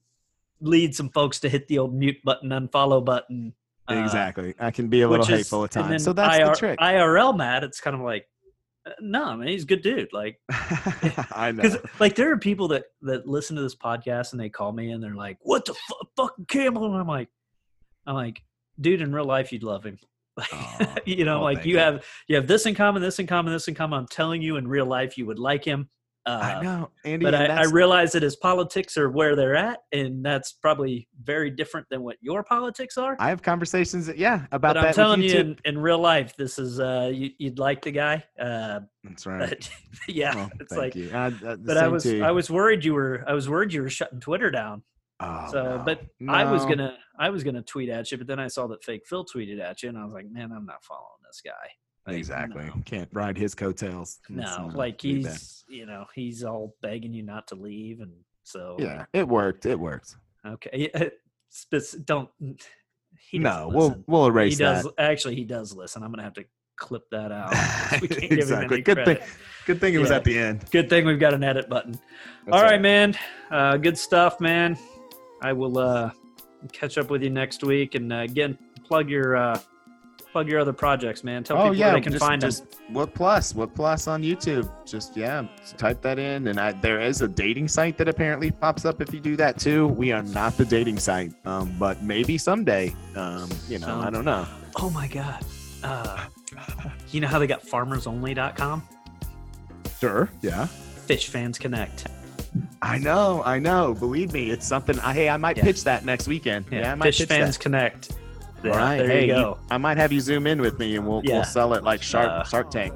lead 0.63 0.95
some 0.95 1.11
folks 1.11 1.41
to 1.41 1.49
hit 1.49 1.69
the 1.69 1.79
old 1.79 1.95
mute 1.95 2.17
button, 2.25 2.51
unfollow 2.51 3.05
button. 3.05 3.53
uh, 3.91 3.95
exactly 3.95 4.55
i 4.61 4.71
can 4.71 4.87
be 4.89 5.03
a 5.03 5.09
little 5.09 5.23
which 5.25 5.31
is- 5.31 5.39
hateful 5.41 5.65
at 5.65 5.71
times 5.73 6.05
so 6.05 6.13
that's 6.13 6.39
IR 6.39 6.47
the 6.47 6.55
trick 6.55 6.79
IRL 6.79 7.37
Matt, 7.37 7.65
it's 7.65 7.81
kind 7.81 7.95
of 7.95 8.01
like, 8.03 8.27
no, 9.01 9.37
man, 9.37 9.47
he's 9.49 9.63
a 9.63 9.67
good 9.67 9.83
dude. 9.83 10.13
Like, 10.13 10.41
i 11.33 11.53
know 11.53 11.63
because 11.63 11.79
like 12.01 12.17
there 12.17 12.33
are 12.33 12.37
people 12.39 12.67
that 12.69 12.85
that 13.03 13.29
listen 13.29 13.55
to 13.57 13.63
this 13.63 13.77
podcast 13.77 14.33
and 14.33 14.41
they 14.41 14.49
call 14.49 14.73
me 14.73 14.91
and 14.91 15.01
they're 15.03 15.15
like, 15.15 15.39
"What 15.43 15.65
the 15.67 15.75
fu- 15.75 15.95
fucking 16.17 16.47
Campbell?" 16.47 16.87
And 16.87 16.97
I'm 16.97 17.07
like, 17.07 17.29
I'm 18.09 18.17
like, 18.17 18.43
dude, 18.81 19.01
in 19.01 19.13
real 19.15 19.25
life 19.25 19.53
you'd 19.53 19.63
love 19.63 19.85
him. 19.85 19.99
Like, 20.37 20.53
Aw. 20.53 20.97
you 21.07 21.25
know, 21.25 21.39
Oh, 21.41 21.45
like 21.45 21.65
you 21.65 21.75
you. 21.75 21.79
have 21.79 22.05
you 22.27 22.35
have 22.37 22.47
this 22.49 22.67
in 22.67 22.75
common, 22.75 23.03
this 23.03 23.19
in 23.21 23.27
common, 23.29 23.53
this 23.53 23.69
in 23.69 23.75
common. 23.77 24.01
I'm 24.01 24.09
telling 24.09 24.43
you, 24.43 24.57
in 24.57 24.67
real 24.67 24.87
life 24.87 25.17
you 25.17 25.27
would 25.27 25.39
like 25.39 25.65
him. 25.65 25.89
Uh, 26.25 26.39
i 26.41 26.63
know 26.63 26.89
andy 27.05 27.25
But 27.25 27.35
and 27.35 27.53
I, 27.53 27.63
I 27.63 27.65
realize 27.65 28.13
that 28.13 28.23
his 28.23 28.37
politics 28.37 28.97
are 28.97 29.11
where 29.11 29.35
they're 29.35 29.57
at, 29.57 29.81
and 29.93 30.25
that's 30.25 30.53
probably 30.53 31.09
very 31.25 31.51
different 31.51 31.89
than 31.91 32.03
what 32.03 32.17
your 32.21 32.45
politics 32.45 32.97
are. 32.97 33.17
I 33.19 33.29
have 33.29 33.43
conversations, 33.43 34.09
yeah, 34.17 34.47
about 34.53 34.75
but 34.75 34.83
that. 34.83 34.89
I'm 34.89 34.95
telling 34.95 35.23
you, 35.23 35.33
too. 35.33 35.39
in, 35.39 35.59
in 35.65 35.79
real 35.79 35.99
life, 35.99 36.37
this 36.37 36.59
is 36.59 36.79
uh, 36.79 37.11
you, 37.13 37.31
you'd 37.39 37.59
like 37.59 37.83
the 37.83 37.91
guy. 37.91 38.25
Uh, 38.39 38.81
That's 39.03 39.27
right. 39.27 39.49
but 39.49 39.69
yeah, 40.09 40.35
Well, 40.35 40.51
it's 40.61 40.71
thank 40.71 40.83
like 40.83 40.95
you. 40.95 41.11
Uh, 41.11 41.57
but 41.57 41.77
I 41.77 41.89
was 41.89 42.05
to 42.05 42.19
you. 42.19 42.25
I 42.25 42.31
was 42.31 42.51
worried 42.51 42.85
you 42.85 42.95
were 42.95 43.25
I 43.27 43.33
was 43.33 43.49
worried 43.49 43.73
you 43.73 43.83
were 43.83 43.91
shutting 43.91 44.21
Twitter 44.21 44.51
down. 44.51 44.83
Oh, 45.21 45.49
so, 45.51 45.63
no. 45.63 45.83
but 45.85 46.03
I 46.29 46.51
was 46.51 46.65
gonna 46.65 46.97
I 47.19 47.31
was 47.31 47.45
gonna 47.45 47.63
tweet 47.63 47.89
at 47.89 48.11
you, 48.11 48.19
but 48.19 48.27
then 48.27 48.41
I 48.41 48.49
saw 48.49 48.67
that 48.69 48.83
fake 48.83 49.03
Phil 49.07 49.25
tweeted 49.25 49.61
at 49.61 49.83
you, 49.83 49.89
and 49.89 49.99
I 49.99 50.05
was 50.05 50.13
like, 50.13 50.31
man, 50.31 50.53
I'm 50.53 50.67
not 50.67 50.85
following 50.85 51.21
this 51.27 51.41
guy. 51.45 51.71
Exactly 52.07 52.65
No, 52.65 52.83
can't 52.85 53.09
ride 53.13 53.39
his 53.39 53.55
coattails. 53.55 54.19
No, 54.29 54.45
uh, 54.45 54.71
like 54.75 55.01
he's 55.01 55.65
you 55.69 55.87
know 55.87 56.07
he's 56.15 56.43
all 56.43 56.75
begging 56.83 57.13
you 57.13 57.23
not 57.23 57.47
to 57.49 57.55
leave, 57.55 58.01
and 58.01 58.13
so 58.43 58.77
yeah, 58.79 59.05
it 59.13 59.27
worked. 59.27 59.67
It 59.67 59.79
worked. 59.79 60.17
okay, 60.47 60.91
don't. 62.05 62.29
He 63.31 63.39
no, 63.39 63.71
we'll 63.73 64.03
we'll 64.07 64.25
he 64.25 64.31
erase 64.31 64.59
does 64.59 64.83
that. 64.85 64.95
actually 64.99 65.37
he 65.37 65.45
does 65.45 65.75
listen. 65.75 66.03
I'm 66.03 66.11
gonna 66.11 66.25
have 66.25 66.35
to 66.35 66.45
clip 66.77 67.09
that 67.11 67.31
out. 67.33 67.53
We 68.01 68.09
can't 68.09 68.21
give 68.23 68.31
him 68.31 68.39
exactly. 68.39 68.77
any 68.77 68.83
Good 68.83 68.97
credit. 68.97 69.19
thing. 69.21 69.29
Good 69.67 69.81
thing 69.81 69.95
it 69.95 69.99
was 69.99 70.11
at 70.11 70.25
the 70.25 70.37
end. 70.37 70.65
Good 70.73 70.91
thing 70.91 71.07
we've 71.07 71.21
got 71.21 71.35
an 71.35 71.45
edit 71.45 71.69
button. 71.69 71.93
That's 71.93 72.57
All 72.57 72.63
right, 72.63 72.81
man. 72.81 73.17
Uh, 73.51 73.77
good 73.77 73.97
stuff, 73.97 74.41
man. 74.41 74.77
I 75.41 75.53
will 75.53 75.79
uh, 75.79 76.11
catch 76.73 76.99
up 76.99 77.11
with 77.11 77.23
you 77.23 77.31
next 77.31 77.63
week, 77.63 77.95
and 77.95 78.13
uh, 78.13 78.17
again, 78.17 78.59
plug 78.85 79.09
your 79.09 79.37
uh, 79.37 79.61
plug 80.33 80.49
your 80.49 80.59
other 80.61 80.73
projects, 80.73 81.23
man. 81.23 81.45
Tell 81.45 81.57
Oh 81.59 81.63
people 81.65 81.77
yeah, 81.77 81.87
where 81.89 81.95
they 81.95 82.01
can 82.01 82.13
just, 82.13 82.25
find 82.25 82.41
just 82.41 82.81
what 82.89 83.15
plus? 83.15 83.55
What 83.55 83.75
plus 83.75 84.09
on 84.09 84.23
YouTube? 84.23 84.71
Just 84.87 85.17
yeah, 85.17 85.47
just 85.59 85.79
type 85.79 86.01
that 86.03 86.19
in, 86.19 86.49
and 86.49 86.59
I, 86.59 86.73
there 86.73 87.01
is 87.01 87.21
a 87.23 87.29
dating 87.29 87.69
site 87.69 87.97
that 87.99 88.09
apparently 88.09 88.51
pops 88.51 88.85
up 88.85 89.01
if 89.01 89.13
you 89.15 89.21
do 89.21 89.37
that 89.37 89.59
too. 89.59 89.89
We 89.89 90.11
are 90.13 90.23
not 90.23 90.57
the 90.57 90.65
dating 90.65 90.99
site, 90.99 91.33
um, 91.45 91.75
but 91.79 92.03
maybe 92.03 92.39
someday. 92.39 92.95
Um, 93.15 93.49
you 93.69 93.79
know, 93.79 94.01
I 94.01 94.11
don't 94.11 94.25
know. 94.25 94.47
Oh 94.77 94.91
my 94.91 95.07
god. 95.07 95.45
Uh, 95.85 96.25
you 97.11 97.21
know 97.21 97.29
how 97.29 97.39
they 97.39 97.47
got 97.47 97.63
farmersonly.com? 97.65 98.83
Sure. 100.01 100.29
Yeah. 100.41 100.67
Fish 100.67 101.29
Fans 101.29 101.59
Connect. 101.59 102.07
I 102.83 102.99
know, 102.99 103.43
I 103.45 103.59
know. 103.59 103.95
Believe 103.95 104.33
me, 104.33 104.51
it's 104.51 104.67
something. 104.67 104.99
I, 105.01 105.13
hey, 105.13 105.29
I 105.29 105.37
might 105.37 105.57
Yeah. 105.57 105.63
pitch 105.65 105.85
that 105.85 106.05
next 106.05 106.27
weekend. 106.29 106.67
Yeah, 106.71 106.81
Yeah, 106.81 106.93
I 106.93 106.95
might 106.97 107.15
Fish 107.15 107.27
Fans 107.27 107.57
that. 107.57 107.63
Connect. 107.63 108.13
All 108.65 108.71
right, 108.79 108.99
there 108.99 109.07
hey, 109.09 109.27
you 109.27 109.33
go. 109.33 109.59
I 109.71 109.79
might 109.79 109.97
have 109.97 110.13
you 110.13 110.21
zoom 110.21 110.47
in 110.47 110.61
with 110.61 110.79
me, 110.79 110.97
and 110.97 111.07
we'll 111.07 111.23
Yeah. 111.25 111.35
we'll 111.37 111.45
sell 111.45 111.75
it 111.75 111.83
like 111.85 112.03
Shark 112.03 112.29
Uh, 112.29 112.45
Shark 112.45 112.71
Tank. 112.71 112.95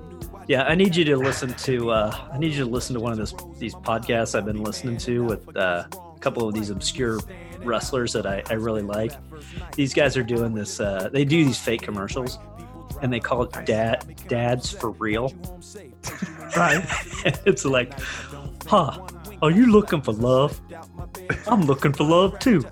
Yeah, 0.48 0.62
I 0.62 0.74
need 0.76 0.94
you 0.94 1.04
to 1.06 1.16
listen 1.16 1.52
to. 1.54 1.90
Uh, 1.90 2.16
I 2.32 2.38
need 2.38 2.52
you 2.52 2.64
to 2.64 2.70
listen 2.70 2.94
to 2.94 3.00
one 3.00 3.10
of 3.12 3.18
this 3.18 3.34
these 3.58 3.74
podcasts 3.74 4.36
I've 4.36 4.44
been 4.46 4.62
listening 4.62 4.96
to 4.98 5.24
with 5.24 5.56
uh, 5.56 5.84
a 5.92 6.18
couple 6.20 6.46
of 6.48 6.54
these 6.54 6.70
obscure 6.70 7.18
wrestlers 7.64 8.12
that 8.12 8.26
I, 8.26 8.42
I 8.48 8.52
really 8.54 8.82
like. 8.82 9.12
These 9.74 9.92
guys 9.92 10.16
are 10.16 10.22
doing 10.22 10.54
this. 10.54 10.78
Uh, 10.78 11.08
they 11.12 11.24
do 11.24 11.44
these 11.44 11.58
fake 11.58 11.82
commercials, 11.82 12.38
and 13.02 13.12
they 13.12 13.18
call 13.18 13.42
it 13.42 13.66
"Dad 13.66 14.04
Dads 14.28 14.70
for 14.70 14.90
Real." 14.90 15.34
Right. 16.56 16.82
it's 17.44 17.64
like, 17.66 17.92
huh? 18.66 18.98
Are 19.42 19.50
you 19.50 19.66
looking 19.70 20.00
for 20.00 20.12
love? 20.12 20.58
I'm 21.46 21.62
looking 21.62 21.92
for 21.92 22.04
love 22.04 22.38
too. 22.38 22.64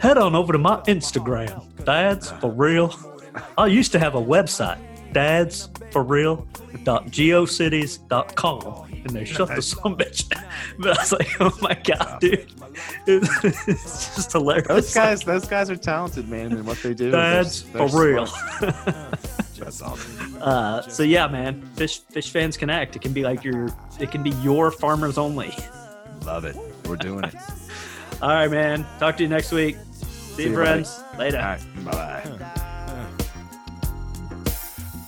Head 0.00 0.18
on 0.18 0.34
over 0.34 0.52
to 0.52 0.58
my 0.58 0.76
Instagram, 0.82 1.64
Dads 1.92 2.30
for 2.32 2.50
Real. 2.50 2.94
I 3.56 3.66
used 3.66 3.92
to 3.92 3.98
have 3.98 4.14
a 4.14 4.20
website, 4.20 4.78
dads 5.14 5.70
for 5.90 6.02
real 6.02 6.46
dot 6.84 7.06
geocities.com 7.06 8.90
and 8.90 9.06
they 9.08 9.24
shut 9.24 9.48
the 9.54 9.62
son 9.62 9.96
bitch 9.96 10.28
down. 10.28 10.44
but 10.78 10.98
i 10.98 11.00
was 11.00 11.12
like 11.12 11.28
oh 11.40 11.56
my 11.62 11.72
god 11.84 12.20
dude 12.20 12.46
it's 13.06 14.14
just 14.16 14.32
hilarious 14.32 14.66
Those 14.68 14.92
guys, 14.94 15.22
those 15.22 15.46
guys 15.48 15.70
are 15.70 15.76
talented, 15.76 16.28
man, 16.28 16.52
and 16.52 16.66
what 16.66 16.76
they 16.82 16.92
do. 16.92 17.10
They're- 17.10 17.20
dads 17.20 17.62
they're 17.70 17.88
for 17.88 18.04
real. 18.06 18.26
That's 19.58 19.80
awesome. 19.80 20.36
uh, 20.42 20.82
so 20.82 21.02
yeah 21.04 21.26
man 21.26 21.62
fish 21.74 22.00
fish 22.00 22.30
fans 22.30 22.58
connect 22.58 22.96
it 22.96 23.00
can 23.02 23.14
be 23.14 23.22
like 23.22 23.42
your 23.44 23.70
it 23.98 24.10
can 24.10 24.22
be 24.22 24.30
your 24.42 24.70
farmers 24.70 25.16
only 25.16 25.54
Love 26.26 26.44
it. 26.44 26.54
We're 26.86 26.96
doing 26.96 27.24
it. 27.24 27.34
all 28.20 28.28
right 28.28 28.50
man 28.50 28.84
talk 28.98 29.16
to 29.16 29.22
you 29.22 29.28
next 29.30 29.52
week 29.52 29.76
see, 30.38 30.44
you 30.44 30.50
you, 30.50 30.56
buddy. 30.56 30.84
friends 30.84 31.00
later 31.18 31.38
All 31.38 31.44
right. 31.44 31.84
Bye 31.84 31.92
bye. 31.92 32.64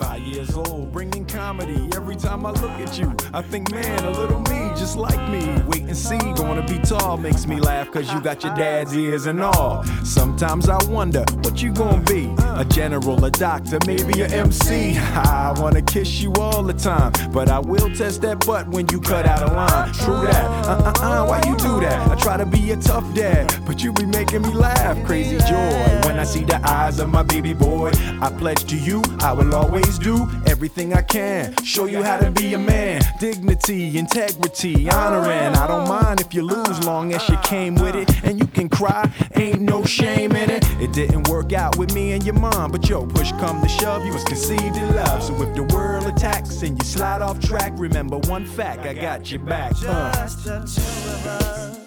Five 0.01 0.23
years 0.23 0.57
old, 0.57 0.93
bringing 0.93 1.27
comedy. 1.27 1.91
Every 1.95 2.17
time 2.17 2.47
I 2.47 2.53
look 2.53 2.71
at 2.71 2.99
you, 2.99 3.15
I 3.35 3.43
think, 3.43 3.71
man, 3.71 4.03
a 4.07 4.11
little 4.11 4.41
me, 4.41 4.71
just 4.71 4.97
like 4.97 5.21
me. 5.29 5.61
Wait 5.67 5.83
and 5.83 5.97
see, 5.97 6.19
gonna 6.19 6.67
be 6.67 6.79
tall 6.79 7.19
makes 7.19 7.47
me 7.47 7.61
laugh, 7.61 7.91
cause 7.91 8.11
you 8.11 8.19
got 8.19 8.43
your 8.43 8.55
dad's 8.55 8.97
ears 8.97 9.27
and 9.27 9.43
all. 9.43 9.85
Sometimes 10.03 10.71
I 10.71 10.83
wonder 10.85 11.23
what 11.43 11.63
you 11.63 11.71
gonna 11.71 12.03
be 12.05 12.33
a 12.57 12.65
general, 12.65 13.23
a 13.23 13.31
doctor, 13.31 13.79
maybe 13.87 14.23
a 14.23 14.29
MC. 14.29 14.97
I 14.97 15.53
wanna 15.61 15.83
kiss 15.83 16.23
you 16.23 16.33
all 16.35 16.63
the 16.63 16.73
time, 16.73 17.13
but 17.31 17.51
I 17.51 17.59
will 17.59 17.95
test 17.95 18.23
that 18.23 18.45
butt 18.47 18.69
when 18.69 18.89
you 18.89 19.01
cut 19.03 19.27
out 19.27 19.43
a 19.43 19.53
line. 19.53 19.93
True 19.93 20.23
that, 20.23 20.45
uh 20.67 20.93
uh 20.97 21.05
uh, 21.05 21.27
why 21.27 21.43
you 21.47 21.57
do 21.59 21.79
that? 21.81 22.11
I 22.11 22.15
try 22.15 22.39
to 22.39 22.47
be 22.47 22.71
a 22.71 22.77
tough 22.77 23.05
dad, 23.15 23.55
but 23.67 23.83
you 23.83 23.93
be 23.93 24.07
making 24.07 24.43
me 24.43 24.55
laugh. 24.55 24.97
Crazy 25.05 25.37
joy 25.41 26.01
when 26.07 26.19
I 26.19 26.25
see 26.25 26.45
the 26.45 26.59
eyes 26.67 27.01
of 27.01 27.11
my 27.11 27.23
baby 27.23 27.53
boy. 27.53 27.91
I 28.23 28.31
pledge 28.39 28.65
to 28.65 28.77
you, 28.77 29.03
I 29.21 29.33
will 29.33 29.55
always 29.55 29.90
do 29.99 30.29
everything 30.47 30.95
I 30.95 31.03
can. 31.03 31.55
Show 31.65 31.87
you 31.87 32.03
how 32.03 32.19
to 32.19 32.31
be 32.31 32.55
a 32.55 32.59
man. 32.59 33.03
Dignity, 33.19 33.99
integrity, 33.99 34.89
honoring. 34.91 35.55
I 35.57 35.67
don't 35.67 35.89
mind 35.89 36.21
if 36.21 36.35
you 36.35 36.43
lose, 36.43 36.85
long 36.85 37.13
as 37.13 37.29
you 37.29 37.37
came 37.39 37.75
with 37.75 37.95
it. 37.95 38.09
And 38.25 38.39
you 38.39 38.47
can 38.47 38.69
cry, 38.69 39.11
ain't 39.37 39.61
no 39.61 39.85
shame 39.85 40.33
in 40.33 40.51
it. 40.51 40.65
It 40.81 40.93
didn't 40.93 41.29
work 41.29 41.53
out 41.53 41.77
with 41.77 41.95
me 41.95 42.13
and 42.13 42.25
your 42.25 42.35
mom, 42.35 42.73
but 42.73 42.89
yo, 42.89 43.07
push 43.07 43.31
come 43.33 43.61
to 43.63 43.69
shove, 43.69 44.05
you 44.05 44.13
was 44.13 44.25
conceived 44.25 44.77
in 44.77 44.95
love. 44.95 45.23
So 45.23 45.35
if 45.43 45.55
the 45.55 45.65
world 45.75 46.07
attacks 46.07 46.63
and 46.63 46.79
you 46.79 46.85
slide 46.85 47.23
off 47.23 47.41
track, 47.41 47.73
remember 47.77 48.19
one 48.19 48.47
fact, 48.47 48.81
I 48.81 48.95
got 48.95 49.31
your 49.31 49.41
back. 49.41 49.73
Uh. 49.85 50.13
Just 50.13 50.45
the 50.45 50.59
two 50.61 51.11
of 51.11 51.27
us. 51.27 51.79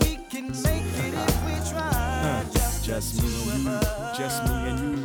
We 0.00 0.16
can 0.30 0.48
make 0.62 0.82
it 0.82 1.14
if 1.14 1.44
we 1.44 1.70
try. 1.70 2.44
Just 2.82 3.22
me 3.22 3.28
and 3.52 3.64
you, 3.64 3.80
just 4.16 4.44
me 4.44 4.50
and 4.50 4.98
you. 4.98 5.03